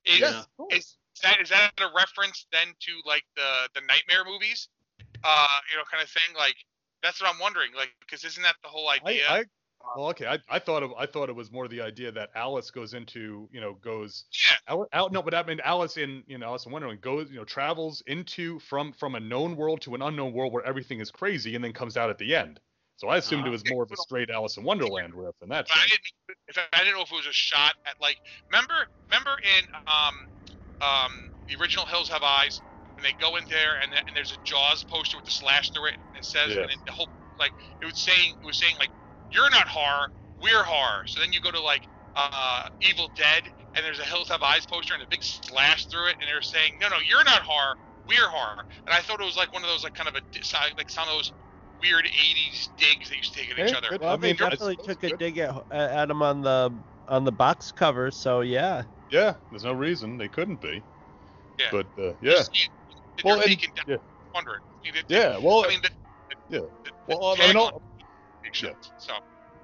Is, 0.04 0.20
yes, 0.20 0.46
is 0.70 0.96
that 1.22 1.40
is 1.40 1.48
that 1.50 1.72
a 1.78 1.88
reference 1.96 2.46
then 2.52 2.68
to 2.68 2.92
like 3.04 3.24
the 3.34 3.68
the 3.74 3.80
nightmare 3.86 4.24
movies? 4.24 4.68
Uh, 5.24 5.46
you 5.70 5.76
know, 5.76 5.84
kind 5.90 6.02
of 6.02 6.08
thing. 6.08 6.34
Like 6.36 6.56
that's 7.02 7.20
what 7.20 7.32
I'm 7.32 7.40
wondering. 7.40 7.70
Like, 7.76 7.90
because 8.00 8.24
isn't 8.24 8.42
that 8.42 8.56
the 8.62 8.68
whole 8.68 8.88
idea? 8.88 9.22
I 9.28 9.44
well, 9.94 10.08
okay. 10.10 10.26
I, 10.26 10.38
I 10.48 10.58
thought 10.58 10.82
it, 10.82 10.90
I 10.98 11.06
thought 11.06 11.28
it 11.28 11.34
was 11.34 11.50
more 11.50 11.68
the 11.68 11.80
idea 11.80 12.12
that 12.12 12.30
Alice 12.34 12.70
goes 12.70 12.94
into, 12.94 13.48
you 13.52 13.60
know, 13.60 13.74
goes 13.74 14.24
Yeah. 14.44 14.56
out, 14.68 14.88
out 14.92 15.12
no, 15.12 15.22
but 15.22 15.34
I 15.34 15.42
mean 15.42 15.60
Alice 15.60 15.96
in, 15.96 16.24
you 16.26 16.38
know, 16.38 16.46
Alice 16.46 16.66
in 16.66 16.72
Wonderland 16.72 17.00
goes, 17.00 17.30
you 17.30 17.36
know, 17.36 17.44
travels 17.44 18.02
into 18.06 18.58
from 18.60 18.92
from 18.92 19.14
a 19.14 19.20
known 19.20 19.56
world 19.56 19.80
to 19.82 19.94
an 19.94 20.02
unknown 20.02 20.32
world 20.32 20.52
where 20.52 20.64
everything 20.64 21.00
is 21.00 21.10
crazy 21.10 21.54
and 21.54 21.64
then 21.64 21.72
comes 21.72 21.96
out 21.96 22.10
at 22.10 22.18
the 22.18 22.34
end. 22.34 22.60
So 22.96 23.08
I 23.08 23.18
assumed 23.18 23.46
it 23.46 23.50
Ah. 23.50 23.50
was 23.50 23.64
more 23.64 23.82
of 23.82 23.92
a 23.92 23.96
straight 23.96 24.30
Alice 24.30 24.56
in 24.56 24.64
Wonderland 24.64 25.14
riff 25.14 25.34
in 25.42 25.48
that 25.50 25.68
But 25.68 25.78
I 25.78 25.86
didn't. 25.86 26.68
I 26.72 26.78
didn't 26.84 26.94
know 26.96 27.02
if 27.02 27.12
it 27.12 27.14
was 27.16 27.26
a 27.26 27.32
shot 27.32 27.74
at 27.84 27.94
like. 28.00 28.18
Remember, 28.50 28.86
remember 29.10 29.36
in 29.42 29.64
um, 29.86 30.14
um, 30.80 31.12
the 31.48 31.56
original 31.60 31.86
Hills 31.86 32.08
Have 32.08 32.22
Eyes, 32.22 32.62
and 32.96 33.04
they 33.04 33.12
go 33.14 33.36
in 33.36 33.44
there 33.48 33.80
and, 33.82 33.92
and 33.92 34.14
there's 34.14 34.32
a 34.32 34.38
Jaws 34.44 34.84
poster 34.84 35.16
with 35.18 35.24
the 35.24 35.30
slash 35.32 35.72
through 35.72 35.86
it, 35.88 35.98
and 36.14 36.20
it 36.20 36.24
says, 36.24 36.56
Yeah. 36.56 36.62
and 36.62 36.70
it, 36.70 36.78
the 36.86 36.92
whole 36.92 37.08
like 37.38 37.52
it 37.80 37.84
was 37.86 37.98
saying, 37.98 38.32
it 38.42 38.46
was 38.46 38.58
saying 38.58 38.74
like, 38.78 38.90
you're 39.30 39.50
not 39.50 39.68
horror, 39.68 40.10
we're 40.42 40.62
horror. 40.62 41.06
So 41.06 41.20
then 41.20 41.32
you 41.32 41.40
go 41.40 41.50
to 41.50 41.60
like 41.60 41.82
uh, 42.14 42.68
Evil 42.80 43.10
Dead, 43.16 43.44
and 43.74 43.84
there's 43.84 43.98
a 43.98 44.04
Hills 44.04 44.28
Have 44.28 44.42
Eyes 44.42 44.66
poster 44.66 44.94
and 44.94 45.02
a 45.02 45.06
big 45.06 45.22
slash 45.22 45.86
through 45.86 46.08
it, 46.08 46.16
and 46.20 46.28
they're 46.28 46.42
saying, 46.42 46.74
no, 46.80 46.88
no, 46.88 46.96
you're 47.06 47.24
not 47.24 47.42
horror, 47.42 47.76
we're 48.08 48.28
horror. 48.28 48.64
And 48.86 48.94
I 48.94 49.00
thought 49.00 49.20
it 49.20 49.24
was 49.24 49.36
like 49.36 49.52
one 49.52 49.62
of 49.62 49.68
those 49.68 49.84
like 49.84 49.94
kind 49.94 50.08
of 50.08 50.14
a 50.16 50.20
like 50.76 50.88
some 50.90 51.08
of 51.08 51.14
those 51.14 51.32
weird 51.82 52.06
'80s 52.06 52.68
digs 52.78 53.10
they 53.10 53.16
used 53.16 53.34
to 53.34 53.40
take 53.40 53.50
at 53.58 53.68
each 53.68 53.74
other. 53.74 53.98
Well, 54.00 54.10
I 54.14 54.16
mean, 54.16 54.36
that's- 54.36 54.58
definitely 54.58 54.76
that's 54.76 54.86
took 54.88 55.02
a 55.04 55.08
good. 55.10 55.18
dig 55.18 55.38
at 55.38 55.54
at 55.70 56.10
him 56.10 56.22
on 56.22 56.40
the 56.42 56.72
on 57.08 57.24
the 57.24 57.32
box 57.32 57.70
cover. 57.72 58.10
So 58.10 58.40
yeah. 58.40 58.82
Yeah, 59.10 59.34
there's 59.50 59.62
no 59.64 59.72
reason 59.72 60.16
they 60.18 60.26
couldn't 60.28 60.60
be. 60.60 60.82
Yeah. 61.60 61.66
But 61.70 61.86
uh, 61.98 62.12
yeah, 62.20 62.42
see 62.42 62.68
Well, 63.24 63.36
they're 63.38 63.48
and- 63.48 63.62
yeah. 63.86 63.96
100. 64.32 64.60
I 64.60 64.84
mean, 64.84 64.94
it- 64.96 65.04
yeah. 65.08 65.38
Well, 65.38 65.64
I 65.64 65.68
mean, 65.68 65.80
the, 65.82 65.90
yeah. 66.48 66.60
the, 66.84 66.90
Well, 67.16 67.36
the 67.36 67.42
I 67.42 67.46
mean, 67.48 67.56
all- 67.56 67.82
makes 68.46 68.62
yeah. 68.62 68.70
So 68.98 69.12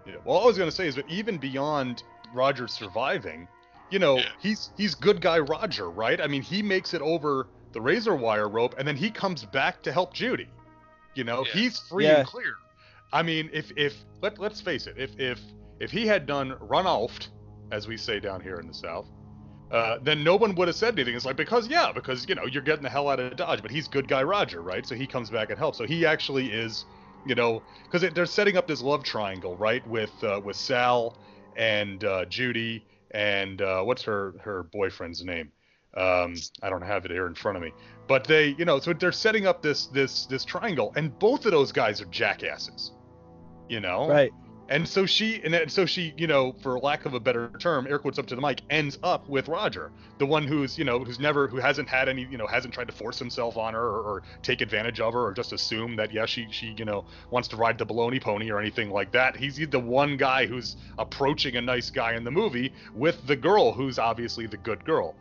Yeah. 0.06 0.14
Well, 0.24 0.36
all 0.36 0.44
I 0.44 0.46
was 0.46 0.58
gonna 0.58 0.70
say 0.70 0.86
is 0.88 0.96
that 0.96 1.08
even 1.08 1.38
beyond 1.38 2.02
Roger 2.34 2.66
surviving, 2.66 3.46
you 3.90 3.98
know, 3.98 4.18
Yeah. 4.18 4.24
he's 4.40 4.70
he's 4.76 4.94
good 4.94 5.20
guy 5.20 5.38
Roger, 5.38 5.90
right? 5.90 6.20
I 6.20 6.26
mean, 6.26 6.42
he 6.42 6.62
makes 6.62 6.92
it 6.94 7.00
over 7.02 7.48
the 7.72 7.80
razor 7.80 8.14
wire 8.14 8.48
rope, 8.48 8.74
and 8.78 8.86
then 8.86 8.96
he 8.96 9.10
comes 9.10 9.44
back 9.44 9.82
to 9.82 9.92
help 9.92 10.12
Judy. 10.12 10.48
You 11.14 11.24
know, 11.24 11.44
Yeah. 11.46 11.52
he's 11.52 11.78
free 11.88 12.06
Yeah. 12.06 12.18
and 12.18 12.26
clear. 12.28 12.54
I 13.12 13.22
mean, 13.22 13.48
if 13.52 13.70
if 13.76 13.94
let 14.22 14.38
let's 14.38 14.60
face 14.60 14.86
it, 14.86 14.94
if 14.98 15.18
if 15.20 15.40
if 15.78 15.90
he 15.90 16.06
had 16.06 16.26
done 16.26 16.56
run 16.60 16.86
off, 16.86 17.12
as 17.70 17.86
we 17.86 17.96
say 17.96 18.18
down 18.20 18.40
here 18.40 18.56
in 18.56 18.66
the 18.66 18.74
South, 18.74 19.06
uh, 19.70 19.98
then 20.02 20.22
no 20.24 20.36
one 20.36 20.54
would 20.54 20.68
have 20.68 20.76
said 20.76 20.94
anything. 20.94 21.14
It's 21.14 21.24
like 21.24 21.36
because 21.36 21.68
yeah, 21.68 21.92
because 21.92 22.28
you 22.28 22.34
know 22.34 22.46
you're 22.46 22.62
getting 22.62 22.82
the 22.82 22.90
hell 22.90 23.08
out 23.08 23.20
of 23.20 23.36
Dodge, 23.36 23.62
but 23.62 23.70
he's 23.70 23.86
good 23.88 24.08
guy 24.08 24.22
Roger, 24.22 24.62
right? 24.62 24.84
So 24.86 24.94
he 24.94 25.06
comes 25.06 25.30
back 25.30 25.50
and 25.50 25.58
helps. 25.58 25.78
So 25.78 25.86
he 25.86 26.04
actually 26.06 26.50
is, 26.52 26.84
you 27.24 27.34
know, 27.34 27.62
because 27.84 28.08
they're 28.12 28.26
setting 28.26 28.56
up 28.56 28.66
this 28.66 28.82
love 28.82 29.02
triangle, 29.02 29.56
right, 29.56 29.86
with 29.86 30.12
uh, 30.22 30.40
with 30.42 30.56
Sal 30.56 31.18
and 31.56 32.02
uh, 32.04 32.24
Judy 32.26 32.84
and 33.12 33.60
uh, 33.62 33.82
what's 33.82 34.02
her 34.02 34.34
her 34.40 34.64
boyfriend's 34.64 35.24
name? 35.24 35.50
Um, 35.94 36.34
I 36.62 36.70
don't 36.70 36.82
have 36.82 37.04
it 37.04 37.10
here 37.10 37.26
in 37.26 37.34
front 37.34 37.56
of 37.56 37.62
me, 37.62 37.72
but 38.08 38.24
they, 38.24 38.48
you 38.58 38.64
know, 38.64 38.80
so 38.80 38.94
they're 38.94 39.12
setting 39.12 39.46
up 39.46 39.62
this 39.62 39.86
this 39.86 40.26
this 40.26 40.44
triangle, 40.44 40.92
and 40.96 41.16
both 41.18 41.44
of 41.44 41.52
those 41.52 41.70
guys 41.70 42.00
are 42.00 42.06
jackasses, 42.06 42.92
you 43.68 43.80
know, 43.80 44.08
Right. 44.08 44.32
And 44.68 44.88
so 44.88 45.04
she, 45.06 45.42
and 45.42 45.70
so 45.70 45.84
she, 45.84 46.14
you 46.16 46.26
know, 46.26 46.54
for 46.62 46.78
lack 46.78 47.04
of 47.04 47.14
a 47.14 47.20
better 47.20 47.50
term, 47.58 47.86
air 47.86 47.98
quotes 47.98 48.18
up 48.18 48.26
to 48.26 48.34
the 48.34 48.40
mic, 48.40 48.62
ends 48.70 48.98
up 49.02 49.28
with 49.28 49.48
Roger, 49.48 49.90
the 50.18 50.26
one 50.26 50.46
who's, 50.46 50.78
you 50.78 50.84
know, 50.84 51.00
who's 51.00 51.18
never, 51.18 51.48
who 51.48 51.58
hasn't 51.58 51.88
had 51.88 52.08
any, 52.08 52.26
you 52.30 52.38
know, 52.38 52.46
hasn't 52.46 52.72
tried 52.72 52.86
to 52.86 52.92
force 52.92 53.18
himself 53.18 53.56
on 53.56 53.74
her 53.74 53.80
or, 53.80 54.00
or 54.02 54.22
take 54.42 54.60
advantage 54.60 55.00
of 55.00 55.12
her 55.12 55.20
or 55.20 55.32
just 55.32 55.52
assume 55.52 55.96
that 55.96 56.12
yeah, 56.12 56.26
she, 56.26 56.46
she, 56.50 56.74
you 56.78 56.84
know, 56.84 57.04
wants 57.30 57.48
to 57.48 57.56
ride 57.56 57.76
the 57.76 57.86
baloney 57.86 58.20
pony 58.20 58.50
or 58.50 58.60
anything 58.60 58.90
like 58.90 59.12
that. 59.12 59.36
He's 59.36 59.56
the 59.56 59.80
one 59.80 60.16
guy 60.16 60.46
who's 60.46 60.76
approaching 60.98 61.56
a 61.56 61.60
nice 61.60 61.90
guy 61.90 62.14
in 62.14 62.24
the 62.24 62.30
movie 62.30 62.72
with 62.94 63.26
the 63.26 63.36
girl 63.36 63.72
who's 63.72 63.98
obviously 63.98 64.46
the 64.46 64.56
good 64.56 64.84
girl. 64.84 65.14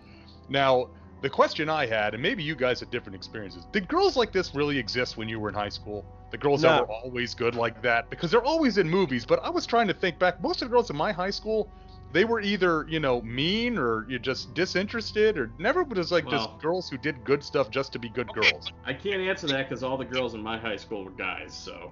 Now, 0.50 0.90
the 1.22 1.30
question 1.30 1.70
I 1.70 1.86
had, 1.86 2.14
and 2.14 2.22
maybe 2.22 2.44
you 2.44 2.56
guys 2.56 2.80
had 2.80 2.90
different 2.90 3.16
experiences, 3.16 3.66
did 3.72 3.88
girls 3.88 4.18
like 4.18 4.32
this 4.32 4.56
really 4.56 4.78
exist 4.78 5.18
when 5.18 5.30
you 5.30 5.40
were 5.40 5.50
in 5.50 5.56
high 5.56 5.70
school? 5.70 6.06
The 6.32 6.38
girls 6.38 6.62
that 6.62 6.88
were 6.88 6.94
always 7.04 7.34
good 7.34 7.56
like 7.56 7.82
that? 7.82 8.10
Because 8.10 8.32
they're 8.32 8.44
always 8.44 8.78
in 8.78 8.90
movies, 8.90 9.26
but 9.26 9.44
I 9.44 9.50
was 9.50 9.66
trying 9.66 9.88
to 9.88 9.94
think 9.94 10.18
back. 10.18 10.42
Most 10.42 10.62
of 10.62 10.70
the 10.70 10.74
girls 10.74 10.90
in 10.90 10.96
my 10.96 11.12
high 11.12 11.30
school, 11.30 11.70
they 12.14 12.26
were 12.26 12.40
either, 12.42 12.86
you 12.90 13.00
know, 13.00 13.22
mean 13.22 13.78
or 13.78 14.06
you 14.10 14.18
just 14.18 14.54
disinterested 14.54 15.38
or 15.38 15.52
never 15.58 15.84
was 15.84 16.12
like 16.12 16.26
Well- 16.26 16.48
just 16.48 16.62
girls 16.62 16.90
who 16.90 16.98
did 16.98 17.24
good 17.24 17.44
stuff 17.44 17.70
just 17.70 17.92
to 17.94 18.00
be 18.00 18.10
good 18.10 18.30
Okay, 18.30 18.40
girls. 18.42 18.72
I 18.86 18.94
can't 18.94 19.22
answer 19.22 19.48
that 19.48 19.68
because 19.70 19.84
all 19.84 19.98
the 19.98 20.06
girls 20.06 20.34
in 20.34 20.42
my 20.42 20.58
high 20.58 20.78
school 20.78 21.04
were 21.04 21.12
guys. 21.12 21.54
So 21.54 21.92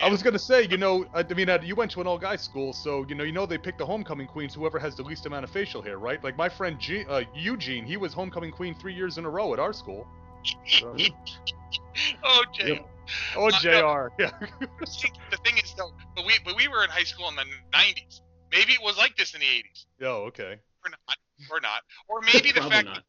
I 0.00 0.08
was 0.08 0.22
gonna 0.22 0.38
say, 0.38 0.66
you 0.66 0.76
know, 0.76 1.04
I, 1.12 1.24
I 1.28 1.34
mean, 1.34 1.50
uh, 1.50 1.58
you 1.62 1.74
went 1.74 1.90
to 1.92 2.00
an 2.00 2.06
all-guys 2.06 2.40
school, 2.42 2.72
so 2.72 3.04
you 3.08 3.14
know, 3.14 3.24
you 3.24 3.32
know, 3.32 3.44
they 3.44 3.58
pick 3.58 3.76
the 3.76 3.84
homecoming 3.86 4.26
queens, 4.26 4.54
whoever 4.54 4.78
has 4.78 4.94
the 4.94 5.02
least 5.02 5.26
amount 5.26 5.44
of 5.44 5.50
facial 5.50 5.82
hair, 5.82 5.98
right? 5.98 6.22
Like 6.24 6.36
my 6.38 6.48
friend 6.48 6.78
G- 6.78 7.04
uh, 7.06 7.22
Eugene, 7.34 7.84
he 7.84 7.96
was 7.96 8.14
homecoming 8.14 8.50
queen 8.50 8.74
three 8.74 8.94
years 8.94 9.18
in 9.18 9.24
a 9.24 9.30
row 9.30 9.52
at 9.52 9.58
our 9.58 9.72
school. 9.72 10.06
So- 10.66 10.96
oh, 12.24 12.44
Jay. 12.54 12.80
oh, 13.36 13.46
Uh, 13.48 13.50
Jr. 13.60 14.08
Yeah. 14.22 14.30
The 15.30 15.36
thing- 15.44 15.58
is 15.58 15.74
though, 15.76 15.92
but 16.16 16.24
we 16.26 16.34
but 16.44 16.56
we 16.56 16.68
were 16.68 16.84
in 16.84 16.90
high 16.90 17.04
school 17.04 17.28
in 17.28 17.36
the 17.36 17.44
90s. 17.72 18.20
Maybe 18.52 18.72
it 18.72 18.82
was 18.82 18.96
like 18.96 19.16
this 19.16 19.34
in 19.34 19.40
the 19.40 19.46
80s, 19.46 19.86
oh, 20.02 20.24
okay. 20.30 20.58
or 20.84 20.90
not, 20.90 21.16
or 21.50 21.60
not, 21.60 21.82
or 22.08 22.20
maybe 22.22 22.50
the 22.50 22.60
Probably 22.60 22.70
fact, 22.70 22.86
not. 22.88 23.04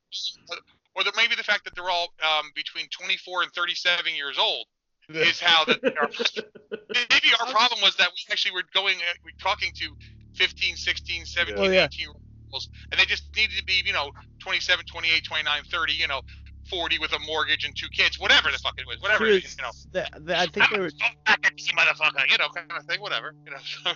or 0.96 1.04
the, 1.04 1.12
maybe 1.18 1.34
the 1.36 1.44
fact 1.44 1.64
that 1.66 1.74
they're 1.76 1.90
all 1.90 2.14
um, 2.22 2.52
between 2.54 2.88
24 2.90 3.44
and 3.44 3.52
37 3.54 4.14
years 4.16 4.38
old 4.38 4.68
is 5.10 5.40
how 5.40 5.66
that. 5.66 5.80
Our, 5.84 6.10
maybe 7.10 7.30
our 7.40 7.48
problem 7.52 7.82
was 7.82 7.96
that 7.98 8.10
we 8.10 8.32
actually 8.32 8.52
were 8.52 8.64
going, 8.74 8.98
uh, 8.98 9.14
we 9.26 9.32
talking 9.42 9.72
to 9.76 9.88
15, 10.36 10.76
16, 10.76 11.26
17, 11.26 11.56
Oh, 11.58 11.70
yeah. 11.70 11.86
18 11.86 12.00
year 12.00 12.10
olds, 12.54 12.70
and 12.92 13.00
they 13.00 13.06
just 13.06 13.24
needed 13.36 13.58
to 13.58 13.64
be, 13.66 13.82
you 13.84 13.94
know, 13.94 14.12
27, 14.40 14.86
28, 14.86 15.24
29, 15.24 15.64
30, 15.72 15.94
you 15.94 16.08
know, 16.08 16.22
40 16.72 16.98
with 17.00 17.14
a 17.14 17.20
mortgage 17.20 17.66
and 17.66 17.76
two 17.76 17.90
kids, 17.90 18.20
whatever 18.20 18.50
the 18.52 18.58
fuck 18.58 18.74
it 18.80 18.88
was, 18.88 19.00
whatever, 19.02 19.26
She 19.28 19.34
you 19.48 19.62
know. 19.62 19.72
th- 19.94 20.26
th- 20.26 20.38
I 20.40 20.46
think 20.48 20.70
they 20.70 20.76
I'm 20.78 20.82
were. 20.82 20.88
a 20.88 21.32
fucking 21.32 21.58
motherfucker, 21.78 22.32
you 22.32 22.38
know, 22.40 22.50
kind 22.50 22.72
of 22.76 22.86
thing, 22.86 23.00
whatever, 23.02 23.36
you 23.46 23.52
know. 23.52 23.58
So, 23.84 23.92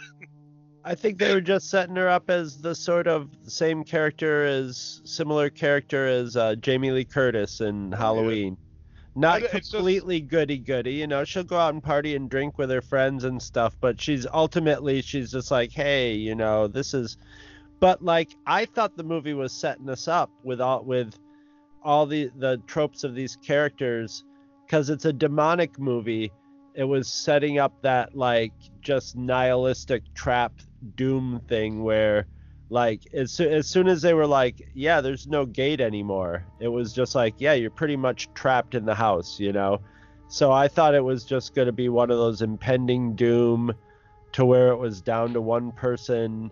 I 0.84 0.94
think 0.94 1.18
they 1.18 1.34
were 1.34 1.42
just 1.42 1.70
setting 1.72 1.96
her 1.96 2.08
up 2.08 2.30
as 2.30 2.62
the 2.62 2.76
sort 2.76 3.08
of 3.08 3.30
same 3.48 3.84
character 3.84 4.46
as 4.46 5.02
similar 5.04 5.50
character 5.50 6.06
as 6.06 6.38
uh, 6.38 6.54
Jamie 6.56 6.92
Lee 6.92 7.06
Curtis 7.06 7.60
in 7.62 7.92
Halloween. 7.92 8.56
Not 9.16 9.42
But 9.42 9.44
it's 9.46 9.54
just- 9.54 9.72
completely 9.74 10.20
goody 10.22 10.58
goody, 10.60 10.94
you 10.94 11.08
know. 11.08 11.24
She'll 11.24 11.44
go 11.44 11.58
out 11.58 11.74
and 11.74 11.82
party 11.82 12.16
and 12.16 12.30
drink 12.30 12.58
with 12.60 12.70
her 12.70 12.82
friends 12.84 13.24
and 13.24 13.42
stuff, 13.42 13.76
but 13.82 14.00
she's 14.00 14.28
ultimately 14.32 15.02
she's 15.02 15.32
just 15.32 15.50
like, 15.50 15.72
hey, 15.72 16.14
you 16.14 16.36
know, 16.36 16.68
this 16.68 16.94
is. 16.94 17.18
But 17.80 18.04
like, 18.04 18.30
I 18.46 18.66
thought 18.66 18.96
the 18.96 19.04
movie 19.04 19.34
was 19.34 19.54
setting 19.54 19.90
us 19.90 20.08
up 20.08 20.30
with 20.44 20.60
all 20.62 20.84
with 20.84 21.18
all 21.86 22.06
the 22.06 22.32
the 22.36 22.58
tropes 22.68 23.04
of 23.06 23.16
these 23.16 23.38
characters, 23.38 24.26
because 24.66 24.90
it's 24.90 25.06
a 25.06 25.14
demonic 25.14 25.80
movie. 25.80 26.32
It 26.74 26.84
was 26.84 27.08
setting 27.08 27.60
up 27.60 27.82
that 27.84 28.18
like 28.18 28.52
just 28.82 29.16
nihilistic 29.16 30.04
trap 30.14 30.52
doom 30.96 31.42
thing 31.48 31.84
where 31.84 32.28
like 32.70 33.02
as, 33.14 33.40
as 33.40 33.68
soon 33.68 33.88
as 33.88 34.02
they 34.02 34.14
were 34.14 34.26
like 34.26 34.62
yeah 34.74 35.00
there's 35.02 35.28
no 35.28 35.46
gate 35.46 35.80
anymore 35.80 36.44
it 36.60 36.68
was 36.68 36.94
just 36.94 37.14
like 37.16 37.36
yeah 37.38 37.54
you're 37.54 37.70
pretty 37.70 37.96
much 37.96 38.32
trapped 38.34 38.74
in 38.76 38.86
the 38.86 38.96
house 38.96 39.40
you 39.40 39.54
know 39.54 39.80
so 40.28 40.52
i 40.52 40.68
thought 40.68 40.96
it 40.96 41.04
was 41.04 41.24
just 41.24 41.54
going 41.54 41.68
to 41.68 41.72
be 41.72 41.90
one 41.90 42.10
of 42.10 42.18
those 42.18 42.42
impending 42.42 43.16
doom 43.16 43.72
to 44.32 44.46
where 44.46 44.70
it 44.70 44.78
was 44.78 45.02
down 45.02 45.32
to 45.32 45.42
one 45.42 45.72
person 45.74 46.50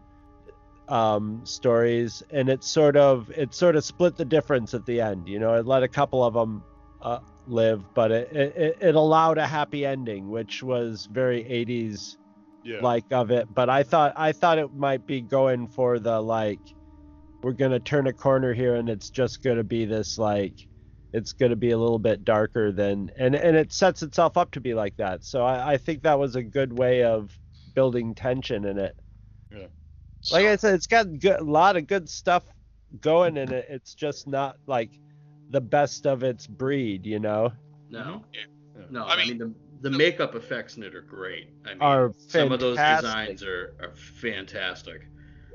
um 0.94 1.44
stories 1.44 2.22
and 2.30 2.50
it 2.50 2.64
sort 2.64 2.96
of 2.96 3.32
it 3.32 3.56
sort 3.56 3.76
of 3.76 3.84
split 3.84 4.16
the 4.16 4.26
difference 4.26 4.76
at 4.76 4.86
the 4.86 5.02
end 5.02 5.28
you 5.28 5.40
know 5.40 5.56
it 5.56 5.66
let 5.66 5.82
a 5.82 5.88
couple 5.88 6.24
of 6.24 6.36
them 6.36 6.64
uh, 7.02 7.20
live 7.48 7.84
but 7.96 8.12
it, 8.12 8.32
it 8.32 8.78
it 8.80 8.96
allowed 8.96 9.40
a 9.40 9.48
happy 9.48 9.88
ending 9.88 10.30
which 10.30 10.62
was 10.62 11.08
very 11.10 11.44
80s 11.44 12.18
Yeah. 12.64 12.82
like 12.84 13.06
of 13.12 13.32
it 13.32 13.52
but 13.52 13.70
i 13.72 13.82
thought 13.82 14.14
i 14.16 14.34
thought 14.34 14.60
it 14.60 14.72
might 14.72 15.06
be 15.08 15.22
going 15.22 15.68
for 15.68 15.98
the 16.00 16.22
like 16.22 16.62
we're 17.44 17.54
gonna 17.54 17.80
turn 17.80 18.08
a 18.08 18.14
corner 18.14 18.54
here 18.54 18.76
and 18.76 18.90
it's 18.90 19.10
just 19.10 19.42
gonna 19.44 19.64
be 19.64 19.86
this 19.86 20.18
like 20.20 20.56
it's 21.12 21.34
gonna 21.34 21.56
be 21.56 21.72
a 21.72 21.78
little 21.78 22.00
bit 22.00 22.24
darker 22.24 22.72
than 22.72 23.10
and 23.18 23.36
and 23.36 23.58
it 23.58 23.74
sets 23.74 24.04
itself 24.04 24.38
up 24.38 24.52
to 24.52 24.62
be 24.62 24.76
like 24.76 24.96
that 24.98 25.24
so 25.24 25.44
i, 25.44 25.74
I 25.74 25.78
think 25.78 26.04
that 26.04 26.20
was 26.20 26.36
a 26.36 26.44
good 26.44 26.78
way 26.78 27.04
of 27.04 27.32
building 27.76 28.16
tension 28.16 28.66
in 28.66 28.78
it 28.78 28.96
like 30.32 30.46
i 30.46 30.56
said 30.56 30.74
it's 30.76 30.88
got 30.88 31.20
good, 31.20 31.40
a 31.40 31.44
lot 31.44 31.76
of 31.78 31.88
good 31.88 32.08
stuff 32.10 32.44
going 33.02 33.38
in 33.38 33.52
it 33.52 33.66
it's 33.70 33.94
just 33.96 34.28
not 34.28 34.58
like 34.68 34.92
the 35.50 35.62
best 35.62 36.06
of 36.06 36.24
its 36.24 36.48
breed 36.48 37.06
you 37.06 37.20
know 37.20 37.52
No. 37.90 38.24
Yeah. 38.34 38.42
No, 38.90 39.04
I 39.06 39.14
I 39.14 39.18
mean- 39.18 39.38
mean, 39.38 39.38
the, 39.82 39.90
the 39.90 39.98
makeup 39.98 40.34
effects 40.36 40.78
in 40.78 40.84
it 40.84 40.96
are 40.96 41.02
great. 41.02 41.50
I 41.66 41.70
mean, 41.70 41.82
Are 41.82 42.14
some 42.18 42.52
of 42.52 42.60
those 42.60 42.78
designs 42.78 43.44
are, 43.44 43.76
are 43.82 43.94
fantastic. 43.96 45.08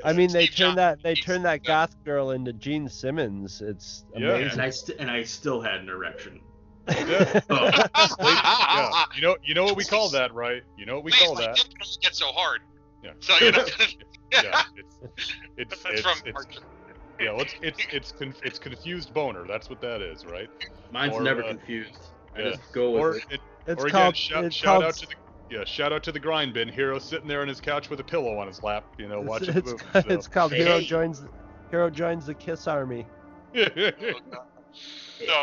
I 0.04 0.12
mean, 0.12 0.30
they 0.32 0.44
Steve 0.46 0.56
turned 0.56 0.78
that 0.78 1.02
they 1.02 1.14
he's- 1.14 1.24
turned 1.24 1.44
that 1.46 1.64
goth 1.64 1.96
girl 2.04 2.30
into 2.32 2.52
Gene 2.52 2.88
Simmons. 2.88 3.60
It's 3.62 4.04
Yeah. 4.14 4.34
amazing. 4.34 4.52
and 4.52 4.62
I 4.62 4.70
st- 4.70 4.98
and 5.00 5.10
I 5.10 5.22
still 5.24 5.60
had 5.60 5.80
an 5.80 5.88
erection. 5.88 6.40
Yeah. 6.88 7.40
Oh, 7.50 7.70
yeah. 8.20 9.04
You 9.16 9.22
know, 9.22 9.36
you 9.42 9.54
know 9.54 9.64
what 9.64 9.76
we 9.76 9.84
call 9.84 10.08
that, 10.10 10.32
right? 10.34 10.62
You 10.76 10.86
know 10.86 10.94
what 10.96 11.04
we 11.04 11.10
Please, 11.12 11.24
call 11.26 11.34
my 11.34 11.46
that. 11.46 11.56
dick 11.56 11.64
don't 11.78 11.98
get 12.02 12.14
so 12.14 12.26
hard. 12.28 12.60
Yeah. 13.02 13.12
So 13.20 13.34
you 13.44 13.50
know, 13.52 13.64
yeah, 14.32 14.62
it's 14.76 15.32
it's 15.56 15.82
that's 15.82 15.94
it's, 15.94 16.02
from. 16.02 16.18
it's 16.24 16.60
yeah, 17.20 17.32
well, 17.32 17.42
it's 17.42 17.54
it's 17.62 17.86
it's 17.92 18.12
conf- 18.12 18.40
it's 18.42 18.58
confused 18.58 19.12
boner. 19.12 19.44
That's 19.46 19.68
what 19.68 19.80
that 19.80 20.00
is, 20.02 20.24
right? 20.26 20.48
Mine's 20.90 21.14
Or, 21.14 21.22
never 21.22 21.42
uh, 21.42 21.48
confused. 21.48 21.98
I 22.36 22.40
yeah. 22.40 22.50
just 22.50 22.72
go 22.72 22.90
with 22.90 23.00
Or 23.00 23.16
it. 23.16 23.24
it, 23.30 23.40
It's 23.66 23.82
or 23.82 23.86
again, 23.86 24.02
called. 24.02 24.16
shout, 24.16 24.44
it's 24.44 24.56
shout 24.56 24.66
called. 24.66 24.84
out 24.84 24.94
to 24.96 25.06
the 25.06 25.14
yeah, 25.50 25.64
shout 25.64 25.92
out 25.92 26.02
to 26.04 26.12
the 26.12 26.20
grind 26.20 26.52
bin 26.52 26.68
hero 26.68 26.98
sitting 26.98 27.26
there 27.26 27.40
on 27.40 27.48
his 27.48 27.60
couch 27.60 27.88
with 27.90 28.00
a 28.00 28.04
pillow 28.04 28.36
on 28.38 28.46
his 28.46 28.62
lap, 28.62 28.84
you 28.98 29.08
know, 29.08 29.20
it's, 29.20 29.28
watching 29.28 29.52
the 29.54 29.58
it's, 29.58 29.72
movie. 29.72 29.84
it's 29.94 30.26
so. 30.26 30.30
called 30.30 30.52
Hero 30.52 30.78
Hey. 30.78 30.84
joins. 30.84 31.24
Hero 31.70 31.90
joins 31.90 32.26
the 32.26 32.34
Kiss 32.34 32.66
Army. 32.66 33.06
So, 35.26 35.34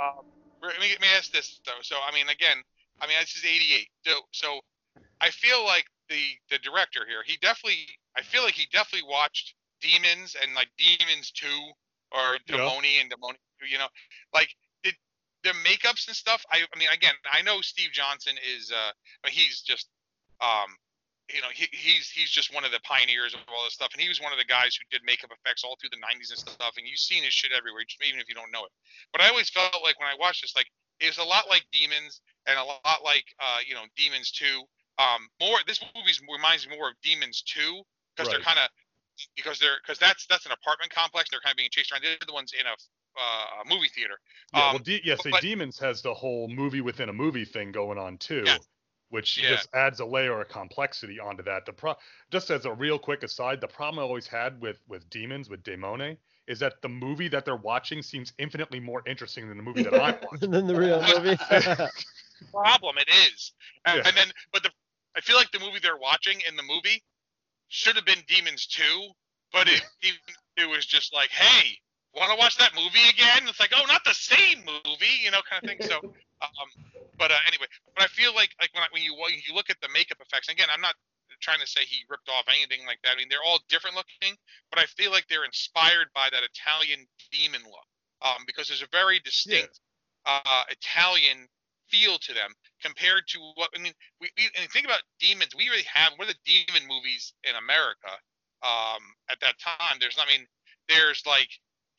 um, 0.00 0.24
let 0.62 0.80
me, 0.80 0.88
let 0.90 1.00
me 1.00 1.08
ask 1.16 1.32
this 1.32 1.60
though. 1.66 1.82
So, 1.82 1.96
I 2.08 2.14
mean, 2.14 2.28
again, 2.28 2.56
I 3.00 3.06
mean, 3.06 3.16
this 3.20 3.34
is 3.36 3.44
'88. 3.44 3.88
So, 4.06 4.20
so 4.30 4.60
I 5.20 5.30
feel 5.30 5.64
like 5.64 5.84
the 6.08 6.22
the 6.50 6.58
director 6.58 7.00
here, 7.06 7.22
he 7.26 7.36
definitely, 7.42 7.86
I 8.16 8.22
feel 8.22 8.42
like 8.42 8.54
he 8.54 8.66
definitely 8.72 9.08
watched 9.08 9.54
Demons 9.80 10.36
and 10.40 10.54
like 10.54 10.68
Demons 10.78 11.30
Two 11.30 11.72
or 12.12 12.38
Yeah. 12.46 12.56
Demoni 12.56 13.00
and 13.00 13.10
Demoni 13.10 13.36
Two. 13.60 13.66
You 13.66 13.78
know, 13.78 13.88
like 14.32 14.48
did 14.82 14.94
the 15.44 15.50
makeups 15.64 16.06
and 16.06 16.16
stuff. 16.16 16.44
I, 16.50 16.62
I 16.62 16.78
mean, 16.78 16.88
again, 16.92 17.14
I 17.30 17.42
know 17.42 17.60
Steve 17.60 17.90
Johnson 17.92 18.34
is, 18.56 18.70
uh, 18.70 18.92
he's 19.28 19.62
just, 19.62 19.88
um, 20.40 20.76
you 21.32 21.40
know, 21.40 21.48
he, 21.54 21.66
he's 21.72 22.10
he's 22.10 22.30
just 22.30 22.52
one 22.52 22.64
of 22.64 22.72
the 22.72 22.80
pioneers 22.82 23.32
of 23.32 23.40
all 23.48 23.64
this 23.64 23.74
stuff, 23.74 23.90
and 23.94 24.02
he 24.02 24.08
was 24.08 24.20
one 24.20 24.32
of 24.32 24.38
the 24.38 24.44
guys 24.44 24.76
who 24.76 24.84
did 24.90 25.06
makeup 25.06 25.30
effects 25.30 25.64
all 25.64 25.76
through 25.80 25.94
the 25.94 26.02
'90s 26.02 26.28
and 26.28 26.38
stuff. 26.38 26.74
And 26.76 26.86
you've 26.86 26.98
seen 26.98 27.22
his 27.22 27.32
shit 27.32 27.52
everywhere, 27.56 27.86
just 27.86 28.02
even 28.04 28.20
if 28.20 28.28
you 28.28 28.34
don't 28.34 28.52
know 28.52 28.66
it. 28.66 28.72
But 29.12 29.22
I 29.22 29.28
always 29.30 29.48
felt 29.48 29.82
like 29.82 29.98
when 29.98 30.10
I 30.10 30.18
watched 30.18 30.42
this, 30.42 30.54
like 30.54 30.68
it 31.00 31.06
was 31.06 31.18
a 31.18 31.24
lot 31.24 31.48
like 31.48 31.64
Demons 31.72 32.20
and 32.46 32.58
a 32.58 32.64
lot 32.64 33.00
like, 33.04 33.24
uh, 33.40 33.58
you 33.64 33.74
know, 33.74 33.86
Demons 33.96 34.30
Two. 34.30 34.66
Um, 34.98 35.30
more 35.40 35.56
this 35.66 35.80
movie 35.94 36.12
reminds 36.28 36.68
me 36.68 36.76
more 36.76 36.90
of 36.90 37.00
Demons 37.02 37.40
Two 37.42 37.80
because 38.16 38.30
they're 38.30 38.40
kind 38.40 38.58
of 38.58 38.68
because 39.36 39.58
they're 39.58 39.76
because 39.84 39.98
that's 39.98 40.26
that's 40.26 40.46
an 40.46 40.52
apartment 40.52 40.90
complex. 40.92 41.30
They're 41.30 41.40
kind 41.40 41.52
of 41.52 41.56
being 41.56 41.70
chased 41.70 41.92
around. 41.92 42.02
They're 42.02 42.16
the 42.26 42.32
ones 42.32 42.52
in 42.58 42.66
a 42.66 42.70
uh, 42.72 43.64
movie 43.68 43.88
theater. 43.88 44.14
Yeah, 44.54 44.60
Um, 44.68 44.72
well, 44.74 44.78
D- 44.78 45.00
yeah, 45.04 45.16
so 45.16 45.30
but- 45.30 45.42
Demons 45.42 45.78
has 45.78 46.00
the 46.02 46.14
whole 46.14 46.48
movie 46.48 46.80
within 46.80 47.08
a 47.08 47.12
movie 47.12 47.44
thing 47.44 47.70
going 47.72 47.98
on 47.98 48.16
too, 48.18 48.42
Yeah. 48.46 48.56
which 49.10 49.36
Yeah. 49.38 49.50
just 49.50 49.68
adds 49.74 50.00
a 50.00 50.04
layer 50.06 50.40
of 50.40 50.48
complexity 50.48 51.20
onto 51.20 51.42
that. 51.42 51.66
The 51.66 51.74
pro- 51.74 51.96
just 52.30 52.50
as 52.50 52.64
a 52.64 52.72
real 52.72 52.98
quick 52.98 53.22
aside, 53.22 53.60
the 53.60 53.68
problem 53.68 53.98
I 53.98 54.02
always 54.06 54.26
had 54.26 54.60
with 54.62 54.80
with 54.88 55.08
Demons 55.10 55.50
with 55.50 55.62
Demone 55.62 56.16
is 56.48 56.58
that 56.58 56.80
the 56.82 56.88
movie 56.88 57.28
that 57.28 57.44
they're 57.44 57.54
watching 57.54 58.02
seems 58.02 58.32
infinitely 58.38 58.80
more 58.80 59.02
interesting 59.06 59.46
than 59.46 59.56
the 59.58 59.62
movie 59.62 59.82
that 59.84 59.94
I'm 59.94 60.16
watching. 60.32 60.50
than 60.50 60.66
the 60.66 60.74
real 60.74 61.00
movie. 61.02 61.36
problem 62.50 62.96
it 62.98 63.08
is. 63.08 63.52
And, 63.84 63.98
Yeah. 63.98 64.08
and 64.08 64.16
then, 64.16 64.32
but 64.52 64.62
the 64.62 64.70
I 65.14 65.20
feel 65.20 65.36
like 65.36 65.50
the 65.52 65.60
movie 65.60 65.78
they're 65.82 65.98
watching 65.98 66.40
in 66.48 66.56
the 66.56 66.62
movie 66.62 67.02
should 67.72 67.96
have 67.96 68.04
been 68.04 68.20
Demons 68.28 68.66
2, 68.66 68.84
but 69.50 69.66
it 69.66 69.82
it 70.56 70.68
was 70.68 70.84
just 70.84 71.14
like, 71.14 71.30
hey, 71.30 71.72
want 72.14 72.30
to 72.30 72.36
watch 72.36 72.58
that 72.58 72.76
movie 72.76 73.08
again? 73.08 73.48
It's 73.48 73.58
like, 73.58 73.72
oh, 73.74 73.84
not 73.88 74.04
the 74.04 74.12
same 74.12 74.60
movie, 74.60 75.24
you 75.24 75.30
know, 75.32 75.40
kind 75.48 75.64
of 75.64 75.68
thing. 75.68 75.80
So, 75.80 75.96
um, 76.44 76.68
but 77.16 77.32
uh, 77.32 77.40
anyway, 77.48 77.64
but 77.96 78.04
I 78.04 78.08
feel 78.08 78.36
like 78.36 78.52
like 78.60 78.68
when 78.76 78.84
I, 78.84 78.88
when 78.92 79.02
you 79.02 79.16
when 79.16 79.32
you 79.32 79.56
look 79.56 79.70
at 79.70 79.80
the 79.80 79.88
makeup 79.88 80.20
effects, 80.20 80.52
again, 80.52 80.68
I'm 80.68 80.84
not 80.84 80.94
trying 81.40 81.60
to 81.60 81.66
say 81.66 81.80
he 81.88 82.04
ripped 82.12 82.28
off 82.28 82.44
anything 82.52 82.86
like 82.86 83.00
that. 83.02 83.16
I 83.16 83.16
mean, 83.16 83.32
they're 83.32 83.42
all 83.44 83.58
different 83.72 83.96
looking, 83.96 84.36
but 84.68 84.78
I 84.78 84.84
feel 84.84 85.10
like 85.10 85.24
they're 85.32 85.48
inspired 85.48 86.12
by 86.14 86.28
that 86.28 86.44
Italian 86.44 87.08
demon 87.32 87.64
look, 87.64 87.88
um, 88.20 88.44
because 88.46 88.68
there's 88.68 88.84
a 88.84 88.92
very 88.92 89.18
distinct 89.24 89.80
uh, 90.28 90.62
Italian 90.68 91.48
feel 91.92 92.18
to 92.18 92.34
them 92.34 92.52
compared 92.82 93.28
to 93.28 93.38
what 93.56 93.70
I 93.76 93.80
mean. 93.80 93.94
We, 94.20 94.30
we 94.36 94.50
and 94.60 94.70
think 94.72 94.86
about 94.86 95.02
demons. 95.20 95.54
We 95.56 95.68
really 95.68 95.84
have 95.92 96.14
one 96.16 96.28
of 96.28 96.34
the 96.34 96.40
demon 96.66 96.88
movies 96.88 97.34
in 97.44 97.54
America 97.56 98.12
um, 98.62 99.02
at 99.30 99.38
that 99.40 99.56
time. 99.60 99.98
There's, 100.00 100.18
I 100.18 100.26
mean, 100.26 100.46
there's 100.88 101.22
like, 101.26 101.50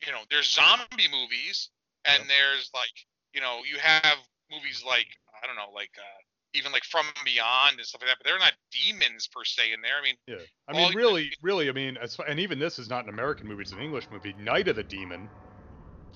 you 0.06 0.12
know, 0.12 0.22
there's 0.30 0.50
zombie 0.52 1.08
movies, 1.10 1.70
and 2.04 2.24
there's 2.28 2.70
like, 2.74 2.92
you 3.34 3.40
know, 3.40 3.62
you 3.64 3.78
have 3.78 4.18
movies 4.50 4.82
like 4.86 5.08
I 5.42 5.46
don't 5.46 5.56
know, 5.56 5.72
like 5.74 5.92
uh, 5.98 6.20
even 6.54 6.72
like 6.72 6.84
From 6.84 7.06
Beyond 7.24 7.78
and 7.78 7.86
stuff 7.86 8.02
like 8.02 8.10
that. 8.10 8.18
But 8.18 8.26
they're 8.26 8.38
not 8.38 8.54
demons 8.70 9.28
per 9.28 9.44
se 9.44 9.72
in 9.72 9.80
there. 9.82 9.98
I 9.98 10.02
mean, 10.02 10.16
Yeah, 10.26 10.46
I 10.68 10.72
mean, 10.72 10.88
you- 10.90 10.96
really, 10.96 11.32
really, 11.42 11.68
I 11.68 11.72
mean, 11.72 11.96
as, 11.98 12.18
and 12.26 12.40
even 12.40 12.58
this 12.58 12.78
is 12.78 12.88
not 12.88 13.04
an 13.04 13.10
American 13.10 13.46
movie; 13.46 13.62
it's 13.62 13.72
an 13.72 13.80
English 13.80 14.10
movie. 14.10 14.32
Night 14.34 14.68
of 14.68 14.76
the 14.76 14.84
Demon, 14.84 15.30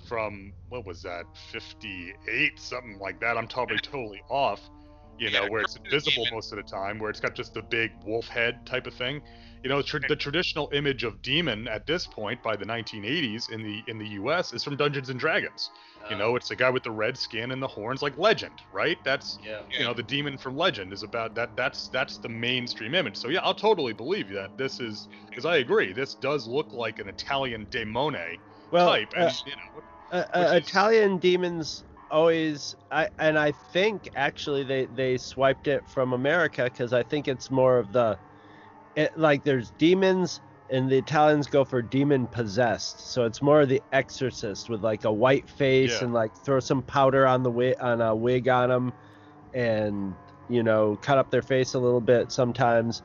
from 0.09 0.55
what 0.69 0.87
was 0.87 1.03
that, 1.03 1.27
'58, 1.53 2.59
something 2.61 2.99
like 2.99 3.21
that. 3.21 3.37
I'm 3.39 3.49
probably 3.49 3.79
totally 3.81 4.23
off. 4.31 4.71
You 5.19 5.31
know, 5.31 5.47
Yeah, 5.47 5.49
where 5.49 5.63
it's 5.63 5.77
Night 5.77 5.85
of 5.85 5.85
the 5.85 5.93
invisible 5.93 6.27
Demon. 6.27 6.33
most 6.33 6.53
of 6.53 6.57
the 6.57 6.63
time, 6.63 6.99
where 6.99 7.11
it's 7.11 7.21
got 7.21 7.35
just 7.35 7.55
the 7.55 7.63
big 7.63 7.93
wolf 8.05 8.29
head 8.29 8.65
type 8.67 8.87
of 8.87 8.95
thing. 8.95 9.23
You 9.63 9.69
know, 9.71 9.83
tr- 9.83 9.99
the 10.07 10.17
traditional 10.17 10.69
image 10.73 11.05
of 11.05 11.23
demon 11.23 11.69
at 11.69 11.87
this 11.87 12.07
point, 12.07 12.43
by 12.43 12.57
the 12.57 12.65
1980s 12.67 13.49
in 13.49 13.63
the 13.63 13.83
in 13.87 13.99
the 13.99 14.09
U.S., 14.21 14.53
is 14.53 14.65
from 14.65 14.77
Dungeons 14.77 15.11
and 15.11 15.19
Dragons. 15.19 15.71
You 16.09 16.15
Uh, 16.15 16.19
know, 16.19 16.37
it's 16.37 16.49
the 16.49 16.57
guy 16.57 16.71
with 16.71 16.85
the 16.85 16.91
red 16.93 17.17
skin 17.19 17.51
and 17.53 17.63
the 17.63 17.69
horns, 17.69 18.03
like 18.03 18.17
Legend, 18.19 18.63
right? 18.73 18.99
That's 19.05 19.39
yeah. 19.45 19.63
you 19.77 19.85
know 19.85 19.95
the 19.95 20.03
demon 20.03 20.37
from 20.39 20.57
legend 20.57 20.93
is 20.93 21.03
about 21.03 21.35
that 21.35 21.57
that's 21.57 21.89
that's 21.89 22.19
the 22.19 22.29
mainstream 22.29 22.95
image 22.95 23.17
so 23.17 23.29
yeah 23.29 23.41
i'll 23.43 23.55
totally 23.55 23.93
believe 23.93 24.29
that 24.31 24.57
this 24.57 24.81
is 24.81 25.09
because 25.29 25.45
i 25.45 25.57
agree 25.57 25.93
this 25.93 26.15
does 26.15 26.47
look 26.47 26.73
like 26.73 26.99
an 26.99 27.09
italian 27.09 27.67
demone 27.71 28.39
well, 28.71 28.89
type 28.89 29.13
uh, 29.17 29.31
and 29.31 29.43
you 29.47 29.53
know 29.53 29.83
uh, 30.11 30.25
uh, 30.35 30.41
is- 30.41 30.69
Italian 30.69 31.19
demons 31.19 31.85
always 32.11 32.75
I 32.91 33.09
and 33.19 33.39
I 33.39 33.53
think 33.53 34.09
actually 34.17 34.65
they 34.65 34.87
they 34.87 35.19
swiped 35.19 35.69
it 35.69 35.87
from 35.89 36.13
America 36.15 36.65
because 36.65 36.93
I 36.93 37.03
think 37.03 37.29
it's 37.29 37.51
more 37.51 37.79
of 37.79 37.93
the 37.93 38.19
it, 38.97 39.17
like 39.19 39.45
there's 39.45 39.71
demons 39.73 40.41
and 40.71 40.91
the 40.91 40.97
Italians 40.97 41.47
go 41.47 41.65
for 41.65 41.83
demon 41.83 42.27
possessed 42.27 43.13
so 43.13 43.25
it's 43.25 43.43
more 43.43 43.61
of 43.61 43.69
the 43.69 43.83
exorcist 43.93 44.71
with 44.71 44.83
like 44.83 45.05
a 45.05 45.13
white 45.13 45.49
face 45.49 45.91
Yeah. 45.99 46.05
and 46.05 46.15
like 46.15 46.35
throw 46.35 46.61
some 46.61 46.83
powder 46.83 47.27
on 47.27 47.43
the 47.43 47.51
wig 47.51 47.75
on 47.81 48.01
a 48.01 48.15
wig 48.17 48.49
on 48.49 48.71
them 48.71 48.93
and 49.53 50.15
you 50.49 50.63
know 50.63 50.97
cut 51.03 51.19
up 51.19 51.31
their 51.31 51.43
face 51.43 51.75
a 51.75 51.79
little 51.79 52.01
bit 52.01 52.33
sometimes 52.33 53.03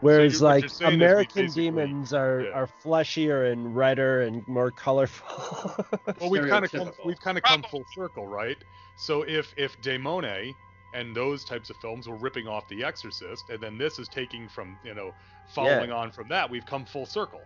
whereas 0.00 0.34
you- 0.40 0.44
what 0.46 0.54
like 0.54 0.62
you're 0.62 0.68
saying 0.68 0.92
is 0.92 0.98
we 0.98 1.04
American 1.04 1.42
basically- 1.42 1.64
demons 1.64 2.12
are 2.12 2.40
yeah. 2.42 2.50
are 2.50 2.68
fleshier 2.82 3.50
and 3.52 3.76
redder 3.76 4.22
and 4.22 4.46
more 4.48 4.70
colorful 4.70 5.84
well 6.20 6.30
we've 6.30 6.48
kind 6.48 6.64
of 6.64 6.72
come 6.72 6.90
we've 7.04 7.20
kind 7.20 7.36
of 7.38 7.44
come 7.44 7.62
full 7.64 7.84
circle 7.94 8.26
right 8.26 8.58
so 8.96 9.22
if 9.22 9.52
if 9.56 9.80
demone 9.82 10.54
and 10.94 11.14
those 11.14 11.44
types 11.44 11.68
of 11.70 11.76
films 11.76 12.08
were 12.08 12.16
ripping 12.16 12.48
off 12.48 12.66
the 12.68 12.82
exorcist 12.82 13.44
and 13.50 13.60
then 13.60 13.76
this 13.78 13.98
is 13.98 14.08
taking 14.08 14.48
from 14.48 14.76
you 14.84 14.94
know 14.94 15.12
following 15.48 15.90
on 15.92 16.10
from 16.10 16.28
that 16.28 16.48
we've 16.48 16.66
come 16.66 16.84
full 16.84 17.06
circle 17.06 17.42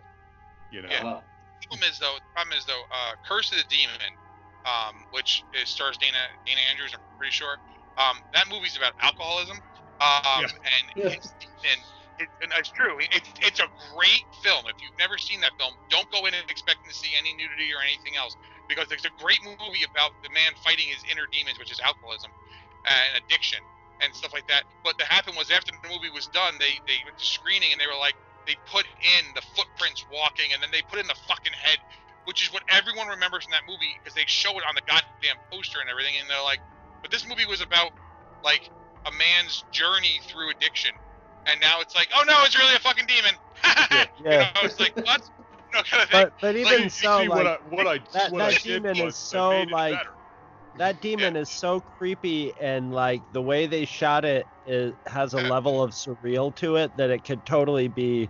you 0.71 0.81
know 0.81 0.89
Yeah. 0.89 1.03
Well, 1.03 1.23
the 1.61 1.67
problem 1.67 1.89
is 1.91 1.99
though, 1.99 2.15
the 2.15 2.33
problem 2.33 2.57
is 2.57 2.65
though, 2.65 2.83
uh, 2.91 3.15
Curse 3.25 3.51
of 3.53 3.57
the 3.57 3.63
Demon, 3.69 3.95
um, 4.65 5.05
which 5.11 5.43
is, 5.53 5.69
stars 5.69 5.97
Dana 5.97 6.17
Dana 6.45 6.59
Andrews, 6.69 6.91
I'm 6.93 6.99
pretty 7.17 7.31
sure. 7.31 7.55
Um, 7.97 8.17
that 8.33 8.49
movie's 8.49 8.75
about 8.75 8.91
alcoholism. 8.99 9.57
Um, 10.01 10.43
and 10.43 10.51
Yeah. 10.97 11.05
it's, 11.11 11.33
and, 11.63 11.81
it, 12.19 12.29
and 12.41 12.51
it's 12.57 12.69
true. 12.71 12.97
It's 12.99 13.29
it's 13.41 13.59
a 13.59 13.69
great 13.95 14.25
film. 14.43 14.65
If 14.69 14.81
you've 14.81 14.97
never 14.99 15.17
seen 15.17 15.41
that 15.41 15.53
film, 15.59 15.73
don't 15.89 16.09
go 16.11 16.25
in 16.25 16.33
expecting 16.49 16.89
to 16.89 16.95
see 16.95 17.11
any 17.17 17.33
nudity 17.35 17.71
or 17.73 17.81
anything 17.81 18.15
else 18.17 18.35
because 18.69 18.91
it's 18.91 19.05
a 19.05 19.13
great 19.21 19.41
movie 19.43 19.85
about 19.85 20.11
the 20.23 20.29
man 20.33 20.53
fighting 20.63 20.87
his 20.89 21.03
inner 21.09 21.27
demons, 21.31 21.59
which 21.59 21.71
is 21.71 21.79
alcoholism 21.81 22.31
and 22.85 23.23
addiction 23.23 23.59
and 24.01 24.13
stuff 24.15 24.33
like 24.33 24.47
that. 24.47 24.63
But 24.83 24.95
what 24.99 25.07
happened 25.07 25.37
was 25.37 25.51
after 25.51 25.71
the 25.73 25.89
movie 25.89 26.11
was 26.13 26.27
done, 26.27 26.55
they 26.59 26.79
they 26.87 26.99
went 27.05 27.17
to 27.17 27.25
screening 27.25 27.71
and 27.73 27.81
they 27.81 27.87
were 27.87 27.99
like 27.99 28.15
they 28.47 28.55
put 28.65 28.85
in 29.01 29.33
the 29.35 29.41
footprints 29.55 30.05
walking 30.11 30.53
and 30.53 30.61
then 30.61 30.69
they 30.71 30.81
put 30.83 30.99
in 30.99 31.07
the 31.07 31.19
fucking 31.27 31.53
head 31.57 31.79
which 32.25 32.43
is 32.43 32.53
what 32.53 32.63
everyone 32.69 33.07
remembers 33.07 33.45
from 33.45 33.51
that 33.51 33.63
movie 33.67 33.95
because 33.99 34.15
they 34.15 34.25
show 34.27 34.51
it 34.57 34.63
on 34.67 34.75
the 34.75 34.81
goddamn 34.87 35.37
poster 35.51 35.79
and 35.81 35.89
everything 35.89 36.15
and 36.19 36.29
they're 36.29 36.43
like 36.43 36.59
but 37.01 37.11
this 37.11 37.27
movie 37.27 37.45
was 37.45 37.61
about 37.61 37.91
like 38.43 38.69
a 39.07 39.11
man's 39.11 39.63
journey 39.71 40.19
through 40.27 40.49
addiction 40.51 40.91
and 41.45 41.59
now 41.61 41.79
it's 41.81 41.95
like 41.95 42.09
oh 42.15 42.23
no 42.27 42.43
it's 42.43 42.57
really 42.57 42.75
a 42.75 42.79
fucking 42.79 43.05
demon. 43.05 43.35
You 44.29 44.29
Yeah. 44.29 44.51
know 44.55 44.61
it's 44.63 44.79
like 44.79 44.93
what? 45.05 45.21
You 45.73 45.79
know, 45.79 45.83
kind 45.85 46.03
of 46.03 46.09
thing. 46.09 46.25
But 46.25 46.33
but 46.41 46.55
even 46.55 46.83
you 46.83 46.89
so 46.89 47.23
like 47.23 47.29
what 47.29 47.47
I 47.47 47.57
what 47.63 47.87
I 47.87 47.99
that- 48.13 48.31
what 48.31 48.39
that 48.39 48.53
I 48.53 48.57
demon 48.59 48.97
is 48.97 49.03
was 49.03 49.17
so, 49.17 49.63
like, 49.71 49.97
that 50.75 51.01
demon 51.01 51.35
is 51.35 51.49
so 51.49 51.79
creepy 51.79 52.55
and 52.57 52.93
like 52.93 53.23
the 53.31 53.41
way 53.41 53.65
they 53.65 53.85
shot 53.85 54.23
it 54.23 54.47
is, 54.65 54.93
has 55.07 55.33
a 55.33 55.39
level 55.39 55.81
of 55.81 55.91
surreal 55.91 56.55
to 56.57 56.75
it 56.75 56.95
that 56.97 57.09
it 57.09 57.23
could 57.23 57.43
totally 57.45 57.87
be 57.87 58.29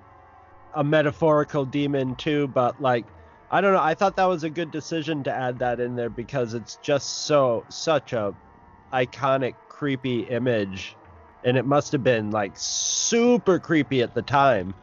a 0.76 0.84
metaphorical 0.84 1.66
demon 1.66 2.16
too 2.16 2.48
but 2.48 2.80
like 2.82 3.06
i 3.52 3.62
don't 3.62 3.74
know 3.74 3.82
i 3.82 3.94
thought 3.94 4.16
that 4.16 4.26
was 4.26 4.44
a 4.44 4.50
good 4.50 4.72
decision 4.72 5.24
to 5.24 5.32
add 5.32 5.60
that 5.60 5.80
in 5.80 5.96
there 5.96 6.10
because 6.10 6.54
it's 6.54 6.78
just 6.78 7.26
so 7.26 7.66
such 7.70 8.14
a 8.14 8.34
iconic 8.94 9.56
creepy 9.70 10.22
image 10.22 10.98
and 11.44 11.58
it 11.58 11.66
must 11.66 11.92
have 11.92 12.04
been 12.04 12.32
like 12.32 12.54
super 12.56 13.60
creepy 13.60 14.02
at 14.02 14.14
the 14.14 14.22
time 14.22 14.74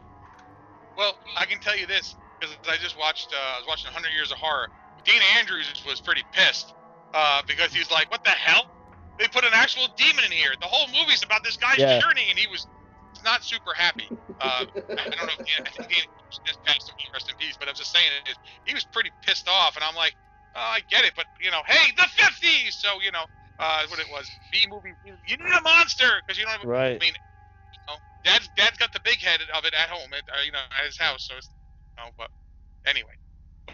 Well, 0.97 1.15
I 1.37 1.45
can 1.45 1.59
tell 1.59 1.77
you 1.77 1.87
this 1.87 2.15
because 2.39 2.55
I 2.69 2.77
just 2.77 2.97
watched. 2.97 3.33
Uh, 3.33 3.37
I 3.37 3.57
was 3.59 3.67
watching 3.67 3.89
100 3.89 4.09
Years 4.13 4.31
of 4.31 4.37
Horror. 4.37 4.69
Dean 5.05 5.21
Andrews 5.37 5.83
was 5.87 6.01
pretty 6.01 6.23
pissed 6.31 6.73
uh, 7.13 7.41
because 7.47 7.73
he 7.73 7.79
was 7.79 7.91
like, 7.91 8.09
"What 8.11 8.23
the 8.23 8.31
hell? 8.31 8.65
They 9.19 9.27
put 9.27 9.43
an 9.43 9.51
actual 9.53 9.87
demon 9.97 10.25
in 10.25 10.31
here. 10.31 10.51
The 10.59 10.67
whole 10.67 10.87
movie's 10.87 11.23
about 11.23 11.43
this 11.43 11.57
guy's 11.57 11.77
Yeah. 11.77 11.99
journey," 11.99 12.27
and 12.29 12.37
he 12.37 12.47
was 12.47 12.67
not 13.23 13.43
super 13.43 13.73
happy. 13.75 14.11
Uh, 14.39 14.65
I 14.97 15.15
don't 15.15 15.27
know 15.27 15.33
if 15.33 15.43
Dan, 15.45 15.61
I 15.65 15.69
think 15.69 15.87
Dan 15.89 16.03
just 16.45 16.63
passed 16.63 16.89
him, 16.89 16.95
rest 17.13 17.29
in 17.29 17.35
peace, 17.37 17.57
but 17.57 17.67
I'm 17.69 17.75
just 17.75 17.91
saying 17.91 18.05
is 18.29 18.35
he 18.63 18.73
was 18.73 18.85
pretty 18.85 19.11
pissed 19.21 19.47
off, 19.47 19.75
and 19.75 19.83
I'm 19.83 19.95
like, 19.95 20.15
oh, 20.55 20.59
I 20.59 20.81
get 20.89 21.05
it, 21.05 21.13
but 21.15 21.25
you 21.39 21.51
know, 21.51 21.61
hey, 21.67 21.91
the 21.97 22.07
50s, 22.17 22.73
so 22.73 23.01
you 23.01 23.11
know, 23.11 23.25
uh, 23.61 23.87
what 23.87 23.99
it 23.99 24.07
was, 24.09 24.29
B 24.51 24.65
movie, 24.69 24.93
you 25.03 25.37
need 25.37 25.53
a 25.53 25.61
monster 25.61 26.21
because 26.25 26.37
you 26.37 26.45
don't 26.45 26.53
have, 26.59 26.67
Right. 26.67 27.01
I 27.01 27.05
mean, 27.05 27.13
you 27.71 27.79
know, 27.87 27.95
dad's 28.23 28.49
dad's 28.57 28.77
got 28.77 28.91
the 28.93 29.01
big 29.03 29.19
head 29.19 29.39
of 29.55 29.65
it 29.65 29.73
at 29.73 29.89
home, 29.89 30.11
at, 30.13 30.23
uh, 30.33 30.41
you 30.45 30.51
know, 30.51 30.59
at 30.79 30.85
his 30.85 30.97
house, 30.97 31.27
so 31.27 31.37
it's, 31.37 31.49
you 31.97 32.03
know, 32.03 32.09
but 32.17 32.29
anyway, 32.85 33.13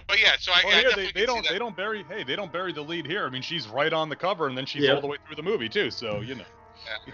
but 0.08 0.20
yeah, 0.20 0.36
so 0.40 0.52
I, 0.52 0.62
Well, 0.64 0.76
I 0.76 0.82
here 0.82 0.92
they, 0.96 1.12
they 1.12 1.26
don't 1.26 1.48
they 1.48 1.60
don't 1.60 1.76
bury 1.76 2.06
hey 2.08 2.24
they 2.24 2.36
don't 2.36 2.52
bury 2.52 2.74
the 2.74 2.84
lead 2.84 3.06
here. 3.06 3.26
I 3.26 3.30
mean 3.30 3.42
she's 3.42 3.68
right 3.68 3.92
on 3.92 4.10
the 4.10 4.16
cover 4.16 4.48
and 4.48 4.58
then 4.58 4.66
she's 4.66 4.84
Yeah. 4.84 4.96
all 4.96 5.02
the 5.02 5.08
way 5.08 5.18
through 5.26 5.36
the 5.36 5.44
movie 5.44 5.70
too. 5.70 5.92
So 5.92 6.22
you 6.22 6.36
know. 6.36 6.46
Yeah. 6.86 7.14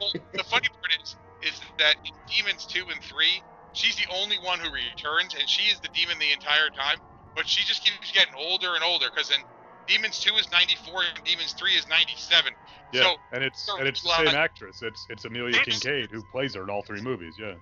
Well, 0.00 0.12
the 0.32 0.44
funny 0.44 0.68
part 0.80 0.92
is, 1.02 1.16
is 1.42 1.60
that 1.78 1.96
in 2.04 2.12
Demons 2.26 2.66
two 2.66 2.88
and 2.88 3.00
three, 3.02 3.42
she's 3.72 3.96
the 3.96 4.06
only 4.12 4.38
one 4.38 4.58
who 4.58 4.70
returns, 4.72 5.34
and 5.34 5.48
she 5.48 5.62
is 5.62 5.80
the 5.80 5.88
demon 5.92 6.18
the 6.18 6.32
entire 6.32 6.70
time. 6.70 6.96
But 7.36 7.46
she 7.46 7.64
just 7.64 7.84
keeps 7.84 8.10
getting 8.12 8.34
older 8.36 8.74
and 8.74 8.82
older, 8.82 9.06
because 9.14 9.30
in 9.30 9.40
Demons 9.86 10.20
two 10.20 10.34
is 10.36 10.50
94 10.52 11.02
and 11.16 11.24
Demons 11.24 11.52
three 11.52 11.72
is 11.72 11.86
97. 11.88 12.52
Yeah, 12.92 13.02
So 13.02 13.14
and 13.32 13.44
it's 13.44 13.62
so 13.62 13.78
and 13.78 13.86
it's 13.88 14.02
the 14.02 14.08
same 14.16 14.28
actress. 14.28 14.82
It's 14.82 15.06
it's 15.10 15.24
Amelia 15.24 15.60
It's- 15.60 15.78
Kinkade 15.80 16.10
who 16.10 16.22
plays 16.22 16.54
her 16.54 16.62
in 16.62 16.70
all 16.70 16.82
three 16.82 17.00
movies. 17.00 17.36
Yeah. 17.38 17.54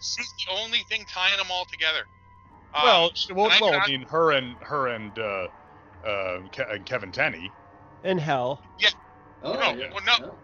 she's 0.00 0.32
the 0.46 0.52
only 0.52 0.80
thing 0.88 1.04
tying 1.08 1.36
them 1.38 1.46
all 1.50 1.64
together. 1.64 2.06
Um, 2.74 2.82
well, 2.84 3.10
sh- 3.14 3.30
well, 3.30 3.46
I 3.50 3.58
well, 3.60 3.70
cannot- 3.70 3.88
I 3.88 3.90
mean 3.90 4.02
her 4.02 4.32
and 4.32 4.56
her 4.58 4.88
and 4.88 5.18
uh, 5.18 5.48
uh, 6.06 6.40
Ke- 6.52 6.70
and 6.70 6.84
Kevin 6.84 7.10
Tenney. 7.12 7.50
In 8.04 8.18
hell. 8.18 8.62
Oh, 9.42 9.52
No, 9.54 9.72
yeah. 9.74 9.90
well, 9.92 10.04
no. 10.20 10.34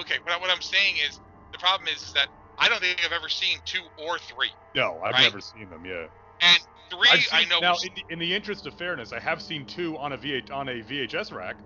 okay, 0.00 0.16
what, 0.24 0.40
what 0.40 0.50
I'm 0.50 0.62
saying 0.62 0.96
is 1.06 1.20
the 1.52 1.58
problem 1.58 1.88
is, 1.88 2.02
is 2.02 2.12
that 2.12 2.28
I 2.58 2.68
don't 2.68 2.80
think 2.80 3.00
I've 3.04 3.12
ever 3.12 3.28
seen 3.28 3.58
two 3.64 3.82
or 3.98 4.18
three, 4.18 4.50
No, 4.74 5.00
I've 5.04 5.12
Right? 5.14 5.22
never 5.22 5.40
seen 5.40 5.68
them. 5.70 5.84
Yeah. 5.84 6.06
and 6.40 6.58
3 6.90 7.08
I've 7.10 7.20
seen, 7.20 7.28
I 7.32 7.44
know. 7.44 7.60
now, 7.60 7.72
was- 7.72 7.84
in 7.84 7.90
the, 7.94 8.02
in 8.12 8.18
the 8.18 8.34
interest 8.34 8.66
of 8.66 8.74
fairness, 8.74 9.12
I 9.12 9.20
have 9.20 9.40
seen 9.40 9.64
two 9.66 9.96
on 9.98 10.12
a 10.12 10.16
V 10.16 10.42
on 10.52 10.68
a 10.68 10.82
VHS 10.82 11.32
rack. 11.32 11.56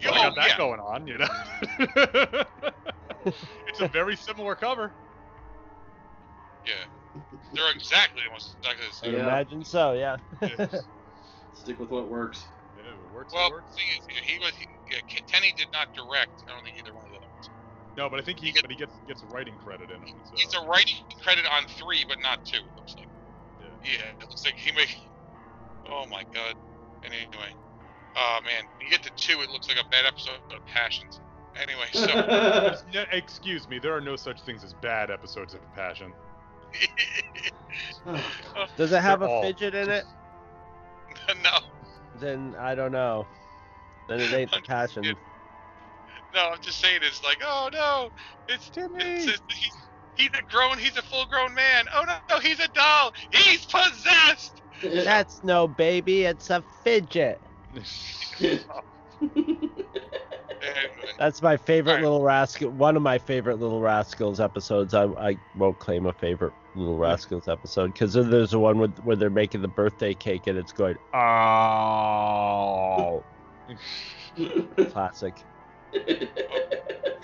So 0.00 0.10
I 0.10 0.18
Oh, 0.18 0.22
got 0.22 0.34
that 0.36 0.48
yeah. 0.50 0.56
going 0.56 0.80
on, 0.80 1.06
you 1.06 1.18
know. 1.18 1.28
it's 3.68 3.80
a 3.80 3.88
very 3.88 4.16
similar 4.16 4.54
cover. 4.54 4.92
yeah, 6.66 6.72
they're 7.54 7.70
exactly 7.72 8.22
almost 8.28 8.56
exactly 8.58 8.86
the 8.86 8.90
I 8.90 9.10
same. 9.10 9.14
Yeah. 9.14 9.22
imagine 9.28 9.64
so, 9.64 9.92
yeah. 9.92 10.16
Stick 11.54 11.78
with 11.78 11.90
what 11.90 12.08
works. 12.08 12.44
Yeah, 12.76 12.90
it 12.90 13.14
works. 13.14 13.32
Well, 13.32 13.46
it 13.48 13.52
works. 13.52 13.74
thing 13.76 13.84
is, 13.98 14.06
he 14.24 14.38
was 14.40 14.52
he, 14.58 14.66
yeah, 14.90 14.98
Ken- 15.08 15.42
did 15.56 15.68
not 15.72 15.94
direct. 15.94 16.42
I 16.48 16.52
don't 16.54 16.64
think 16.64 16.76
either 16.78 16.92
one 16.94 17.04
of 17.04 17.10
the 17.10 17.18
other 17.18 17.26
ones. 17.34 17.50
No, 17.96 18.08
but 18.08 18.18
I 18.18 18.22
think 18.22 18.40
he, 18.40 18.46
You 18.48 18.52
get- 18.54 18.62
but 18.62 18.70
he 18.70 18.76
gets 18.76 18.94
gets 19.06 19.22
writing 19.30 19.54
credit 19.62 19.90
in 19.90 20.00
them. 20.00 20.14
So. 20.24 20.32
He's 20.34 20.54
a 20.54 20.66
writing 20.66 20.96
credit 21.22 21.44
on 21.46 21.64
three, 21.78 22.04
but 22.08 22.18
not 22.22 22.44
two. 22.44 22.56
It 22.58 22.76
looks 22.76 22.94
like. 22.96 23.06
Yeah. 23.84 23.90
Yeah, 23.90 24.10
it 24.24 24.28
looks 24.28 24.44
like 24.44 24.54
he 24.54 24.72
may. 24.72 24.86
Oh 25.90 26.06
my 26.06 26.22
god. 26.32 26.54
Anyway, 27.04 27.54
oh 28.16 28.38
man, 28.44 28.64
you 28.80 28.88
get 28.90 29.02
to 29.02 29.10
two, 29.16 29.40
it 29.40 29.50
looks 29.50 29.68
like 29.68 29.78
a 29.84 29.88
bad 29.88 30.06
episode 30.06 30.38
of 30.54 30.64
Passions. 30.66 31.20
Anyway, 31.60 31.86
so 31.92 32.06
no- 32.94 33.04
excuse 33.12 33.68
me, 33.68 33.78
there 33.78 33.94
are 33.94 34.00
no 34.00 34.16
such 34.16 34.40
things 34.42 34.62
as 34.64 34.72
bad 34.74 35.10
episodes 35.10 35.54
of 35.54 35.60
Passion. 35.74 36.12
Does 38.76 38.92
it 38.92 39.00
have 39.02 39.20
They're 39.20 39.28
a 39.28 39.32
all- 39.32 39.42
fidget 39.42 39.74
in 39.74 39.90
it? 39.90 40.04
no, 41.42 41.58
Then 42.20 42.54
I 42.58 42.74
don't 42.74 42.92
know. 42.92 43.26
Then 44.08 44.20
it 44.20 44.32
ain't 44.32 44.50
the 44.50 44.60
passion. 44.60 45.04
No, 46.34 46.48
I'm 46.50 46.60
just 46.62 46.80
saying 46.80 47.00
it's 47.02 47.22
like, 47.22 47.38
oh 47.44 47.68
no, 47.72 48.10
it's 48.48 48.68
Timmy. 48.70 49.02
it's, 49.04 49.26
it's 49.26 49.40
he's, 49.54 49.72
he's 50.16 50.30
a 50.38 50.42
grown, 50.50 50.78
he's 50.78 50.96
a 50.96 51.02
full-grown 51.02 51.54
man. 51.54 51.86
Oh 51.94 52.04
no, 52.04 52.16
no, 52.28 52.38
he's 52.38 52.60
a 52.60 52.68
doll. 52.68 53.12
He's 53.30 53.64
possessed. 53.64 54.60
That's 54.82 55.42
no 55.44 55.68
baby, 55.68 56.24
it's 56.24 56.50
a 56.50 56.62
fidget. 56.84 57.40
That's 61.18 61.42
my 61.42 61.56
favorite 61.56 61.92
Alright. 61.92 62.04
Little 62.04 62.22
Rascal. 62.22 62.70
One 62.70 62.96
of 62.96 63.02
my 63.02 63.18
favorite 63.18 63.60
Little 63.60 63.80
Rascals 63.80 64.40
episodes. 64.40 64.94
I, 64.94 65.04
I 65.04 65.36
won't 65.56 65.78
claim 65.78 66.06
a 66.06 66.12
favorite 66.12 66.52
Little 66.74 66.98
Rascals 66.98 67.48
episode 67.48 67.92
because 67.92 68.14
there's 68.14 68.52
the 68.52 68.58
one 68.58 68.78
with, 68.78 68.96
where 69.00 69.16
they're 69.16 69.30
making 69.30 69.62
the 69.62 69.68
birthday 69.68 70.14
cake 70.14 70.46
and 70.46 70.58
it's 70.58 70.72
going, 70.72 70.96
oh, 71.14 73.22
classic. 74.90 75.34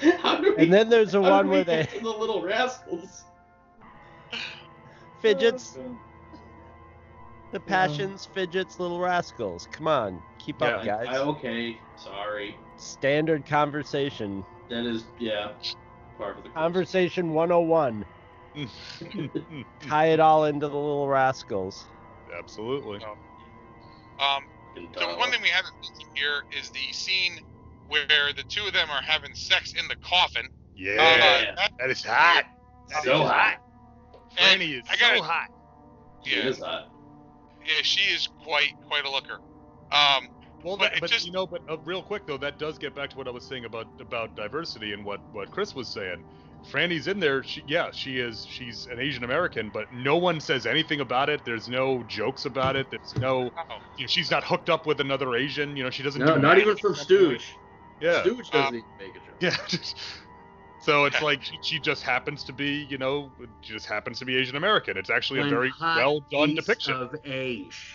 How 0.23 0.41
do 0.41 0.55
we, 0.57 0.63
And 0.65 0.73
then 0.73 0.89
there's 0.89 1.13
the 1.13 1.21
one 1.21 1.49
where 1.49 1.65
they 1.65 1.89
the 2.01 2.09
little 2.09 2.43
rascals. 2.43 3.25
fidgets, 5.21 5.79
the 7.53 7.61
passions, 7.61 8.27
fidgets, 8.27 8.79
Little 8.79 9.01
Rascals. 9.01 9.69
Come 9.73 9.89
on, 9.89 10.23
keep 10.39 10.63
up, 10.63 10.85
Yeah. 10.85 10.99
I, 10.99 11.05
guys. 11.05 11.17
okay, 11.17 11.81
sorry. 11.97 12.57
Standard 12.77 13.47
conversation. 13.47 14.45
That 14.69 14.85
is, 14.85 15.05
yeah, 15.19 15.53
part 16.19 16.37
of 16.39 16.45
the 16.45 16.51
Conversation 16.51 17.33
101. 17.33 18.05
Tie 19.81 20.07
it 20.07 20.21
all 20.21 20.45
into 20.45 20.69
the 20.69 20.77
Little 20.77 21.09
Rascals. 21.09 21.85
Absolutely. 22.39 23.03
um, 24.21 24.43
Fucking 24.75 24.91
So 24.99 25.17
one 25.17 25.31
thing 25.31 25.43
we 25.43 25.49
haven't 25.49 25.75
mentioned 25.75 26.11
here 26.15 26.45
is 26.59 26.71
the 26.71 26.93
scene 26.93 27.41
where 27.89 28.07
the 28.37 28.43
two 28.49 28.67
of 28.67 28.73
them 28.73 28.89
are 28.91 29.03
having 29.03 29.35
sex 29.35 29.73
in 29.73 29.89
the 29.89 29.97
coffin. 29.97 30.49
Yeah. 30.77 30.93
Uh, 30.93 31.55
that- 31.57 31.73
that 31.79 31.91
is 31.91 32.05
hot. 32.05 32.45
That 32.91 33.03
So 33.05 33.23
is 33.25 33.31
hot. 33.31 33.57
and 34.39 34.61
Franny 34.63 34.79
is 34.81 34.87
I 34.91 34.97
gotta- 34.97 35.19
so 35.19 35.23
hot. 35.25 35.49
It 36.25 36.33
Yeah, 36.33 36.49
is 36.51 36.59
hot. 36.59 36.89
yeah, 37.65 37.83
she 37.83 38.13
is 38.13 38.29
quite 38.45 38.73
quite 38.87 39.05
a 39.05 39.11
looker. 39.11 39.41
Um, 39.93 40.29
Well, 40.65 40.77
But 40.77 40.91
that, 40.93 41.01
but 41.03 41.11
just- 41.11 41.25
you 41.25 41.31
know, 41.31 41.47
but 41.47 41.63
uh, 41.71 41.79
real 41.79 42.03
quick 42.03 42.27
though, 42.27 42.37
that 42.39 42.59
does 42.59 42.79
get 42.79 42.93
back 42.93 43.11
to 43.11 43.17
what 43.17 43.29
I 43.29 43.31
was 43.31 43.45
saying 43.47 43.65
about 43.65 43.87
about 44.01 44.35
diversity 44.35 44.93
and 44.93 45.05
what 45.05 45.21
what 45.33 45.51
Chris 45.53 45.73
was 45.75 45.87
saying. 45.89 46.25
Franny's 46.69 47.07
in 47.07 47.21
there. 47.21 47.45
She, 47.45 47.63
yeah, 47.69 47.93
she 47.93 48.19
is. 48.19 48.45
She's 48.45 48.87
an 48.87 48.99
Asian 48.99 49.23
American, 49.23 49.71
but 49.71 49.93
no 49.93 50.17
one 50.17 50.41
says 50.41 50.67
anything 50.67 50.99
about 51.01 51.29
it. 51.31 51.45
There's 51.45 51.69
no 51.69 52.03
jokes 52.09 52.45
about 52.45 52.75
it. 52.75 52.91
There's 52.91 53.15
no. 53.17 53.53
oh, 53.57 53.79
You 53.97 54.03
know, 54.05 54.07
she's 54.09 54.33
not 54.33 54.43
hooked 54.43 54.69
up 54.69 54.85
with 54.85 54.99
another 55.01 55.37
Asian. 55.37 55.77
You 55.77 55.85
know, 55.85 55.91
she 55.91 56.03
doesn't. 56.03 56.21
No, 56.21 56.35
do 56.35 56.41
not 56.43 56.59
even 56.59 56.77
from 56.77 56.93
at 56.95 56.99
that. 56.99 57.05
Stooge. 57.05 57.55
Yeah. 58.01 58.21
Stooge 58.23 58.51
doesn't 58.51 58.69
Um, 58.69 58.75
even 58.75 58.87
make 58.99 59.17
a 59.17 59.21
joke. 59.21 59.37
Yeah. 59.41 59.57
so 60.81 61.05
it's 61.07 61.21
like 61.21 61.43
she, 61.43 61.59
she 61.63 61.79
just 61.81 62.03
happens 62.03 62.45
to 62.45 62.53
be, 62.53 62.87
you 62.89 62.99
know, 62.99 63.31
she 63.63 63.73
just 63.73 63.87
happens 63.87 64.19
to 64.21 64.25
be 64.25 64.37
Asian 64.37 64.57
American. 64.57 64.97
It's 64.97 65.11
actually 65.11 65.41
a 65.41 65.45
very 65.45 65.73
well 65.81 66.21
done 66.31 66.55
depiction. 66.55 66.95
of 66.95 67.15
age. 67.25 67.95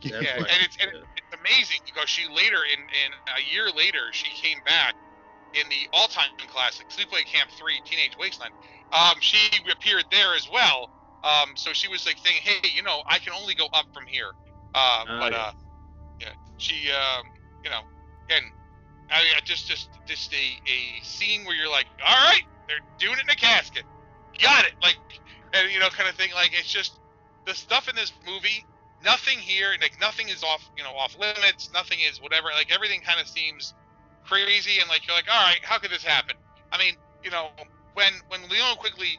That's 0.02 0.14
yeah, 0.22 0.36
and 0.36 0.46
it's 0.62 0.76
and 0.80 0.90
it's 1.16 1.34
amazing 1.34 1.78
because 1.84 2.08
she 2.08 2.28
later 2.28 2.58
in 2.72 2.80
in 2.80 3.10
a 3.36 3.42
year 3.52 3.68
later 3.74 4.12
she 4.12 4.30
came 4.46 4.58
back 4.64 4.94
in 5.54 5.68
the 5.70 5.88
all-time 5.92 6.28
classic 6.46 6.88
Sleepaway 6.90 7.24
Camp 7.26 7.50
3 7.50 7.80
Teenage 7.84 8.16
Wasteland. 8.18 8.52
Um, 8.92 9.16
she 9.20 9.38
appeared 9.70 10.04
there 10.12 10.34
as 10.36 10.48
well. 10.52 10.90
Um, 11.24 11.56
so 11.56 11.72
she 11.72 11.88
was 11.88 12.06
like 12.06 12.18
saying, 12.18 12.38
"Hey, 12.42 12.68
you 12.74 12.82
know, 12.82 13.02
I 13.08 13.18
can 13.18 13.32
only 13.32 13.54
go 13.54 13.66
up 13.72 13.86
from 13.92 14.04
here." 14.06 14.30
Uh, 14.74 15.04
Ah, 15.08 15.18
but 15.18 15.32
yes. 15.32 15.40
uh, 15.40 15.52
yeah, 16.20 16.32
she 16.58 16.90
um, 16.92 17.24
you 17.64 17.70
know, 17.70 17.80
and 18.30 18.44
Oh, 19.10 19.14
I 19.16 19.22
mean, 19.24 19.32
just 19.44 19.66
just 19.66 19.88
just 20.06 20.32
a 20.34 20.36
a 20.36 21.02
scene 21.04 21.44
where 21.44 21.54
you're 21.56 21.70
like, 21.70 21.86
"All 22.06 22.14
right, 22.14 22.42
they're 22.68 22.78
doing 22.98 23.18
it 23.18 23.24
in 23.24 23.30
a 23.30 23.36
casket, 23.36 23.84
got 24.40 24.64
it," 24.64 24.72
like, 24.82 24.98
and 25.54 25.72
you 25.72 25.78
know, 25.80 25.88
kind 25.90 26.08
of 26.08 26.14
thing. 26.16 26.30
Like 26.34 26.52
it's 26.58 26.68
just 26.68 27.00
the 27.46 27.54
stuff 27.54 27.88
in 27.88 27.96
this 27.96 28.12
movie 28.26 28.64
nothing 29.04 29.38
here 29.38 29.70
like 29.80 29.94
nothing 30.00 30.28
is 30.28 30.42
off 30.42 30.68
you 30.76 30.82
know 30.82 30.90
off 30.90 31.16
limits 31.18 31.70
nothing 31.72 31.98
is 32.00 32.20
whatever. 32.20 32.48
Like 32.54 32.72
everything 32.74 33.00
kind 33.00 33.20
of 33.20 33.28
seems 33.28 33.74
crazy 34.24 34.80
and 34.80 34.88
like 34.88 35.06
you're 35.06 35.16
like 35.16 35.26
all 35.32 35.42
right 35.44 35.60
how 35.62 35.78
could 35.78 35.90
this 35.90 36.04
happen? 36.04 36.36
I 36.72 36.78
mean 36.78 36.94
you 37.24 37.30
know 37.30 37.48
when 37.94 38.12
when 38.28 38.40
Linnea 38.42 38.76
Quigley 38.78 39.18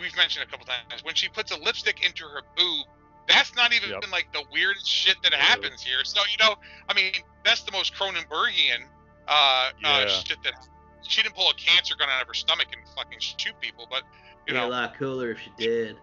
we've 0.00 0.16
mentioned 0.16 0.44
a 0.46 0.50
couple 0.50 0.66
times 0.66 1.02
when 1.04 1.14
she 1.14 1.28
puts 1.28 1.50
a 1.52 1.58
lipstick 1.58 2.04
into 2.04 2.24
her 2.24 2.42
boob 2.56 2.86
that's 3.28 3.54
not 3.54 3.72
even 3.74 3.90
Yep. 3.90 4.04
like 4.10 4.26
the 4.32 4.42
weirdest 4.52 4.88
shit 4.88 5.16
that 5.22 5.34
happens 5.34 5.82
here. 5.82 6.02
So 6.04 6.20
you 6.30 6.44
know 6.44 6.54
i 6.88 6.94
mean 6.94 7.12
that's 7.44 7.62
the 7.64 7.72
most 7.72 7.94
cronenbergian 7.94 8.86
uh, 9.28 9.32
uh 9.32 9.70
Yeah. 9.82 10.06
shit 10.08 10.38
that 10.44 10.54
she 11.02 11.22
didn't 11.22 11.34
pull 11.36 11.48
a 11.50 11.54
cancer 11.54 11.94
gun 11.98 12.08
out 12.10 12.20
of 12.22 12.28
her 12.28 12.34
stomach 12.34 12.66
and 12.72 12.82
fucking 12.96 13.18
shoot 13.20 13.54
people 13.60 13.86
but 13.90 14.02
you 14.46 14.54
know, 14.54 14.62
Be 14.62 14.66
a 14.66 14.70
lot 14.70 14.96
cooler 14.98 15.30
if 15.30 15.40
she 15.40 15.50
did. 15.58 15.96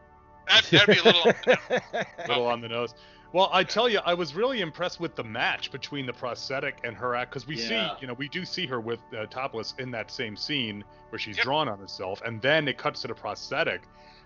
that, 0.48 0.64
that'd 0.72 0.88
be 0.96 1.00
a 1.00 1.04
little 1.04 1.32
little 2.28 2.46
on 2.48 2.62
the 2.62 2.68
nose. 2.68 2.94
Well, 3.34 3.50
I 3.52 3.64
tell 3.66 3.90
you, 3.90 4.00
I 4.06 4.14
was 4.14 4.34
really 4.34 4.62
impressed 4.62 5.00
with 5.02 5.16
the 5.16 5.24
match 5.24 5.70
between 5.72 6.06
the 6.06 6.14
prosthetic 6.14 6.78
and 6.86 6.96
her 6.96 7.16
act 7.16 7.32
because 7.32 7.46
we 7.48 7.58
Yeah. 7.58 7.68
see, 7.98 8.02
you 8.02 8.08
know, 8.08 8.14
we 8.14 8.30
do 8.30 8.46
see 8.46 8.66
her 8.68 8.80
with 8.80 9.00
uh, 9.18 9.26
topless 9.26 9.74
in 9.80 9.92
that 9.92 10.10
same 10.12 10.38
scene 10.38 10.84
where 11.10 11.20
she's 11.20 11.36
Yep. 11.38 11.44
drawn 11.44 11.68
on 11.68 11.78
herself, 11.80 12.22
and 12.24 12.42
then 12.42 12.68
it 12.68 12.78
cuts 12.78 13.02
to 13.02 13.08
the 13.10 13.16
prosthetic. 13.16 13.82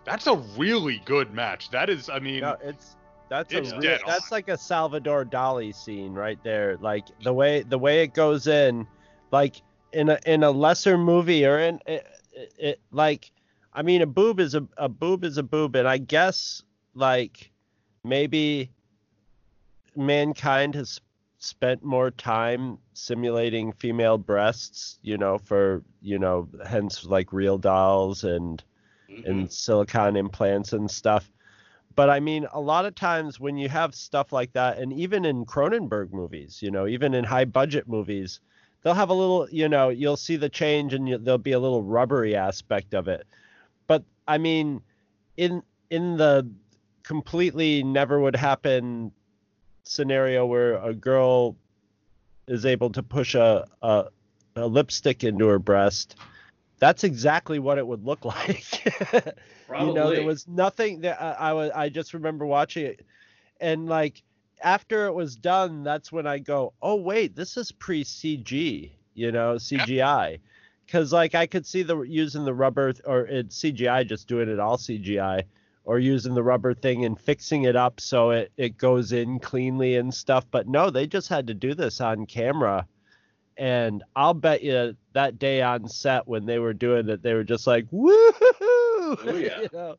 That's 0.06 0.28
a 0.28 0.36
really 0.58 1.02
good 1.06 1.34
match. 1.34 1.72
That 1.72 1.90
is, 1.90 2.10
I 2.10 2.20
mean, 2.20 2.42
No, 2.42 2.56
it's 2.62 2.96
that's 3.30 3.54
It's 3.54 3.74
a 3.74 3.80
real, 3.80 3.98
that's 4.06 4.32
like 4.32 4.50
a 4.50 4.58
Salvador 4.58 5.26
Dali 5.26 5.74
scene 5.76 6.14
right 6.14 6.42
there. 6.44 6.78
Like 6.78 7.06
the 7.24 7.34
way 7.34 7.64
the 7.64 7.80
way 7.80 8.04
it 8.04 8.14
goes 8.14 8.48
in, 8.48 8.88
like 9.32 9.62
in 9.94 10.10
a 10.10 10.20
in 10.26 10.44
a 10.44 10.52
lesser 10.52 10.98
movie 10.98 11.46
or 11.46 11.60
in 11.60 11.80
it, 11.86 12.08
it, 12.34 12.54
it 12.58 12.82
like 12.92 13.32
I 13.74 13.84
mean, 13.84 14.02
a 14.02 14.08
boob 14.08 14.40
is 14.40 14.56
a 14.56 14.68
a 14.78 14.90
boob 14.90 15.24
is 15.24 15.38
a 15.38 15.44
boob, 15.44 15.76
and 15.76 15.88
I 15.88 15.98
guess 15.98 16.64
like 16.96 17.52
maybe 18.04 18.72
mankind 19.96 20.76
has 20.76 21.00
spent 21.38 21.84
more 21.84 22.12
time 22.12 22.78
simulating 22.94 23.72
female 23.74 24.18
breasts, 24.18 25.00
you 25.02 25.18
know, 25.18 25.38
for 25.38 25.84
you 26.02 26.20
know, 26.20 26.50
hence 26.66 27.06
like 27.06 27.32
real 27.34 27.58
dolls 27.58 28.24
and 28.24 28.64
Mm-hmm. 29.10 29.44
and 29.44 29.52
silicone 29.52 30.16
implants 30.16 30.74
and 30.74 30.90
stuff. 30.90 31.32
But 31.96 32.10
I 32.10 32.20
mean, 32.20 32.48
a 32.52 32.62
lot 32.62 32.86
of 32.86 32.96
times 32.96 33.40
when 33.40 33.58
you 33.58 33.68
have 33.70 33.94
stuff 33.94 34.32
like 34.32 34.54
that, 34.54 34.78
and 34.78 34.94
even 34.94 35.26
in 35.26 35.46
Cronenberg 35.46 36.12
movies, 36.14 36.62
you 36.62 36.72
know, 36.72 36.88
even 36.88 37.14
in 37.14 37.24
high 37.24 37.46
budget 37.46 37.88
movies, 37.88 38.40
they'll 38.82 38.94
have 38.94 39.10
a 39.10 39.14
little, 39.14 39.48
you 39.52 39.68
know, 39.68 39.90
you'll 39.90 40.18
see 40.18 40.36
the 40.36 40.50
change 40.50 40.94
and 40.94 41.10
you, 41.10 41.18
there'll 41.18 41.38
be 41.38 41.52
a 41.52 41.60
little 41.60 41.84
rubbery 41.84 42.36
aspect 42.36 42.94
of 42.94 43.08
it. 43.08 43.28
But 43.88 44.04
I 44.28 44.38
mean, 44.38 44.82
in 45.38 45.64
in 45.90 46.18
the 46.18 46.50
completely 47.04 47.84
never 47.84 48.20
would 48.20 48.36
happen 48.36 49.12
scenario 49.84 50.46
where 50.46 50.76
a 50.76 50.94
girl 50.94 51.56
is 52.48 52.66
able 52.66 52.92
to 52.92 53.02
push 53.02 53.36
a, 53.36 53.68
a, 53.82 54.06
a 54.56 54.68
lipstick 54.68 55.24
into 55.24 55.48
her 55.48 55.60
breast, 55.60 56.16
that's 56.80 57.04
exactly 57.04 57.60
what 57.60 57.78
it 57.78 57.86
would 57.86 58.04
look 58.04 58.26
like. 58.26 58.86
you 59.14 59.94
know, 59.94 60.10
there 60.10 60.26
was 60.26 60.48
nothing 60.48 61.02
that 61.02 61.22
I, 61.22 61.50
I 61.50 61.54
was. 61.54 61.72
I 61.76 61.90
just 61.90 62.14
remember 62.14 62.46
watching 62.46 62.86
it, 62.86 63.06
and 63.60 63.88
like 63.88 64.24
after 64.62 65.06
it 65.06 65.14
was 65.14 65.36
done, 65.36 65.84
that's 65.84 66.12
when 66.12 66.28
I 66.28 66.40
go, 66.40 66.74
oh 66.82 66.96
wait, 66.96 67.36
this 67.36 67.58
is 67.58 67.72
pre 67.72 68.04
CG. 68.04 68.92
You 69.14 69.32
know, 69.32 69.56
CGI. 69.56 70.40
Because 70.86 71.12
like 71.14 71.36
I 71.36 71.46
could 71.46 71.66
see 71.66 71.84
the 71.84 72.02
using 72.02 72.46
the 72.46 72.54
rubber 72.54 72.94
or 73.06 73.28
it 73.28 73.50
CGI 73.50 74.08
just 74.08 74.28
doing 74.28 74.50
it 74.50 74.60
all 74.60 74.78
CGI 74.78 75.44
or 75.84 76.00
using 76.00 76.34
the 76.34 76.44
rubber 76.44 76.74
thing 76.74 77.06
and 77.06 77.20
fixing 77.20 77.64
it 77.64 77.76
up 77.76 78.00
so 78.00 78.30
it, 78.32 78.52
it 78.58 78.78
goes 78.78 79.12
in 79.12 79.40
cleanly 79.40 79.98
and 79.98 80.14
stuff. 80.14 80.46
But 80.50 80.68
no, 80.68 80.90
they 80.90 81.08
just 81.08 81.28
had 81.28 81.48
to 81.48 81.54
do 81.54 81.74
this 81.74 82.00
on 82.02 82.26
camera. 82.26 82.88
And 83.60 84.04
I'll 84.16 84.34
bet 84.34 84.64
you 84.64 84.96
that 85.14 85.38
day 85.38 85.62
on 85.62 85.88
set 85.88 86.28
when 86.28 86.46
they 86.46 86.60
were 86.60 86.74
doing 86.74 87.10
it, 87.10 87.22
they 87.22 87.34
were 87.34 87.44
just 87.44 87.68
like, 87.68 87.86
woohoo! 87.92 88.32
Oh, 88.62 89.36
yeah. 89.36 89.62
you 89.62 89.70
know, 89.74 89.96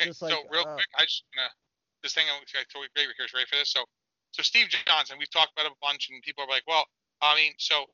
Okay, 0.00 0.10
so 0.12 0.26
like, 0.26 0.34
real 0.50 0.66
uh, 0.66 0.74
quick, 0.74 0.90
I 0.98 1.02
just 1.04 1.22
gonna 1.34 1.48
this 2.02 2.14
thing 2.14 2.26
I'm 2.28 2.42
I 2.42 2.64
throw 2.70 2.82
great 2.94 3.08
Rickers 3.08 3.32
ready 3.32 3.46
for 3.46 3.56
this. 3.56 3.70
So 3.70 3.84
so 4.32 4.42
Steve 4.42 4.68
Johnson, 4.68 5.16
we've 5.18 5.30
talked 5.30 5.52
about 5.52 5.66
it 5.66 5.72
a 5.72 5.80
bunch, 5.80 6.10
and 6.10 6.20
people 6.22 6.44
are 6.44 6.50
like, 6.50 6.64
well, 6.66 6.84
I 7.22 7.34
mean, 7.36 7.52
so 7.58 7.86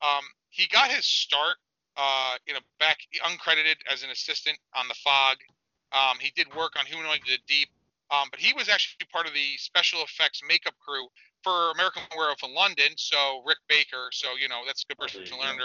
um, 0.00 0.22
he 0.50 0.68
got 0.68 0.90
his 0.90 1.04
start, 1.04 1.56
uh, 1.96 2.38
you 2.46 2.54
know, 2.54 2.60
back 2.78 2.98
uncredited 3.26 3.82
as 3.90 4.04
an 4.04 4.10
assistant 4.10 4.58
on 4.76 4.86
the 4.86 4.94
Fog. 4.94 5.38
Um, 5.90 6.18
he 6.20 6.30
did 6.36 6.46
work 6.54 6.78
on 6.78 6.86
Humanoid 6.86 7.26
to 7.26 7.32
the 7.32 7.42
Deep, 7.48 7.68
um, 8.14 8.28
but 8.30 8.38
he 8.38 8.52
was 8.54 8.68
actually 8.68 9.06
part 9.10 9.26
of 9.26 9.34
the 9.34 9.58
special 9.58 10.02
effects 10.02 10.40
makeup 10.46 10.74
crew 10.78 11.08
for 11.42 11.70
American 11.72 12.02
Werewolf 12.16 12.42
in 12.42 12.54
London. 12.54 12.92
So 12.96 13.42
Rick 13.46 13.58
Baker, 13.68 14.08
so 14.12 14.28
you 14.40 14.48
know 14.48 14.62
that's 14.66 14.84
a 14.84 14.86
good 14.92 14.98
person 14.98 15.24
to 15.24 15.36
learn. 15.38 15.58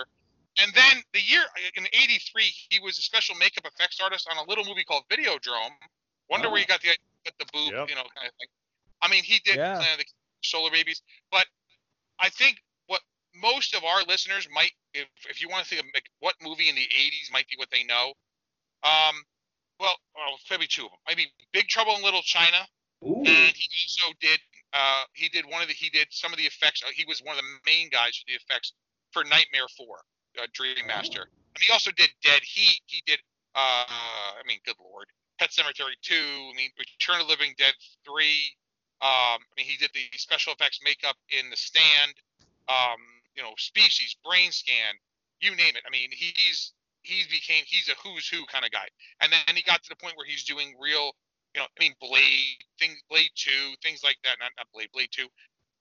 And 0.59 0.71
then 0.73 1.01
the 1.13 1.21
year 1.21 1.41
in 1.75 1.85
'83, 1.87 2.43
he 2.69 2.79
was 2.79 2.97
a 2.99 3.01
special 3.01 3.35
makeup 3.35 3.65
effects 3.65 3.99
artist 4.01 4.27
on 4.29 4.37
a 4.37 4.47
little 4.49 4.65
movie 4.65 4.83
called 4.83 5.03
Videodrome. 5.09 5.73
Wonder 6.29 6.49
where 6.49 6.57
Oh. 6.57 6.61
you 6.61 6.65
got 6.67 6.81
the 6.81 6.89
with 7.25 7.37
the 7.39 7.45
boob, 7.53 7.71
Yep. 7.73 7.89
you 7.89 7.95
know, 7.95 8.03
kind 8.15 8.27
of 8.27 8.33
thing. 8.37 8.47
I 9.01 9.07
mean, 9.07 9.23
he 9.23 9.39
did 9.39 9.55
Yeah. 9.55 9.75
Planet 9.77 9.99
of 10.01 10.05
the 10.05 10.11
Solar 10.43 10.71
Babies, 10.71 11.01
but 11.31 11.47
I 12.19 12.29
think 12.29 12.61
what 12.87 13.01
most 13.33 13.73
of 13.73 13.83
our 13.83 14.03
listeners 14.03 14.47
might, 14.51 14.71
if, 14.93 15.07
if 15.29 15.41
you 15.41 15.49
want 15.49 15.63
to 15.63 15.69
think 15.69 15.81
of 15.81 15.87
like, 15.95 16.09
what 16.19 16.35
movie 16.41 16.69
in 16.69 16.75
the 16.75 16.87
'80s 16.87 17.31
might 17.31 17.47
be 17.47 17.55
what 17.57 17.71
they 17.71 17.83
know, 17.83 18.13
um, 18.83 19.23
well, 19.79 19.95
well, 20.15 20.37
maybe 20.51 20.67
two 20.67 20.85
of 20.85 20.91
them. 20.91 20.99
Maybe 21.07 21.31
Big 21.51 21.67
Trouble 21.67 21.95
in 21.95 22.03
Little 22.03 22.21
China, 22.21 22.67
Ooh. 23.03 23.23
and 23.25 23.55
he 23.55 23.67
also 23.87 24.13
did 24.19 24.39
uh 24.73 25.03
he 25.13 25.29
did 25.29 25.45
one 25.45 25.61
of 25.61 25.67
the 25.67 25.73
he 25.73 25.89
did 25.89 26.07
some 26.11 26.31
of 26.33 26.37
the 26.37 26.45
effects 26.45 26.83
uh, 26.83 26.91
he 26.95 27.05
was 27.07 27.21
one 27.23 27.37
of 27.37 27.41
the 27.41 27.49
main 27.65 27.89
guys 27.89 28.17
for 28.17 28.25
the 28.27 28.35
effects 28.37 28.73
for 29.11 29.23
nightmare 29.23 29.67
4 29.77 29.85
uh, 30.41 30.47
dream 30.53 30.75
master. 30.87 31.29
He 31.59 31.71
also 31.71 31.91
did 31.91 32.09
dead 32.23 32.41
heat 32.43 32.81
he 32.85 33.03
did 33.05 33.19
uh 33.55 33.85
i 33.89 34.41
mean 34.47 34.59
good 34.65 34.75
lord 34.81 35.05
pet 35.39 35.51
sematary 35.51 35.95
2 36.01 36.15
i 36.15 36.53
mean 36.57 36.69
return 36.79 37.21
of 37.21 37.27
living 37.27 37.53
dead 37.57 37.73
3 38.05 38.25
um 39.01 39.39
i 39.39 39.53
mean 39.57 39.67
he 39.67 39.77
did 39.77 39.91
the 39.93 40.09
special 40.17 40.53
effects 40.53 40.79
makeup 40.83 41.15
in 41.29 41.49
the 41.49 41.57
stand 41.57 42.13
um 42.67 42.97
you 43.35 43.43
know 43.43 43.53
species 43.57 44.15
brain 44.25 44.51
scan 44.51 44.95
you 45.43 45.51
name 45.55 45.75
it. 45.75 45.83
I 45.85 45.91
mean 45.91 46.09
he's 46.11 46.73
he's 47.03 47.27
became 47.27 47.63
he's 47.67 47.89
a 47.89 47.95
who's 48.01 48.27
who 48.27 48.45
kind 48.47 48.63
of 48.65 48.71
guy. 48.71 48.87
And 49.21 49.31
then 49.31 49.55
he 49.55 49.61
got 49.61 49.83
to 49.83 49.89
the 49.89 49.99
point 49.99 50.15
where 50.15 50.25
he's 50.25 50.43
doing 50.45 50.73
real 50.79 51.11
you 51.53 51.61
know, 51.61 51.67
I 51.69 51.83
mean, 51.83 51.93
Blade, 52.01 52.65
things, 52.79 52.97
Blade 53.09 53.29
Two, 53.35 53.77
things 53.81 54.03
like 54.03 54.17
that. 54.23 54.37
Not 54.39 54.51
not 54.57 54.67
Blade, 54.73 54.89
Blade 54.93 55.09
Two, 55.11 55.27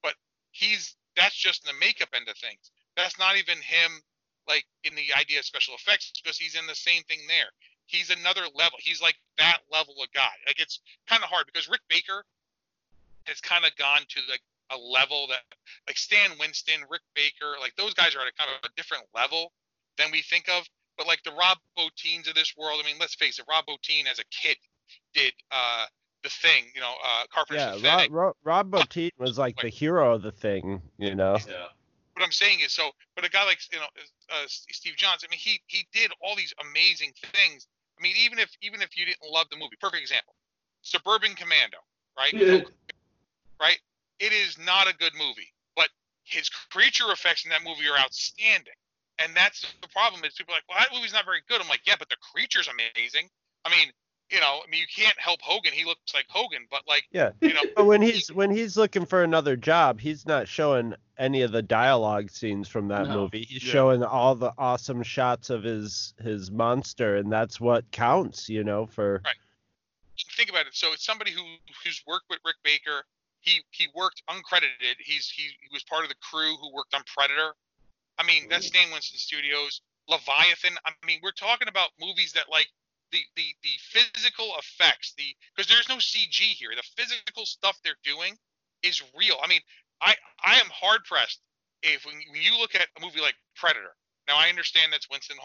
but 0.02 0.14
he's 0.52 0.96
that's 1.16 1.34
just 1.34 1.64
the 1.64 1.72
makeup 1.80 2.08
end 2.14 2.28
of 2.28 2.36
things. 2.36 2.70
That's 2.96 3.18
not 3.18 3.36
even 3.36 3.56
him, 3.56 4.00
like 4.48 4.64
in 4.84 4.94
the 4.94 5.12
idea 5.18 5.38
of 5.40 5.44
special 5.44 5.74
effects, 5.74 6.12
because 6.22 6.36
he's 6.36 6.54
in 6.54 6.66
the 6.66 6.74
same 6.74 7.02
thing 7.04 7.20
there. 7.26 7.48
He's 7.86 8.10
another 8.10 8.42
level. 8.54 8.78
He's 8.80 9.02
like 9.02 9.16
that 9.38 9.58
level 9.70 9.94
of 10.02 10.12
guy. 10.12 10.32
Like 10.46 10.60
it's 10.60 10.80
kind 11.08 11.22
of 11.22 11.28
hard 11.28 11.46
because 11.46 11.68
Rick 11.68 11.82
Baker 11.88 12.24
has 13.24 13.40
kind 13.40 13.64
of 13.64 13.74
gone 13.76 14.04
to 14.08 14.20
like 14.28 14.42
a 14.70 14.78
level 14.78 15.26
that 15.28 15.40
like 15.86 15.96
Stan 15.96 16.30
Winston, 16.38 16.84
Rick 16.90 17.02
Baker, 17.14 17.56
like 17.60 17.76
those 17.76 17.94
guys 17.94 18.14
are 18.14 18.20
at 18.20 18.28
a 18.28 18.36
kind 18.36 18.50
of 18.52 18.70
a 18.70 18.74
different 18.76 19.04
level 19.14 19.52
than 19.96 20.10
we 20.10 20.22
think 20.22 20.48
of. 20.48 20.68
But 20.98 21.06
like 21.06 21.22
the 21.24 21.32
Rob 21.32 21.56
Bottins 21.76 22.28
of 22.28 22.34
this 22.34 22.54
world, 22.56 22.80
I 22.82 22.86
mean, 22.86 22.96
let's 23.00 23.14
face 23.14 23.38
it, 23.38 23.46
Rob 23.48 23.64
Bottin 23.64 24.04
as 24.10 24.18
a 24.18 24.28
kid 24.30 24.56
did 25.14 25.32
uh 25.50 25.86
the 26.22 26.30
thing, 26.30 26.64
you 26.74 26.80
know, 26.80 26.94
uh 27.04 27.24
Carpenter's 27.32 27.62
yeah, 27.62 27.74
Pathetic. 27.74 28.10
Rob, 28.12 28.34
Rob, 28.42 28.66
Rob 28.70 28.88
Bottin 28.88 29.10
was 29.18 29.38
like 29.38 29.56
the 29.60 29.68
hero 29.68 30.14
of 30.14 30.22
the 30.22 30.32
thing, 30.32 30.80
you 30.98 31.14
know. 31.14 31.36
Yeah. 31.48 31.66
what 32.14 32.24
I'm 32.24 32.32
saying 32.32 32.60
is 32.60 32.72
so, 32.72 32.90
but 33.16 33.24
a 33.24 33.30
guy 33.30 33.44
like 33.44 33.58
you 33.72 33.78
know 33.78 33.86
uh, 34.30 34.44
Steve 34.46 34.96
Johns, 34.96 35.24
I 35.24 35.30
mean, 35.30 35.40
he 35.40 35.60
he 35.66 35.86
did 35.92 36.10
all 36.20 36.36
these 36.36 36.54
amazing 36.70 37.12
things. 37.32 37.66
I 37.98 38.02
mean, 38.02 38.14
even 38.18 38.38
if 38.38 38.50
even 38.62 38.82
if 38.82 38.96
you 38.96 39.04
didn't 39.06 39.30
love 39.30 39.46
the 39.50 39.56
movie, 39.56 39.76
perfect 39.80 40.02
example, 40.02 40.34
Suburban 40.82 41.34
Commando, 41.34 41.78
right? 42.16 42.32
Yeah. 42.32 42.62
right? 43.60 43.78
It 44.18 44.32
is 44.32 44.58
not 44.58 44.88
a 44.88 44.94
good 44.94 45.12
movie, 45.18 45.52
but 45.76 45.88
his 46.24 46.48
creature 46.48 47.10
effects 47.10 47.44
in 47.44 47.50
that 47.50 47.62
movie 47.64 47.88
are 47.88 47.98
outstanding. 47.98 48.74
And 49.18 49.36
that's 49.36 49.62
the 49.82 49.88
problem 49.88 50.24
is 50.24 50.34
people 50.34 50.54
are 50.54 50.58
like, 50.58 50.68
well, 50.68 50.78
that 50.78 50.94
movie's 50.94 51.12
not 51.12 51.24
very 51.24 51.42
good. 51.48 51.60
I'm 51.60 51.68
like, 51.68 51.82
yeah, 51.86 51.94
but 51.98 52.08
the 52.08 52.16
creature's 52.32 52.68
amazing. 52.68 53.28
I 53.64 53.70
mean, 53.70 53.92
you 54.32 54.40
know, 54.40 54.62
I 54.66 54.70
mean, 54.70 54.80
you 54.80 54.86
can't 54.86 55.18
help 55.20 55.42
Hogan. 55.42 55.72
He 55.72 55.84
looks 55.84 56.14
like 56.14 56.24
Hogan, 56.28 56.66
but 56.70 56.82
like, 56.88 57.04
Yeah. 57.12 57.32
you 57.42 57.52
know, 57.52 57.60
But 57.76 57.84
when 57.84 58.00
he's 58.00 58.32
when 58.32 58.50
he's 58.50 58.76
looking 58.78 59.04
for 59.04 59.22
another 59.22 59.56
job, 59.56 60.00
he's 60.00 60.24
not 60.26 60.48
showing 60.48 60.94
any 61.18 61.42
of 61.42 61.52
the 61.52 61.62
dialogue 61.62 62.30
scenes 62.30 62.66
from 62.66 62.88
that 62.88 63.08
No. 63.08 63.22
movie. 63.22 63.44
He's 63.44 63.62
Yeah. 63.62 63.72
showing 63.72 64.02
all 64.02 64.34
the 64.34 64.52
awesome 64.56 65.02
shots 65.02 65.50
of 65.50 65.62
his 65.62 66.14
his 66.22 66.50
monster, 66.50 67.16
and 67.16 67.30
that's 67.30 67.60
what 67.60 67.90
counts, 67.90 68.48
you 68.48 68.64
know, 68.64 68.86
for 68.86 69.20
Right. 69.24 69.36
think 70.36 70.48
about 70.48 70.66
it. 70.66 70.74
So 70.74 70.92
it's 70.94 71.04
somebody 71.04 71.30
who 71.30 71.44
who's 71.84 72.02
worked 72.06 72.30
with 72.30 72.40
Rick 72.44 72.56
Baker. 72.64 73.04
He 73.40 73.62
he 73.70 73.88
worked 73.94 74.22
uncredited. 74.28 74.96
He's 74.98 75.28
he, 75.28 75.42
he 75.42 75.68
was 75.72 75.84
part 75.84 76.04
of 76.04 76.08
the 76.08 76.16
crew 76.16 76.56
who 76.56 76.72
worked 76.72 76.94
on 76.94 77.02
Predator. 77.04 77.54
I 78.18 78.22
mean, 78.24 78.48
that's 78.48 78.66
mm-hmm. 78.68 78.76
Stan 78.76 78.92
Winston 78.92 79.18
Studios. 79.18 79.82
Leviathan. 80.08 80.76
I 80.84 80.92
mean, 81.06 81.20
we're 81.22 81.32
talking 81.32 81.68
about 81.68 81.90
movies 82.00 82.32
that 82.32 82.48
like 82.48 82.68
the 83.12 83.22
the 83.36 83.54
the 83.62 83.76
physical 83.78 84.52
effects, 84.58 85.14
the 85.16 85.36
because 85.54 85.68
there's 85.68 85.88
no 85.88 85.96
CG 85.96 86.40
here. 86.40 86.70
The 86.74 86.82
physical 86.96 87.46
stuff 87.46 87.78
they're 87.84 87.94
doing 88.02 88.36
is 88.82 89.02
real. 89.16 89.36
I 89.42 89.46
mean, 89.46 89.60
I 90.00 90.14
I 90.42 90.58
am 90.58 90.66
hard 90.72 91.04
pressed 91.04 91.40
if 91.82 92.04
when, 92.04 92.16
you 92.34 92.58
look 92.58 92.74
at 92.74 92.88
a 92.96 93.00
movie 93.00 93.20
like 93.20 93.34
Predator. 93.54 93.94
Now 94.26 94.36
I 94.36 94.48
understand 94.48 94.92
that's 94.92 95.08
Winston, 95.10 95.36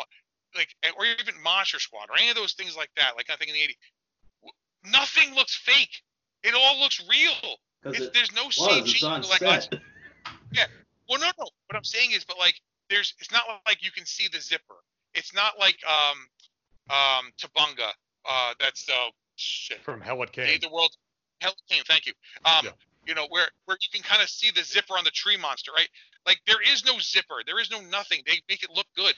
like, 0.55 0.69
or 0.97 1.05
even 1.05 1.41
Monster 1.43 1.79
Squad, 1.79 2.09
or 2.09 2.17
any 2.17 2.29
of 2.29 2.35
those 2.35 2.53
things 2.53 2.77
like 2.77 2.89
that. 2.95 3.13
Like 3.15 3.29
I 3.29 3.35
think 3.35 3.49
in 3.49 3.55
the 3.55 3.61
'80s, 3.61 4.91
nothing 4.91 5.35
looks 5.35 5.55
fake. 5.55 6.03
It 6.43 6.53
all 6.55 6.79
looks 6.79 7.01
real. 7.09 7.57
It 7.93 8.13
there's 8.13 8.33
no 8.33 8.45
was. 8.45 8.57
CG. 8.57 9.01
Like, 9.29 9.39
set. 9.39 9.73
well, 11.09 11.19
no, 11.19 11.27
no. 11.39 11.49
What 11.67 11.75
I'm 11.75 11.83
saying 11.83 12.11
is, 12.11 12.23
but 12.23 12.37
like, 12.37 12.55
there's. 12.89 13.13
It's 13.19 13.31
not 13.31 13.43
like 13.65 13.83
you 13.83 13.91
can 13.91 14.05
see 14.05 14.27
the 14.31 14.39
zipper. 14.39 14.75
It's 15.13 15.33
not 15.33 15.57
like 15.59 15.77
um, 15.87 16.17
um, 16.89 17.31
Tabonga. 17.39 17.91
Uh, 18.25 18.53
that's 18.59 18.87
uh, 18.89 19.09
shit. 19.35 19.81
From 19.83 20.01
Hell 20.01 20.21
It 20.23 20.29
Save 20.35 20.61
Came. 20.61 20.69
the 20.69 20.73
world. 20.73 20.91
Hell 21.41 21.53
King, 21.69 21.83
thank 21.87 22.05
you. 22.05 22.13
Um, 22.45 22.65
Yeah. 22.65 22.71
you 23.05 23.13
know 23.15 23.27
where 23.29 23.47
where 23.65 23.77
you 23.79 23.87
can 23.93 24.03
kind 24.03 24.21
of 24.21 24.29
see 24.29 24.51
the 24.51 24.63
zipper 24.63 24.97
on 24.97 25.03
the 25.03 25.11
tree 25.11 25.37
monster, 25.37 25.71
right? 25.71 25.87
Like 26.25 26.39
there 26.47 26.61
is 26.61 26.83
no 26.83 26.99
zipper, 26.99 27.43
there 27.45 27.59
is 27.59 27.69
no 27.71 27.79
nothing. 27.79 28.21
They 28.25 28.41
make 28.49 28.63
it 28.63 28.69
look 28.73 28.87
good. 28.95 29.13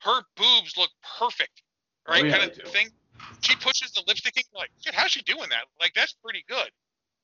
Her 0.00 0.20
boobs 0.36 0.76
look 0.76 0.90
perfect, 1.18 1.62
right? 2.08 2.22
Oh, 2.22 2.26
yeah, 2.26 2.38
kind 2.38 2.50
of 2.50 2.56
thing. 2.68 2.90
She 3.40 3.56
pushes 3.56 3.92
the 3.92 4.02
lipstick 4.06 4.36
in, 4.36 4.42
like, 4.54 4.70
shit, 4.84 4.94
how's 4.94 5.12
she 5.12 5.22
doing 5.22 5.48
that? 5.48 5.64
Like 5.80 5.92
that's 5.94 6.12
pretty 6.22 6.44
good, 6.48 6.70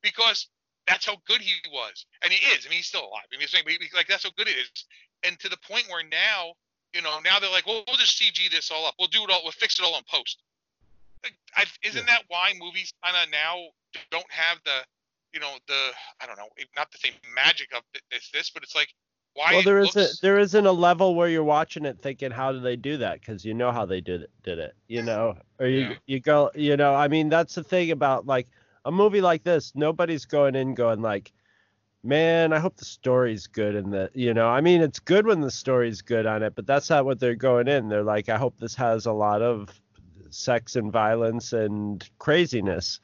because 0.03 0.49
that's 0.87 1.05
how 1.05 1.17
good 1.27 1.43
he 1.43 1.55
was, 1.71 2.07
and 2.23 2.33
he 2.33 2.45
is. 2.57 2.65
I 2.65 2.71
mean, 2.71 2.79
he's 2.79 2.87
still 2.87 3.03
alive. 3.03 3.25
I 3.33 3.37
mean, 3.37 3.47
he's 3.47 3.95
like 3.95 4.09
that's 4.09 4.25
how 4.25 4.31
good 4.37 4.49
it 4.49 4.57
is, 4.57 4.87
and 5.23 5.39
to 5.41 5.49
the 5.49 5.59
point 5.69 5.85
where 5.91 6.03
now, 6.03 6.55
you 6.95 7.03
know, 7.03 7.19
now 7.25 7.39
they're 7.39 7.51
like, 7.51 7.67
well, 7.67 7.83
we'll 7.87 7.97
just 7.97 8.21
CG 8.21 8.51
this 8.51 8.71
all 8.71 8.87
up. 8.87 8.95
We'll 8.99 9.09
do 9.09 9.23
it 9.25 9.31
all. 9.31 9.41
We'll 9.43 9.53
fix 9.53 9.79
it 9.79 9.85
all 9.85 9.97
in 9.97 10.05
post. 10.11 10.43
I, 11.55 11.65
isn't 11.83 12.07
that 12.07 12.23
why 12.29 12.53
movies 12.59 12.93
kind 13.05 13.17
of 13.23 13.31
now 13.31 13.57
don't 14.11 14.31
have 14.31 14.59
the, 14.65 14.79
you 15.35 15.41
know, 15.41 15.53
the 15.69 15.91
I 16.21 16.27
don't 16.27 16.39
know, 16.39 16.49
not 16.77 16.91
the 16.93 16.99
same 16.99 17.13
magic 17.35 17.69
of 17.77 17.83
this, 18.11 18.31
this, 18.33 18.51
but 18.51 18.63
it's 18.63 18.75
like 18.75 18.89
why 19.35 19.53
well, 19.53 19.63
there 19.63 19.83
looks, 19.83 19.97
isn't 19.97 20.21
there 20.23 20.39
isn't 20.39 20.67
a 20.67 20.73
level 20.73 21.15
where 21.15 21.29
you're 21.29 21.45
watching 21.45 21.85
it 21.85 21.99
thinking, 22.01 22.31
how 22.31 22.53
do 22.53 22.61
they 22.61 22.77
do 22.77 22.97
that? 22.99 23.21
Because 23.21 23.45
you 23.45 23.55
know 23.55 23.71
how 23.71 23.85
they 23.85 24.01
did 24.01 24.23
it, 24.23 24.31
did 24.43 24.59
it, 24.59 24.75
you 24.89 25.03
know, 25.03 25.37
or 25.59 25.67
you 25.67 25.81
Yeah. 25.81 25.95
you 26.07 26.21
go, 26.21 26.51
you 26.55 26.77
know, 26.77 26.95
I 26.95 27.09
mean, 27.09 27.29
that's 27.29 27.55
the 27.55 27.65
thing 27.65 27.91
about 27.91 28.27
like 28.27 28.49
a 28.85 28.91
movie 28.91 29.21
like 29.21 29.45
this. 29.45 29.73
Nobody's 29.75 30.25
going 30.25 30.55
in 30.55 30.75
going 30.75 31.01
like, 31.01 31.33
man, 32.03 32.53
I 32.53 32.59
hope 32.59 32.77
the 32.77 32.85
story's 32.85 33.47
good 33.47 33.75
and 33.75 33.93
the, 33.93 34.11
you 34.15 34.35
know, 34.35 34.49
I 34.49 34.61
mean, 34.61 34.81
it's 34.81 34.99
good 34.99 35.27
when 35.27 35.41
the 35.41 35.51
story's 35.51 36.03
good 36.03 36.27
on 36.27 36.43
it, 36.43 36.55
but 36.55 36.67
that's 36.67 36.91
not 36.91 37.05
what 37.05 37.21
they're 37.21 37.35
going 37.35 37.69
in. 37.69 37.89
They're 37.89 38.03
like, 38.03 38.29
I 38.29 38.39
hope 38.39 38.59
this 38.59 38.75
has 38.77 39.07
a 39.07 39.13
lot 39.13 39.43
of 39.43 39.69
sex 40.31 40.77
and 40.77 40.93
violence 40.93 41.53
and 41.53 42.09
craziness. 42.19 43.01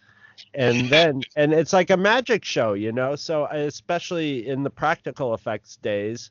And 0.55 0.88
then 0.90 1.22
and 1.34 1.53
it's 1.53 1.72
like 1.72 1.90
a 1.90 1.97
magic 1.97 2.44
show 2.44 2.74
you 2.74 2.92
know? 2.92 3.16
So 3.16 3.47
especially 3.47 4.49
in 4.49 4.62
the 4.62 4.70
practical 4.70 5.34
effects 5.34 5.76
days 5.76 6.30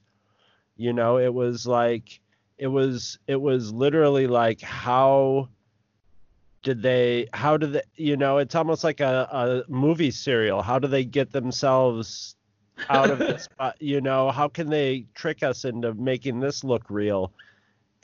you 0.77 0.93
know 0.93 1.17
it 1.17 1.33
was 1.33 1.65
like 1.65 2.19
it 2.57 2.67
was 2.67 3.17
it 3.27 3.39
was 3.39 3.71
literally 3.71 4.27
like 4.27 4.61
how 4.61 5.49
did 6.63 6.81
they 6.81 7.27
how 7.33 7.57
do 7.57 7.67
they 7.67 7.81
you 7.95 8.17
know 8.17 8.37
it's 8.37 8.55
almost 8.55 8.83
like 8.83 8.99
a, 8.99 9.63
a 9.67 9.71
movie 9.71 10.11
serial. 10.11 10.61
How 10.61 10.79
do 10.79 10.87
they 10.87 11.05
get 11.05 11.31
themselves 11.31 12.34
out 12.89 13.09
of 13.09 13.19
this 13.19 13.47
you 13.79 14.01
know 14.01 14.31
how 14.31 14.47
can 14.47 14.69
they 14.69 15.05
trick 15.13 15.43
us 15.43 15.65
into 15.65 15.93
making 15.93 16.39
this 16.39 16.63
look 16.63 16.89
real? 16.89 17.31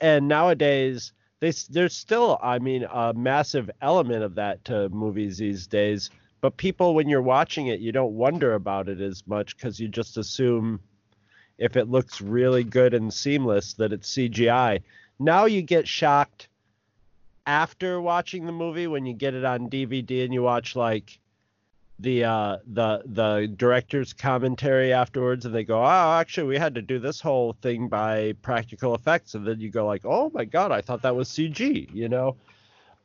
And 0.00 0.26
nowadays 0.28 1.12
they, 1.40 1.52
there's 1.70 1.96
still 1.96 2.38
i 2.42 2.58
mean 2.58 2.86
a 2.90 3.12
massive 3.14 3.70
element 3.80 4.22
of 4.22 4.34
that 4.36 4.64
to 4.66 4.88
movies 4.90 5.38
these 5.38 5.66
days. 5.66 6.10
But 6.40 6.56
people 6.56 6.94
when 6.94 7.08
you're 7.08 7.22
watching 7.22 7.68
it 7.68 7.80
you 7.80 7.92
don't 7.92 8.14
wonder 8.14 8.54
about 8.54 8.88
it 8.88 9.00
as 9.00 9.22
much 9.26 9.56
because 9.56 9.78
you 9.78 9.88
just 9.88 10.16
assume 10.16 10.80
if 11.58 11.76
it 11.76 11.88
looks 11.88 12.20
really 12.20 12.64
good 12.64 12.94
and 12.94 13.12
seamless 13.12 13.74
that 13.74 13.92
it's 13.92 14.12
cgi 14.12 14.82
now 15.18 15.44
you 15.44 15.62
get 15.62 15.86
shocked 15.86 16.48
after 17.46 18.00
watching 18.00 18.46
the 18.46 18.52
movie 18.52 18.86
when 18.86 19.06
you 19.06 19.12
get 19.12 19.34
it 19.34 19.44
on 19.44 19.70
dvd 19.70 20.24
and 20.24 20.34
you 20.34 20.42
watch 20.42 20.74
like 20.74 21.18
the 22.02 22.24
uh 22.24 22.58
the 22.66 23.02
the 23.06 23.52
director's 23.56 24.12
commentary 24.12 24.92
afterwards 24.92 25.46
and 25.46 25.54
they 25.54 25.64
go 25.64 25.80
oh 25.80 26.18
actually 26.18 26.48
we 26.48 26.58
had 26.58 26.74
to 26.74 26.82
do 26.82 26.98
this 26.98 27.20
whole 27.20 27.54
thing 27.62 27.88
by 27.88 28.34
practical 28.42 28.94
effects. 28.94 29.34
And 29.34 29.46
then 29.46 29.60
you 29.60 29.70
go 29.70 29.86
like 29.86 30.04
oh 30.04 30.30
my 30.34 30.44
god 30.44 30.72
i 30.72 30.80
thought 30.80 31.02
that 31.02 31.16
was 31.16 31.28
cg 31.28 31.92
you 31.94 32.08
know? 32.08 32.36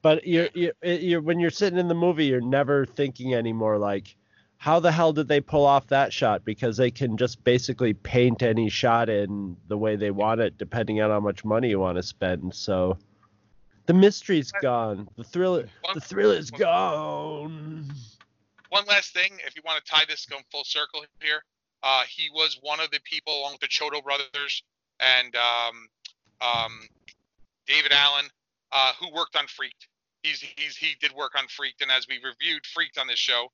But 0.01 0.27
you're, 0.27 0.49
you're, 0.53 0.73
you're 0.83 1.21
when 1.21 1.39
you're 1.39 1.49
sitting 1.49 1.79
in 1.79 1.87
the 1.87 1.95
movie 1.95 2.25
you're 2.25 2.41
never 2.41 2.85
thinking 2.85 3.33
anymore 3.33 3.77
like 3.77 4.15
how 4.59 4.79
the 4.79 4.91
hell 4.91 5.13
did 5.13 5.27
they 5.27 5.39
pull 5.39 5.67
off 5.67 5.85
that 5.87 6.11
shot? 6.11 6.43
Because 6.43 6.77
they 6.77 6.89
can 6.89 7.15
just 7.15 7.43
basically 7.43 7.93
paint 7.93 8.41
any 8.41 8.69
shot 8.69 9.07
in 9.07 9.55
the 9.67 9.77
way 9.77 9.95
they 9.95 10.09
want 10.09 10.41
it 10.41 10.57
depending 10.57 10.99
on 10.99 11.11
how 11.11 11.19
much 11.19 11.45
money 11.45 11.69
you 11.69 11.79
want 11.79 11.97
to 11.97 12.01
spend 12.03 12.55
so. 12.55 12.97
The 13.85 13.93
mystery's 13.93 14.51
gone. 14.51 15.07
The 15.15 15.23
thrill 15.23 15.63
the 15.93 16.01
thrill 16.01 16.31
is 16.31 16.49
gone 16.49 17.85
one 18.69 18.85
last 18.85 19.13
thing, 19.13 19.31
if 19.45 19.55
you 19.55 19.61
want 19.65 19.83
to 19.83 19.91
tie 19.91 20.03
this 20.07 20.25
going 20.25 20.43
full 20.51 20.63
circle 20.63 21.03
here, 21.21 21.43
uh, 21.83 22.03
he 22.09 22.29
was 22.33 22.57
one 22.61 22.79
of 22.79 22.91
the 22.91 22.99
people 23.03 23.39
along 23.39 23.53
with 23.53 23.61
the 23.61 23.67
Chiodo 23.67 24.03
brothers 24.03 24.63
and 24.99 25.35
um, 25.35 25.87
um, 26.41 26.71
David 27.67 27.91
Allen 27.91 28.25
uh, 28.71 28.93
who 28.99 29.13
worked 29.13 29.35
on 29.35 29.47
Freaked. 29.47 29.87
He's 30.23 30.41
he's 30.41 30.75
he 30.75 30.95
did 30.99 31.13
work 31.13 31.33
on 31.37 31.47
Freaked, 31.47 31.81
and 31.81 31.91
as 31.91 32.07
we 32.07 32.15
reviewed 32.15 32.65
Freaked 32.65 32.97
on 32.97 33.07
this 33.07 33.19
show, 33.19 33.47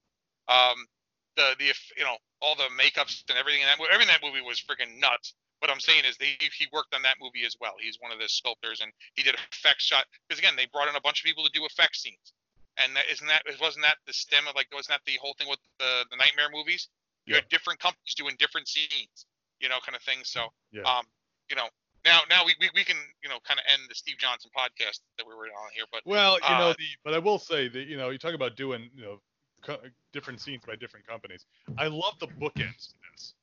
um, 0.47 0.87
the 1.35 1.55
the 1.59 1.73
you 1.97 2.03
know 2.03 2.17
all 2.41 2.55
the 2.55 2.69
makeups 2.79 3.23
and 3.29 3.37
everything 3.37 3.61
in 3.61 3.67
that 3.67 3.77
movie, 3.77 3.91
everything 3.91 4.13
in 4.13 4.21
that 4.21 4.25
movie 4.25 4.41
was 4.41 4.59
freaking 4.59 4.99
nuts. 4.99 5.33
What 5.59 5.71
I'm 5.71 5.79
saying 5.79 6.03
is 6.05 6.17
they 6.17 6.35
he 6.39 6.67
worked 6.73 6.95
on 6.95 7.01
that 7.03 7.17
movie 7.21 7.45
as 7.45 7.55
well. 7.59 7.73
He's 7.79 7.97
one 7.99 8.11
of 8.11 8.19
the 8.19 8.27
sculptors, 8.27 8.81
and 8.81 8.91
he 9.15 9.23
did 9.23 9.35
effects 9.51 9.83
shot 9.83 10.05
because 10.27 10.39
again 10.39 10.55
they 10.55 10.67
brought 10.71 10.87
in 10.87 10.95
a 10.95 11.01
bunch 11.01 11.21
of 11.21 11.25
people 11.25 11.43
to 11.43 11.51
do 11.53 11.65
effect 11.65 11.95
scenes 11.95 12.33
and 12.81 12.95
that 12.95 13.05
isn't 13.11 13.27
that 13.27 13.43
wasn't 13.61 13.83
that 13.83 13.97
the 14.07 14.13
stem 14.13 14.47
of 14.47 14.55
like 14.55 14.67
wasn't 14.73 14.89
that 14.97 15.01
the 15.05 15.17
whole 15.21 15.33
thing 15.37 15.47
with 15.49 15.59
the 15.79 16.05
the 16.09 16.17
nightmare 16.17 16.49
movies 16.51 16.89
you 17.25 17.35
had 17.35 17.47
different 17.49 17.79
companies 17.79 18.13
doing 18.15 18.35
different 18.39 18.67
scenes 18.67 19.25
you 19.59 19.69
know 19.69 19.77
kind 19.85 19.95
of 19.95 20.01
thing 20.01 20.19
so 20.23 20.47
Yeah. 20.71 20.81
um 20.83 21.05
you 21.49 21.55
know 21.55 21.67
now 22.05 22.19
now 22.29 22.43
we, 22.45 22.55
we, 22.59 22.69
we 22.75 22.83
can 22.83 22.97
you 23.23 23.29
know 23.29 23.37
kind 23.47 23.59
of 23.59 23.65
end 23.71 23.83
the 23.89 23.95
steve 23.95 24.17
johnson 24.17 24.51
podcast 24.57 24.99
that 25.17 25.25
we 25.27 25.33
were 25.33 25.45
on 25.45 25.69
here 25.75 25.85
but 25.91 26.01
Well, 26.05 26.35
you 26.35 26.57
know, 26.57 26.69
uh, 26.69 26.73
the 26.77 26.87
but 27.03 27.13
I 27.13 27.19
will 27.19 27.39
say 27.39 27.69
that 27.69 27.87
you 27.87 27.97
know 27.97 28.09
you 28.09 28.17
talk 28.17 28.33
about 28.33 28.55
doing 28.55 28.89
you 28.95 29.03
know 29.03 29.21
co- 29.61 29.79
different 30.11 30.41
scenes 30.41 30.63
by 30.65 30.75
different 30.75 31.07
companies. 31.07 31.45
I 31.77 31.87
love 31.87 32.15
the 32.19 32.27
bookends 32.27 32.89
to 32.89 32.95
this. 33.11 33.33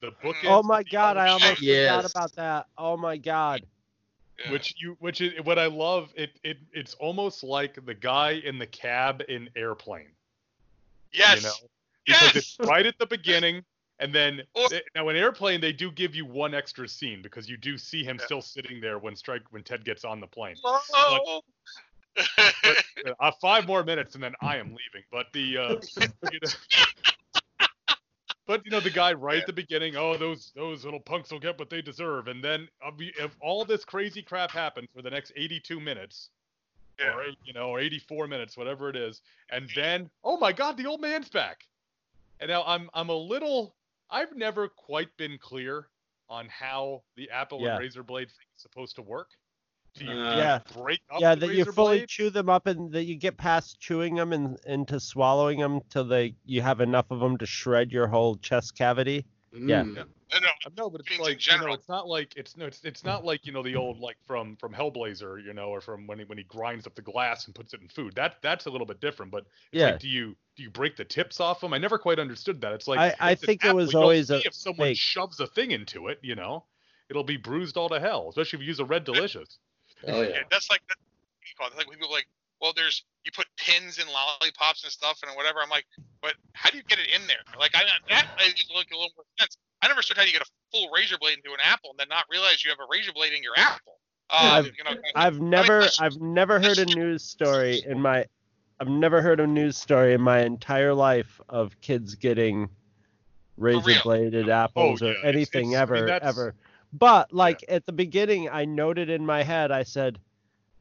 The 0.00 0.10
bookends. 0.22 0.44
oh 0.48 0.62
my 0.62 0.82
god 0.82 1.16
i 1.16 1.28
almost 1.28 1.62
shit, 1.62 1.86
forgot 1.86 2.10
about 2.10 2.32
that 2.34 2.66
oh 2.76 2.96
my 2.96 3.16
god 3.16 3.62
Which 4.50 4.74
you 4.78 4.96
which 4.98 5.20
is 5.20 5.32
what 5.44 5.58
I 5.58 5.66
love. 5.66 6.12
It 6.16 6.30
it 6.42 6.58
it's 6.72 6.94
almost 6.94 7.44
like 7.44 7.84
the 7.86 7.94
guy 7.94 8.32
in 8.44 8.58
the 8.58 8.66
cab 8.66 9.22
in 9.28 9.48
Airplane. 9.56 10.10
yes 11.12 11.36
You 11.36 11.42
know, 11.48 11.54
because 12.06 12.34
yes 12.34 12.36
it's 12.58 12.68
right 12.68 12.86
at 12.86 12.98
the 12.98 13.06
beginning. 13.06 13.62
And 13.98 14.12
then 14.12 14.42
Or- 14.54 14.68
they- 14.68 14.82
now 14.94 15.08
in 15.10 15.16
airplane 15.16 15.60
they 15.60 15.72
do 15.72 15.90
give 15.90 16.14
you 16.14 16.24
one 16.26 16.54
extra 16.54 16.88
scene 16.88 17.22
because 17.22 17.48
you 17.48 17.56
do 17.56 17.78
see 17.78 18.02
him 18.02 18.16
Yeah. 18.18 18.24
still 18.24 18.42
sitting 18.42 18.80
there 18.80 18.98
when 18.98 19.14
strike 19.14 19.42
when 19.50 19.62
Ted 19.62 19.84
gets 19.84 20.04
on 20.04 20.20
the 20.20 20.26
plane. 20.26 20.56
Whoa. 20.62 21.40
uh, 23.20 23.30
five 23.40 23.66
more 23.66 23.84
minutes 23.84 24.14
and 24.14 24.22
then 24.24 24.34
I 24.42 24.56
am 24.56 24.68
leaving. 24.68 25.04
But 25.10 25.26
the 25.32 25.56
uh, 25.56 25.76
you 26.32 26.38
know, 26.42 26.48
but 28.46 28.64
you 28.64 28.70
know 28.70 28.80
the 28.80 28.90
guy 28.90 29.12
right 29.12 29.38
at 29.40 29.46
the 29.46 29.52
beginning, 29.52 29.96
oh 29.96 30.16
those 30.16 30.52
those 30.54 30.84
little 30.84 31.00
punks 31.00 31.30
will 31.30 31.40
get 31.40 31.58
what 31.58 31.70
they 31.70 31.82
deserve, 31.82 32.28
and 32.28 32.42
then 32.42 32.68
if 32.98 33.36
all 33.40 33.64
this 33.64 33.84
crazy 33.84 34.22
crap 34.22 34.50
happens 34.50 34.88
for 34.94 35.02
the 35.02 35.10
next 35.10 35.32
82 35.36 35.78
minutes, 35.80 36.30
Yeah. 36.98 37.14
or 37.14 37.24
you 37.44 37.52
know, 37.52 37.70
or 37.70 37.80
84 37.80 38.26
minutes, 38.26 38.56
whatever 38.56 38.88
it 38.88 38.96
is, 38.96 39.20
and 39.50 39.68
then 39.74 40.10
oh 40.24 40.36
my 40.36 40.52
God, 40.52 40.76
the 40.76 40.86
old 40.86 41.00
man's 41.00 41.28
back. 41.28 41.66
And 42.40 42.48
now 42.50 42.64
I'm 42.66 42.90
I'm 42.94 43.08
a 43.08 43.16
little 43.16 43.74
I've 44.10 44.34
never 44.36 44.68
quite 44.68 45.16
been 45.16 45.38
clear 45.38 45.88
on 46.28 46.48
how 46.48 47.02
the 47.16 47.30
Apple 47.30 47.60
Yeah. 47.60 47.72
and 47.72 47.80
Razor 47.80 48.02
Blade 48.02 48.28
thing 48.28 48.46
is 48.56 48.62
supposed 48.62 48.96
to 48.96 49.02
work. 49.02 49.30
Do 49.94 50.06
you 50.06 50.10
Uh, 50.10 50.36
Yeah. 50.36 50.58
break 50.72 51.00
up 51.10 51.20
yeah 51.20 51.34
the 51.34 51.46
that 51.48 51.54
you 51.54 51.64
fully 51.66 51.98
blade? 51.98 52.08
chew 52.08 52.30
them 52.30 52.48
up 52.48 52.66
and 52.66 52.90
that 52.92 53.04
you 53.04 53.14
get 53.16 53.36
past 53.36 53.78
chewing 53.78 54.14
them 54.14 54.32
and 54.32 54.58
into 54.66 54.98
swallowing 54.98 55.58
them 55.58 55.80
till 55.90 56.04
they 56.04 56.34
you 56.46 56.62
have 56.62 56.80
enough 56.80 57.10
of 57.10 57.20
them 57.20 57.36
to 57.38 57.46
shred 57.46 57.92
your 57.92 58.06
whole 58.08 58.36
chest 58.36 58.74
cavity 58.76 59.26
Yeah. 59.52 59.82
Mm. 59.82 59.94
no, 59.94 60.04
no, 60.40 60.48
No, 60.78 60.88
but 60.90 61.00
it's 61.02 61.10
Things 61.10 61.20
like 61.20 61.46
you 61.46 61.52
know, 61.52 61.58
general. 61.58 61.74
it's 61.74 61.88
not 61.90 62.08
like 62.08 62.34
it's 62.36 62.56
no, 62.56 62.64
it's, 62.66 62.82
it's 62.84 63.04
not 63.04 63.22
like 63.22 63.44
you 63.44 63.52
know 63.52 63.62
the 63.62 63.76
old 63.76 63.98
like 63.98 64.16
from 64.26 64.56
from 64.56 64.72
Hellblazer, 64.72 65.44
you 65.44 65.52
know, 65.52 65.68
or 65.68 65.82
from 65.82 66.06
when 66.06 66.18
he 66.20 66.24
when 66.24 66.38
he 66.38 66.44
grinds 66.44 66.86
up 66.86 66.94
the 66.94 67.02
glass 67.02 67.44
and 67.44 67.54
puts 67.54 67.74
it 67.74 67.82
in 67.82 67.88
food. 67.88 68.14
That 68.14 68.36
that's 68.40 68.64
a 68.64 68.70
little 68.70 68.86
bit 68.86 68.98
different. 68.98 69.30
But 69.30 69.44
it's 69.72 69.80
Yeah. 69.80 69.90
like, 69.90 69.98
do 70.00 70.08
you 70.08 70.34
do 70.56 70.62
you 70.62 70.70
break 70.70 70.96
the 70.96 71.04
tips 71.04 71.38
off 71.38 71.60
them? 71.60 71.74
I 71.74 71.78
never 71.78 71.98
quite 71.98 72.18
understood 72.18 72.62
that. 72.62 72.72
It's 72.72 72.88
like 72.88 72.98
I- 72.98 73.14
I 73.20 73.32
it's 73.32 73.42
an 73.42 73.46
think 73.46 73.64
it 73.66 73.74
was 73.74 73.92
you 73.92 73.98
always 74.00 74.30
a 74.30 74.38
if 74.38 74.54
someone 74.54 74.88
fake. 74.88 74.96
shoves 74.96 75.38
a 75.40 75.46
thing 75.46 75.72
into 75.72 76.08
it, 76.08 76.18
you 76.22 76.34
know, 76.34 76.64
it'll 77.10 77.24
be 77.24 77.36
bruised 77.36 77.76
all 77.76 77.90
to 77.90 78.00
hell, 78.00 78.30
especially 78.30 78.56
if 78.58 78.62
you 78.62 78.68
use 78.68 78.80
a 78.80 78.86
red 78.86 79.04
delicious. 79.04 79.58
Oh 80.08 80.22
yeah, 80.22 80.28
yeah. 80.28 80.36
that's 80.50 80.70
like 80.70 80.80
that 80.88 80.96
you 81.42 81.54
call 81.58 81.68
it 81.68 81.76
like 81.76 81.88
when 81.88 81.98
people 81.98 82.10
are 82.10 82.18
like 82.18 82.28
well 82.60 82.72
there's 82.74 83.04
you 83.24 83.32
put 83.32 83.46
pins 83.56 83.98
in 83.98 84.06
lollipops 84.06 84.82
and 84.84 84.92
stuff 84.92 85.18
and 85.26 85.34
whatever 85.36 85.58
i'm 85.62 85.68
like 85.70 85.84
but 86.22 86.34
how 86.54 86.70
do 86.70 86.76
you 86.76 86.82
get 86.84 86.98
it 86.98 87.08
in 87.14 87.26
there 87.26 87.42
like 87.58 87.72
i 87.74 87.82
that 88.08 88.26
makes 88.38 88.64
look 88.74 88.86
a 88.92 88.94
little 88.96 89.10
more 89.16 89.24
sense 89.38 89.56
i 89.82 89.86
never 89.86 89.96
understood 89.98 90.16
how 90.16 90.22
you 90.24 90.32
get 90.32 90.42
a 90.42 90.50
full 90.70 90.88
razor 90.94 91.16
blade 91.20 91.36
into 91.38 91.50
an 91.50 91.58
apple 91.64 91.90
and 91.90 91.98
then 91.98 92.08
not 92.08 92.24
realize 92.30 92.64
you 92.64 92.70
have 92.70 92.78
a 92.78 92.86
razor 92.90 93.12
blade 93.12 93.32
in 93.32 93.42
your 93.42 93.54
apple 93.56 93.98
um, 94.30 94.38
I've- 94.40 94.70
you 94.78 94.84
know 94.84 94.96
I've 95.14 95.40
never 95.40 95.80
that's- 95.80 96.00
I've 96.00 96.20
never 96.20 96.60
heard 96.60 96.78
a 96.78 96.86
news 96.86 97.22
story 97.24 97.82
in 97.86 98.00
my 98.00 98.24
I've 98.80 98.88
never 98.88 99.20
heard 99.22 99.38
a 99.40 99.46
news 99.46 99.76
story 99.76 100.14
in 100.14 100.20
my 100.20 100.40
entire 100.42 100.94
life 100.94 101.40
of 101.48 101.80
kids 101.80 102.14
getting 102.16 102.68
razor 103.56 103.80
real. 103.86 104.00
bladed 104.02 104.48
apples 104.48 105.02
yeah, 105.02 105.08
or 105.08 105.10
it's- 105.12 105.26
anything 105.26 105.72
it's- 105.72 105.88
I 105.90 105.92
mean, 105.92 106.02
ever 106.04 106.24
ever. 106.24 106.54
But 106.92 107.32
like 107.32 107.64
at 107.68 107.86
the 107.86 107.92
beginning 107.92 108.48
I 108.48 108.64
noted 108.64 109.08
in 109.10 109.24
my 109.24 109.42
head 109.42 109.70
I 109.70 109.82
said 109.82 110.18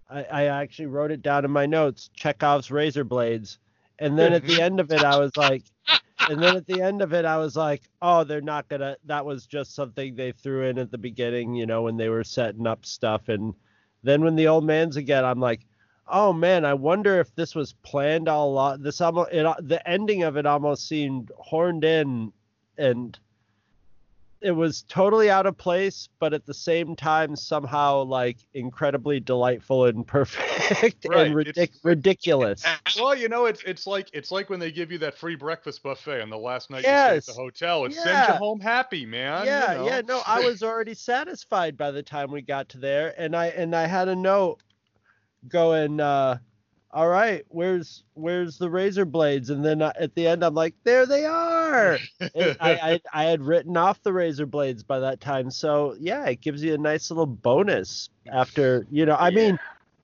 I, 0.09 0.23
I 0.23 0.43
actually 0.45 0.87
wrote 0.87 1.11
it 1.11 1.21
down 1.21 1.45
in 1.45 1.51
my 1.51 1.65
notes, 1.65 2.09
Chekhov's 2.13 2.69
razor 2.69 3.03
blades. 3.03 3.59
And 3.99 4.17
then 4.17 4.33
at 4.33 4.45
the 4.45 4.61
end 4.61 4.79
of 4.79 4.91
it 4.91 5.03
I 5.03 5.17
was 5.17 5.35
like 5.37 5.63
and 6.29 6.41
then 6.41 6.55
at 6.55 6.67
the 6.67 6.81
end 6.81 7.01
of 7.01 7.13
it 7.13 7.25
I 7.25 7.37
was 7.37 7.55
like, 7.55 7.81
oh 8.01 8.23
they're 8.23 8.41
not 8.41 8.67
gonna 8.67 8.97
that 9.05 9.25
was 9.25 9.45
just 9.45 9.73
something 9.75 10.15
they 10.15 10.31
threw 10.31 10.63
in 10.63 10.77
at 10.79 10.91
the 10.91 10.97
beginning, 10.97 11.55
you 11.55 11.65
know, 11.65 11.83
when 11.83 11.97
they 11.97 12.09
were 12.09 12.23
setting 12.23 12.67
up 12.67 12.85
stuff 12.85 13.29
and 13.29 13.53
then 14.03 14.23
when 14.23 14.35
the 14.35 14.47
old 14.47 14.65
man's 14.65 14.97
again, 14.97 15.23
I'm 15.23 15.39
like, 15.39 15.65
oh 16.07 16.33
man, 16.33 16.65
I 16.65 16.73
wonder 16.73 17.19
if 17.19 17.33
this 17.35 17.55
was 17.55 17.73
planned 17.83 18.27
all 18.27 18.49
along. 18.49 18.81
This 18.81 19.01
almost 19.01 19.31
it, 19.31 19.45
the 19.67 19.87
ending 19.87 20.23
of 20.23 20.37
it 20.37 20.45
almost 20.45 20.87
seemed 20.87 21.31
horned 21.37 21.83
in, 21.83 22.31
and 22.77 23.17
it 24.41 24.51
was 24.51 24.83
totally 24.87 25.29
out 25.29 25.45
of 25.45 25.57
place, 25.57 26.09
but 26.19 26.33
at 26.33 26.45
the 26.45 26.53
same 26.53 26.95
time 26.95 27.35
somehow 27.35 28.03
like 28.03 28.37
incredibly 28.53 29.19
delightful 29.19 29.85
and 29.85 30.05
perfect 30.05 31.05
Right, 31.09 31.27
and 31.27 31.35
ridic- 31.35 31.77
ridiculous. 31.83 32.63
Well, 32.99 33.15
you 33.15 33.29
know, 33.29 33.45
it's 33.45 33.63
it's 33.63 33.87
like 33.87 34.09
it's 34.11 34.31
like 34.31 34.49
when 34.49 34.59
they 34.59 34.71
give 34.71 34.91
you 34.91 34.97
that 34.99 35.17
free 35.17 35.35
breakfast 35.35 35.81
buffet 35.81 36.21
on 36.21 36.29
the 36.29 36.37
last 36.37 36.69
night 36.69 36.79
you 36.79 36.89
stay 36.89 37.17
at 37.17 37.25
the 37.25 37.33
hotel. 37.33 37.85
It 37.85 37.93
sends 37.93 38.27
you 38.27 38.33
home 38.33 38.59
happy, 38.59 39.05
man. 39.05 39.45
you 39.45 39.51
yeah, 39.51 39.73
know. 39.75 39.85
yeah, 39.85 40.01
no, 40.01 40.21
I 40.27 40.41
was 40.41 40.61
already 40.61 40.93
satisfied 40.93 41.77
by 41.77 41.91
the 41.91 42.03
time 42.03 42.31
we 42.31 42.41
got 42.41 42.67
to 42.69 42.79
there, 42.79 43.13
and 43.17 43.35
I 43.35 43.47
and 43.47 43.73
I 43.73 43.87
had 43.87 44.09
a 44.09 44.15
note 44.15 44.61
going, 45.47 45.99
uh, 45.99 46.39
all 46.93 47.07
right, 47.07 47.45
where's 47.49 48.03
where's 48.13 48.57
the 48.57 48.69
razor 48.69 49.05
blades? 49.05 49.49
And 49.49 49.63
then 49.63 49.81
at 49.81 50.13
the 50.15 50.27
end, 50.27 50.43
I'm 50.43 50.53
like, 50.53 50.75
there 50.83 51.05
they 51.05 51.25
are. 51.25 51.97
I, 52.19 52.55
I 52.59 53.01
I 53.13 53.23
had 53.25 53.41
written 53.41 53.77
off 53.77 54.03
the 54.03 54.13
razor 54.13 54.45
blades 54.45 54.83
by 54.83 54.99
that 54.99 55.21
time, 55.21 55.51
so 55.51 55.95
yeah, 55.99 56.25
it 56.25 56.41
gives 56.41 56.63
you 56.63 56.73
a 56.73 56.77
nice 56.77 57.09
little 57.09 57.25
bonus 57.25 58.09
after 58.31 58.85
you 58.91 59.05
know. 59.05 59.15
I 59.15 59.29
mean, 59.31 59.57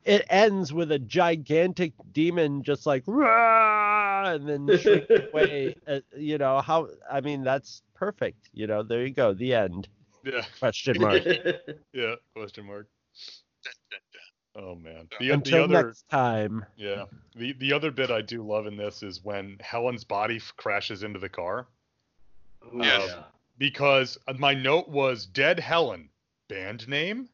it 0.06 0.26
ends 0.30 0.72
with 0.72 0.92
a 0.92 1.00
gigantic 1.00 1.92
demon 2.14 2.64
just 2.64 2.86
like 2.86 3.04
"Rah!" 3.06 4.32
and 4.32 4.48
then 4.48 4.78
shrink 4.78 5.06
away. 5.32 5.76
Uh, 5.88 6.00
you 6.18 6.38
know 6.38 6.60
how? 6.62 6.88
I 7.10 7.22
mean, 7.22 7.44
that's 7.44 7.82
perfect. 7.96 8.50
You 8.54 8.68
know, 8.68 8.84
there 8.84 9.06
you 9.06 9.14
go. 9.14 9.34
The 9.34 9.54
end. 9.54 9.88
yeah, 10.24 10.44
Question 10.60 10.96
mark. 11.02 11.24
yeah. 11.94 12.16
Question 12.34 12.66
mark. 12.66 12.88
Oh 14.60 14.76
man. 14.76 15.08
The, 15.20 15.30
Until 15.32 15.68
the 15.68 15.76
other 15.78 15.88
next 15.88 16.10
time. 16.10 16.66
yeah. 16.78 17.06
The 17.36 17.54
the 17.54 17.74
other 17.74 17.92
bit 17.92 18.10
I 18.10 18.22
do 18.22 18.42
love 18.46 18.66
in 18.66 18.76
this 18.76 19.04
is 19.04 19.24
when 19.24 19.58
Helen's 19.62 20.04
body 20.04 20.38
f- 20.38 20.52
crashes 20.58 21.04
into 21.04 21.20
the 21.20 21.30
car 21.30 21.68
Ooh, 22.74 22.80
Yes. 22.82 23.04
yeah. 23.08 23.24
because 23.60 24.18
uh, 24.28 24.34
my 24.40 24.54
note 24.56 24.90
was 24.90 25.26
dead 25.28 25.60
Helen 25.60 26.10
band 26.48 26.88
name. 26.88 27.30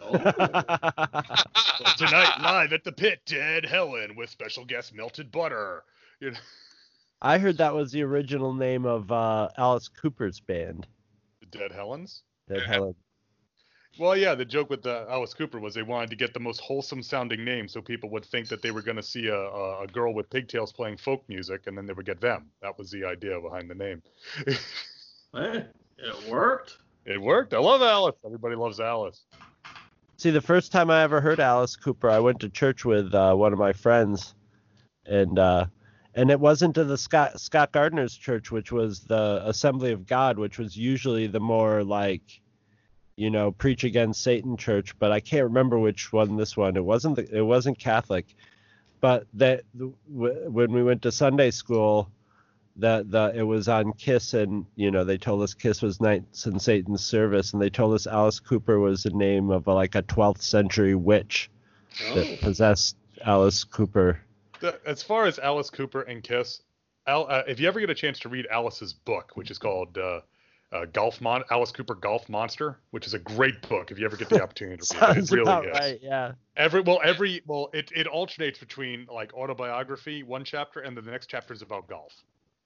Oh. 0.00 0.12
Tonight 1.96 2.40
live 2.40 2.72
at 2.72 2.84
the 2.84 2.92
pit, 2.92 3.20
Dead 3.26 3.64
Helen 3.64 4.14
with 4.16 4.30
special 4.30 4.64
guest 4.64 4.94
Melted 4.94 5.32
Butter. 5.32 5.82
You 6.20 6.32
know, 6.32 6.38
I 7.20 7.38
heard 7.38 7.58
that 7.58 7.74
was 7.74 7.90
the 7.92 8.02
original 8.02 8.52
name 8.52 8.84
of 8.84 9.10
uh, 9.10 9.48
Alice 9.56 9.88
Cooper's 9.88 10.38
band. 10.40 10.86
Dead 11.50 11.72
Helens. 11.72 12.22
Dead 12.48 12.58
Yeah. 12.66 12.72
Helen. 12.72 12.94
Well, 13.98 14.16
yeah, 14.16 14.34
the 14.34 14.44
joke 14.44 14.70
with 14.70 14.82
the 14.82 15.06
Alice 15.08 15.34
Cooper 15.34 15.58
was 15.58 15.74
they 15.74 15.82
wanted 15.82 16.10
to 16.10 16.16
get 16.16 16.32
the 16.32 16.40
most 16.40 16.60
wholesome 16.60 17.02
sounding 17.02 17.44
name 17.44 17.66
so 17.66 17.80
people 17.82 18.10
would 18.10 18.24
think 18.24 18.48
that 18.48 18.62
they 18.62 18.70
were 18.70 18.82
going 18.82 18.96
to 18.96 19.02
see 19.02 19.26
a, 19.26 19.36
a, 19.36 19.82
a 19.82 19.86
girl 19.88 20.14
with 20.14 20.30
pigtails 20.30 20.72
playing 20.72 20.96
folk 20.96 21.24
music 21.28 21.66
and 21.66 21.76
then 21.76 21.86
they 21.86 21.92
would 21.92 22.06
get 22.06 22.20
them. 22.20 22.46
That 22.62 22.78
was 22.78 22.90
the 22.90 23.04
idea 23.04 23.40
behind 23.40 23.70
the 23.70 23.74
name. 23.74 24.02
It 25.98 26.30
worked. 26.30 26.78
it 27.04 27.20
worked. 27.20 27.54
I 27.54 27.58
love 27.58 27.82
Alice. 27.82 28.14
Everybody 28.24 28.54
loves 28.54 28.78
Alice. 28.80 29.24
See, 30.16 30.30
the 30.30 30.40
first 30.40 30.72
time 30.72 30.90
I 30.90 31.02
ever 31.02 31.20
heard 31.20 31.40
Alice 31.40 31.76
Cooper, 31.76 32.08
I 32.10 32.18
went 32.18 32.40
to 32.40 32.48
church 32.48 32.84
with 32.84 33.14
uh, 33.14 33.34
one 33.34 33.52
of 33.52 33.58
my 33.58 33.72
friends, 33.72 34.34
and 35.06 35.38
uh, 35.38 35.66
and 36.14 36.30
it 36.30 36.40
wasn't 36.40 36.74
to 36.76 36.84
the 36.84 36.98
Scott 36.98 37.40
Scott 37.40 37.72
Gardner's 37.72 38.16
church, 38.16 38.50
which 38.50 38.72
was 38.72 39.00
the 39.00 39.42
Assembly 39.44 39.92
of 39.92 40.06
God, 40.06 40.38
which 40.38 40.58
was 40.58 40.76
usually 40.76 41.26
the 41.26 41.40
more 41.40 41.84
like, 41.84 42.40
you 43.18 43.30
know, 43.30 43.50
preach 43.50 43.84
against 43.84 44.22
Satan 44.22 44.56
church. 44.56 44.98
But 44.98 45.12
I 45.12 45.20
can't 45.20 45.44
remember 45.44 45.78
which 45.78 46.12
one 46.12 46.36
this 46.36 46.56
one. 46.56 46.76
It 46.76 46.84
wasn't 46.84 47.16
the, 47.16 47.36
it 47.36 47.42
wasn't 47.42 47.78
Catholic, 47.78 48.26
but 49.00 49.26
that 49.34 49.62
the, 49.74 49.92
when 50.08 50.72
we 50.72 50.82
went 50.82 51.02
to 51.02 51.12
Sunday 51.12 51.50
school, 51.50 52.10
that 52.76 53.10
the 53.10 53.32
it 53.34 53.42
was 53.42 53.68
on 53.68 53.92
Kiss, 53.94 54.34
and 54.34 54.64
you 54.76 54.90
know 54.90 55.04
they 55.04 55.18
told 55.18 55.42
us 55.42 55.52
Kiss 55.52 55.82
was 55.82 56.00
Knights 56.00 56.46
in 56.46 56.58
Satan's 56.58 57.04
service, 57.04 57.52
and 57.52 57.60
they 57.60 57.70
told 57.70 57.94
us 57.94 58.06
Alice 58.06 58.40
Cooper 58.40 58.78
was 58.78 59.02
the 59.02 59.10
name 59.10 59.50
of 59.50 59.66
a, 59.66 59.74
like 59.74 59.94
a 59.94 60.02
12th 60.02 60.42
century 60.42 60.94
witch 60.94 61.50
Oh. 62.00 62.14
that 62.14 62.40
possessed 62.40 62.96
Alice 63.24 63.64
Cooper. 63.64 64.20
As 64.86 65.02
far 65.02 65.24
as 65.26 65.38
Alice 65.38 65.70
Cooper 65.70 66.02
and 66.02 66.22
Kiss, 66.22 66.62
Al, 67.06 67.26
uh, 67.28 67.42
if 67.46 67.58
you 67.60 67.66
ever 67.68 67.80
get 67.80 67.90
a 67.90 67.94
chance 67.94 68.18
to 68.20 68.28
read 68.28 68.46
Alice's 68.50 68.92
book, 68.92 69.32
which 69.34 69.50
is 69.50 69.58
called 69.58 69.96
uh, 69.98 70.20
uh, 70.72 70.84
Golf 70.86 71.20
Mon- 71.20 71.44
Alice 71.50 71.72
Cooper 71.72 71.94
Golf 71.94 72.28
Monster, 72.28 72.78
which 72.90 73.06
is 73.06 73.14
a 73.14 73.18
great 73.18 73.66
book 73.68 73.90
if 73.90 73.98
you 73.98 74.04
ever 74.04 74.16
get 74.16 74.28
the 74.28 74.42
opportunity 74.42 74.76
to 74.84 74.98
read 75.00 75.16
it. 75.16 75.24
It 75.24 75.30
really 75.30 75.66
is. 75.68 75.78
right, 75.78 75.98
yeah. 76.02 76.32
Every 76.56 76.82
well, 76.82 77.00
every 77.02 77.42
well, 77.46 77.70
it, 77.72 77.90
it 77.94 78.06
alternates 78.06 78.58
between 78.58 79.06
like 79.10 79.32
autobiography, 79.34 80.22
one 80.22 80.44
chapter, 80.44 80.80
and 80.80 80.96
then 80.96 81.04
the 81.04 81.10
next 81.10 81.28
chapter 81.28 81.54
is 81.54 81.62
about 81.62 81.88
golf. 81.88 82.12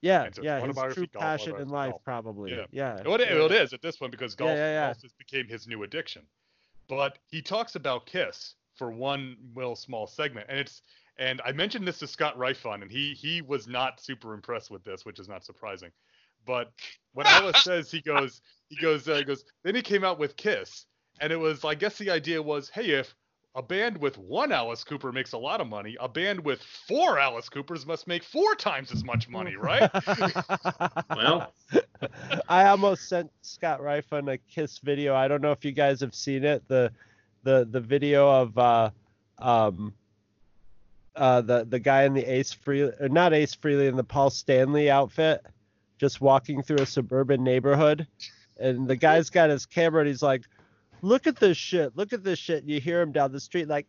Yeah, 0.01 0.23
It's 0.23 0.37
yeah, 0.41 0.59
his 0.59 0.75
true 0.93 1.07
golf, 1.07 1.21
passion 1.23 1.55
in 1.61 1.69
life, 1.69 1.91
golf. 1.91 2.03
probably. 2.03 2.51
Yeah. 2.51 2.65
Yeah. 2.71 3.01
Well, 3.05 3.15
it, 3.21 3.29
yeah. 3.29 3.35
well, 3.35 3.45
it 3.45 3.53
is 3.53 3.71
at 3.71 3.81
this 3.81 3.95
point 3.95 4.11
because 4.11 4.35
golf, 4.35 4.49
Yeah, 4.49 4.87
yeah, 4.89 4.93
golf 5.01 5.13
became 5.17 5.47
his 5.47 5.65
new 5.65 5.83
addiction. 5.83 6.23
But 6.89 7.19
he 7.27 7.41
talks 7.41 7.75
about 7.75 8.05
Kiss 8.05 8.55
for 8.75 8.91
one 8.91 9.37
little 9.55 9.77
small 9.77 10.07
segment, 10.07 10.47
and 10.49 10.59
it's 10.59 10.81
and 11.17 11.41
I 11.45 11.53
mentioned 11.53 11.87
this 11.87 11.99
to 11.99 12.07
Scott 12.07 12.37
Ryfun, 12.37 12.81
and 12.81 12.91
he 12.91 13.13
he 13.13 13.41
was 13.41 13.65
not 13.65 14.01
super 14.01 14.33
impressed 14.33 14.69
with 14.69 14.83
this, 14.83 15.05
which 15.05 15.19
is 15.19 15.29
not 15.29 15.45
surprising. 15.45 15.91
But 16.45 16.71
when 17.13 17.25
Alice 17.27 17.63
says 17.63 17.91
he 17.91 18.01
goes, 18.01 18.41
he 18.69 18.75
goes, 18.75 19.07
uh, 19.07 19.15
he 19.15 19.23
goes. 19.23 19.43
Then 19.63 19.75
he 19.75 19.81
came 19.81 20.03
out 20.03 20.19
with 20.19 20.35
Kiss, 20.35 20.85
and 21.19 21.31
it 21.31 21.37
was 21.37 21.63
I 21.63 21.75
guess 21.75 21.97
the 21.97 22.09
idea 22.09 22.41
was, 22.41 22.69
hey, 22.69 22.91
if 22.91 23.15
a 23.55 23.61
band 23.61 23.97
with 23.97 24.17
one 24.17 24.51
Alice 24.51 24.83
Cooper 24.83 25.11
makes 25.11 25.33
a 25.33 25.37
lot 25.37 25.61
of 25.61 25.67
money, 25.67 25.95
a 25.99 26.09
band 26.09 26.43
with 26.43 26.61
four 26.87 27.19
Alice 27.19 27.49
Coopers 27.49 27.85
must 27.85 28.07
make 28.07 28.23
four 28.23 28.55
times 28.55 28.91
as 28.91 29.03
much 29.03 29.29
money, 29.29 29.55
right? 29.55 29.89
Well, 31.15 31.53
I 32.49 32.67
almost 32.67 33.07
sent 33.07 33.31
Scott 33.41 33.79
Ryfun 33.79 34.31
a 34.33 34.37
Kiss 34.37 34.79
video. 34.79 35.15
I 35.15 35.27
don't 35.27 35.41
know 35.41 35.51
if 35.51 35.63
you 35.63 35.71
guys 35.71 36.01
have 36.01 36.13
seen 36.13 36.43
it. 36.43 36.67
The 36.67 36.91
the 37.43 37.67
the 37.69 37.79
video 37.79 38.29
of 38.29 38.57
uh 38.57 38.89
um 39.37 39.93
uh 41.15 41.41
the 41.41 41.65
the 41.65 41.79
guy 41.79 42.03
in 42.03 42.13
the 42.13 42.25
Ace 42.25 42.53
Frehley 42.53 42.99
or 42.99 43.09
not 43.09 43.33
Ace 43.33 43.55
Frehley 43.55 43.87
in 43.87 43.95
the 43.95 44.03
Paul 44.03 44.29
Stanley 44.31 44.89
outfit 44.89 45.45
just 46.03 46.19
walking 46.19 46.61
through 46.61 46.79
a 46.79 46.85
suburban 46.85 47.41
neighborhood 47.41 48.05
and 48.59 48.89
the 48.89 48.95
guy's 48.97 49.29
got 49.29 49.49
his 49.49 49.65
camera 49.65 50.01
and 50.01 50.09
he's 50.09 50.21
like 50.21 50.41
look 51.01 51.27
at 51.27 51.37
this 51.37 51.55
shit 51.55 51.95
look 51.95 52.11
at 52.11 52.25
this 52.25 52.37
shit 52.37 52.61
and 52.61 52.69
you 52.69 52.81
hear 52.81 52.99
him 52.99 53.13
down 53.13 53.31
the 53.31 53.39
street 53.39 53.69
like 53.69 53.87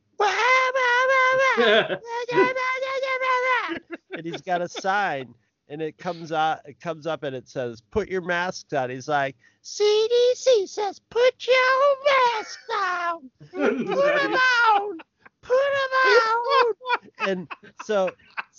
and 4.17 4.25
he's 4.25 4.41
got 4.43 4.63
a 4.63 4.69
sign 4.69 5.35
and 5.69 5.83
it 5.83 5.99
comes 5.99 6.31
out 6.31 6.61
it 6.67 6.79
comes 6.79 7.05
up 7.05 7.25
and 7.25 7.35
it 7.35 7.49
says 7.49 7.83
put 7.91 8.09
your 8.09 8.23
masks 8.23 8.73
on 8.73 8.91
he's 8.91 9.09
like 9.09 9.35
cdc 9.65 10.69
says 10.69 11.01
put 11.11 11.49
your 11.49 11.97
mask 12.37 12.61
down 12.71 13.29
put 13.51 13.77
them 13.77 14.35
on 14.35 14.99
put 15.43 15.57
them 15.75 15.91
on 16.07 17.29
and 17.29 17.49
so 17.85 18.09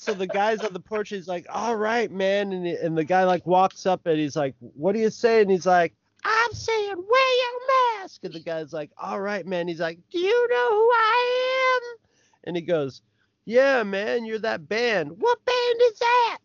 so 0.06 0.14
the 0.14 0.28
guy's 0.28 0.62
on 0.62 0.72
the 0.72 0.80
porch 0.80 1.10
he's 1.10 1.28
like 1.28 1.48
all 1.50 1.76
right 1.76 2.12
man 2.12 2.54
and, 2.54 2.66
and 2.68 2.98
the 2.98 3.04
guy 3.04 3.24
like 3.24 3.46
walks 3.48 3.86
up 3.86 4.06
and 4.06 4.20
he's 4.20 4.36
like 4.36 4.56
what 4.60 4.94
do 4.94 5.00
you 5.00 5.10
say? 5.10 5.42
And 5.42 5.50
he's 5.50 5.66
like 5.66 5.94
i'm 6.24 6.54
saying 6.54 6.96
wear 6.96 7.38
your 7.38 8.02
mask. 8.02 8.24
And 8.24 8.34
the 8.34 8.40
guy's 8.40 8.72
like 8.72 8.92
all 8.98 9.20
right 9.20 9.46
man. 9.46 9.68
He's 9.68 9.80
like 9.80 10.00
do 10.12 10.20
you 10.20 10.48
know 10.50 10.70
who 10.70 10.92
i 10.94 11.80
am? 11.82 11.98
And 12.46 12.56
he 12.56 12.62
goes 12.62 13.02
yeah 13.46 13.84
man 13.84 14.26
you're 14.26 14.40
that 14.40 14.70
band. 14.70 15.12
What 15.18 15.44
band 15.44 15.80
is 15.82 16.00
that? 16.00 16.38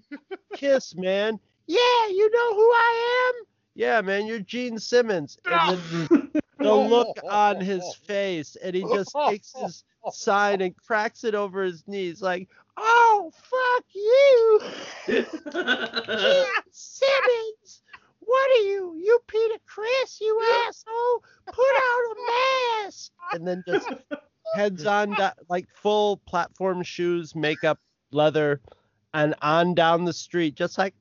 Kiss 0.54 0.94
man. 0.96 1.38
Yeah 1.66 2.06
you 2.08 2.30
know 2.30 2.54
who 2.54 2.70
i 2.72 3.32
am? 3.34 3.46
Yeah 3.74 4.00
man 4.00 4.26
you're 4.26 4.40
gene 4.40 4.78
simmons. 4.78 5.38
And 5.44 5.78
then 6.08 6.21
the 6.62 6.74
look 6.74 7.18
on 7.28 7.60
his 7.60 7.94
face 8.06 8.56
and 8.56 8.74
he 8.74 8.82
just 8.82 9.14
takes 9.28 9.52
his 9.54 9.84
sign 10.12 10.60
and 10.60 10.76
cracks 10.76 11.24
it 11.24 11.34
over 11.34 11.62
his 11.62 11.86
knees 11.86 12.22
like 12.22 12.48
oh 12.76 13.32
fuck 13.34 13.84
you 13.94 14.60
Gene 15.06 16.44
simmons! 16.70 17.82
What 18.20 18.50
are 18.50 18.64
you 18.64 18.94
you 18.96 19.18
peter 19.26 19.58
criss 19.66 20.18
you 20.20 20.40
asshole? 20.66 21.24
Put 21.46 21.58
out 21.58 22.02
a 22.10 22.84
mask! 22.86 23.12
And 23.32 23.46
then 23.46 23.62
just 23.66 23.88
heads 24.54 24.86
on 24.86 25.16
like 25.48 25.66
full 25.74 26.18
platform 26.26 26.82
shoes 26.82 27.34
makeup 27.34 27.78
leather 28.10 28.60
and 29.14 29.34
on 29.42 29.74
down 29.74 30.04
the 30.04 30.12
street 30.12 30.54
just 30.54 30.78
like 30.78 30.94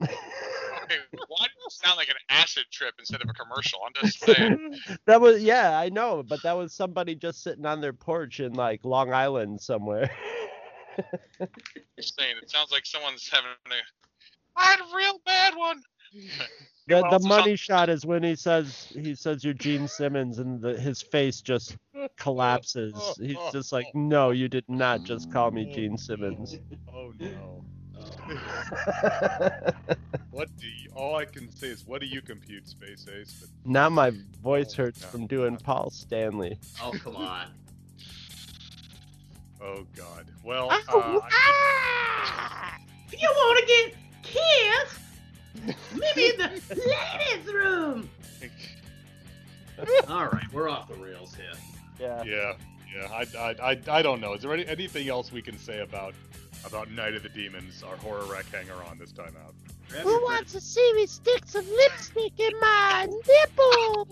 Okay, 0.82 0.96
why 1.28 1.44
did 1.44 1.66
it 1.66 1.72
sound 1.72 1.96
like 1.96 2.08
an 2.08 2.16
acid 2.28 2.64
trip 2.70 2.94
instead 2.98 3.22
of 3.22 3.28
a 3.30 3.32
commercial? 3.32 3.80
I'm 3.86 3.92
just 4.02 4.20
saying. 4.20 4.76
that 5.06 5.20
was 5.20 5.42
yeah 5.42 5.78
i 5.78 5.88
know 5.88 6.22
but 6.22 6.42
that 6.42 6.56
was 6.56 6.72
somebody 6.72 7.14
just 7.14 7.42
sitting 7.42 7.66
on 7.66 7.80
their 7.80 7.92
porch 7.92 8.40
in 8.40 8.52
like 8.54 8.84
long 8.84 9.12
island 9.12 9.60
somewhere 9.60 10.10
just 11.96 12.18
saying. 12.18 12.36
It 12.42 12.50
sounds 12.50 12.70
like 12.70 12.86
someone's 12.86 13.28
having 13.28 13.50
a. 13.50 13.74
I 14.56 14.64
had 14.64 14.80
a 14.80 14.96
real 14.96 15.20
bad 15.24 15.56
one. 15.56 15.82
the, 16.88 17.02
the 17.10 17.18
so- 17.18 17.28
money 17.28 17.56
shot 17.56 17.88
is 17.88 18.04
when 18.04 18.22
he 18.22 18.36
says 18.36 18.92
he 18.94 19.14
says 19.14 19.42
you're 19.44 19.54
gene 19.54 19.88
simmons 19.88 20.38
and 20.38 20.60
the, 20.60 20.78
his 20.78 21.00
face 21.00 21.40
just 21.40 21.76
collapses 22.18 22.92
oh, 22.94 23.14
he's 23.18 23.36
oh, 23.38 23.50
just 23.50 23.72
like 23.72 23.86
oh. 23.94 23.98
no 23.98 24.30
you 24.30 24.46
did 24.46 24.64
not 24.68 25.02
just 25.04 25.32
call 25.32 25.50
me 25.50 25.72
gene 25.72 25.96
simmons 25.96 26.58
oh 26.92 27.12
no. 27.18 27.64
Oh. 27.98 29.58
What 30.32 30.48
do 30.56 30.66
you, 30.66 30.90
all 30.94 31.16
I 31.16 31.26
can 31.26 31.54
say 31.54 31.68
is, 31.68 31.86
what 31.86 32.00
do 32.00 32.06
you 32.06 32.22
compute, 32.22 32.66
Space 32.66 33.06
Ace? 33.14 33.36
But 33.40 33.50
Now 33.70 33.88
my 33.90 34.12
voice 34.42 34.72
Oh, 34.78 34.84
hurts 34.84 35.02
no. 35.02 35.08
from 35.08 35.26
doing 35.26 35.58
Paul 35.58 35.90
Stanley. 35.90 36.58
Oh 36.82 36.92
come 37.04 37.16
on. 37.16 37.48
oh 39.60 39.86
god. 39.94 40.26
Well, 40.42 40.68
Oh, 40.88 41.18
uh, 41.18 41.28
ah! 41.30 42.78
If 43.12 43.20
you 43.20 43.28
want 43.28 43.58
to 43.60 43.66
get 43.66 43.94
kissed, 44.22 45.80
maybe 45.92 46.30
in 46.30 46.38
the 46.38 46.48
ladies' 47.28 47.52
room. 47.52 48.08
All 50.08 50.26
right, 50.28 50.50
we're 50.52 50.68
off 50.70 50.88
the 50.88 50.94
rails 50.94 51.34
here. 51.34 51.52
Yeah. 52.00 52.22
yeah, 52.24 52.52
yeah. 52.94 53.08
I, 53.12 53.26
I, 53.38 53.70
I, 53.72 53.80
I 53.98 54.02
don't 54.02 54.20
know. 54.20 54.32
Is 54.32 54.40
there 54.42 54.52
any, 54.54 54.66
anything 54.66 55.08
else 55.10 55.30
we 55.30 55.42
can 55.42 55.58
say 55.58 55.80
about 55.80 56.14
about 56.64 56.90
Night 56.90 57.14
of 57.14 57.22
the 57.22 57.28
Demons, 57.28 57.82
our 57.82 57.96
horror 57.96 58.24
rack 58.24 58.46
hanger 58.52 58.82
on 58.88 58.98
this 58.98 59.12
time 59.12 59.34
out? 59.44 59.54
Who 60.02 60.22
wants 60.22 60.52
to 60.52 60.60
see 60.60 60.92
me 60.94 61.06
stick 61.06 61.42
some 61.46 61.66
lipstick 61.66 62.38
in 62.38 62.52
my 62.60 63.06
nipple? 63.28 64.06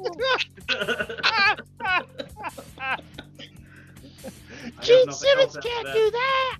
Gene 4.80 5.12
Simmons 5.12 5.56
can't 5.56 5.86
that. 5.86 5.94
do 5.94 6.10
that. 6.10 6.58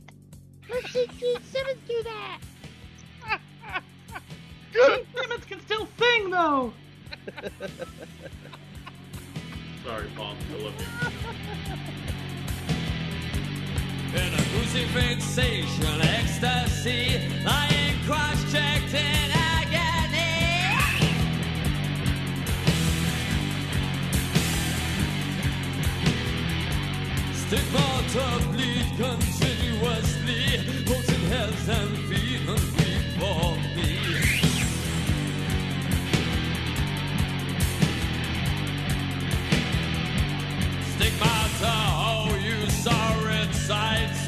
Let's 0.70 0.93
see 0.93 1.07
Gene 1.18 1.43
Simmons 1.53 1.80
do 1.86 2.03
that. 2.05 2.41
Gene 4.72 5.07
Simmons 5.16 5.45
can 5.45 5.61
still 5.61 5.86
sing 5.99 6.30
though. 6.30 6.72
Sorry, 9.84 10.09
Paul. 10.16 10.34
I 10.51 10.62
love 10.62 10.74
you. 10.78 10.86
In 14.13 14.35
a 14.35 14.43
crucifixation 14.53 16.01
ecstasy, 16.03 17.21
cross-checked 18.07 18.95
in 18.95 19.31
agony. 19.33 20.01
To 27.51 27.57
bleed 28.53 28.89
continuously, 28.97 30.43
potent 30.87 31.25
hands 31.33 31.69
and 31.69 31.97
feet 32.09 32.41
hungry 32.47 32.95
for 33.19 33.57
me. 33.77 33.91
Stigmata, 40.95 41.99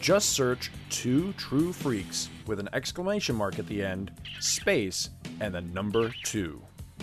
Just 0.00 0.30
search 0.30 0.70
Two 0.90 1.32
True 1.34 1.72
Freaks 1.72 2.28
with 2.46 2.60
an 2.60 2.68
exclamation 2.72 3.36
mark 3.36 3.58
at 3.58 3.66
the 3.66 3.82
end, 3.82 4.12
space, 4.40 5.10
and 5.40 5.54
the 5.54 5.60
number 5.60 6.12
two. 6.24 6.62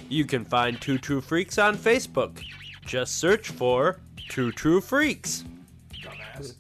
You 0.10 0.26
can 0.26 0.46
find 0.46 0.80
Two 0.80 0.98
True 0.98 1.22
Freaks 1.22 1.58
on 1.58 1.78
Facebook. 1.78 2.42
Just 2.86 3.18
search 3.20 3.50
for 3.50 4.00
Two 4.30 4.52
True 4.52 4.82
Freaks. 4.82 5.44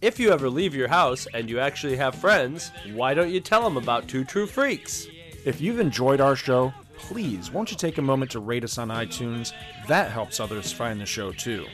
If 0.01 0.19
you 0.19 0.31
ever 0.31 0.49
leave 0.49 0.73
your 0.73 0.87
house 0.87 1.27
and 1.33 1.49
you 1.49 1.59
actually 1.59 1.97
have 1.97 2.15
friends, 2.15 2.71
why 2.93 3.13
don't 3.13 3.31
you 3.31 3.39
tell 3.39 3.63
them 3.63 3.77
about 3.77 4.07
Two 4.07 4.23
True 4.23 4.47
Freaks? 4.47 5.07
If 5.45 5.61
you've 5.61 5.79
enjoyed 5.79 6.21
our 6.21 6.35
show, 6.35 6.73
please 6.97 7.51
won't 7.51 7.71
you 7.71 7.77
take 7.77 7.97
a 7.97 8.01
moment 8.01 8.31
to 8.31 8.39
rate 8.39 8.63
us 8.63 8.77
on 8.77 8.89
iTunes? 8.89 9.51
That 9.87 10.11
helps 10.11 10.39
others 10.39 10.71
find 10.71 10.99
the 10.99 11.05
show 11.05 11.31
too. 11.31 11.65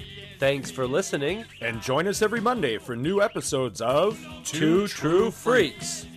Thanks 0.42 0.72
for 0.72 0.88
listening. 0.88 1.46
And 1.62 1.84
join 1.84 2.08
us 2.08 2.24
every 2.24 2.42
Monday 2.42 2.80
for 2.80 2.96
new 2.96 3.22
episodes 3.22 3.80
of 3.80 4.20
Two 4.44 4.88
True 4.88 5.30
Freaks. 5.30 6.08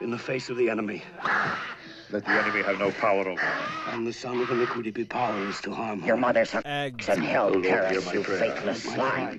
In 0.00 0.10
the 0.10 0.18
face 0.18 0.48
of 0.50 0.56
the 0.56 0.70
enemy. 0.70 1.02
Let 2.10 2.24
the 2.24 2.30
enemy 2.32 2.62
have 2.62 2.78
no 2.78 2.90
power 2.90 3.28
over 3.28 3.32
me. 3.32 3.92
And 3.92 4.06
the 4.06 4.12
son 4.12 4.40
of 4.40 4.50
iniquity 4.50 4.90
be 4.90 5.04
powerless 5.04 5.60
to 5.62 5.72
harm 5.72 6.02
Your 6.04 6.16
mother's 6.16 6.54
a 6.54 6.66
Eggs. 6.66 7.08
and 7.08 7.22
hell 7.22 7.50
Lord, 7.50 7.64
caress, 7.64 8.06
my 8.06 8.12
you 8.14 8.22
prayer. 8.22 8.38
faithless 8.54 8.86
My 8.86 9.38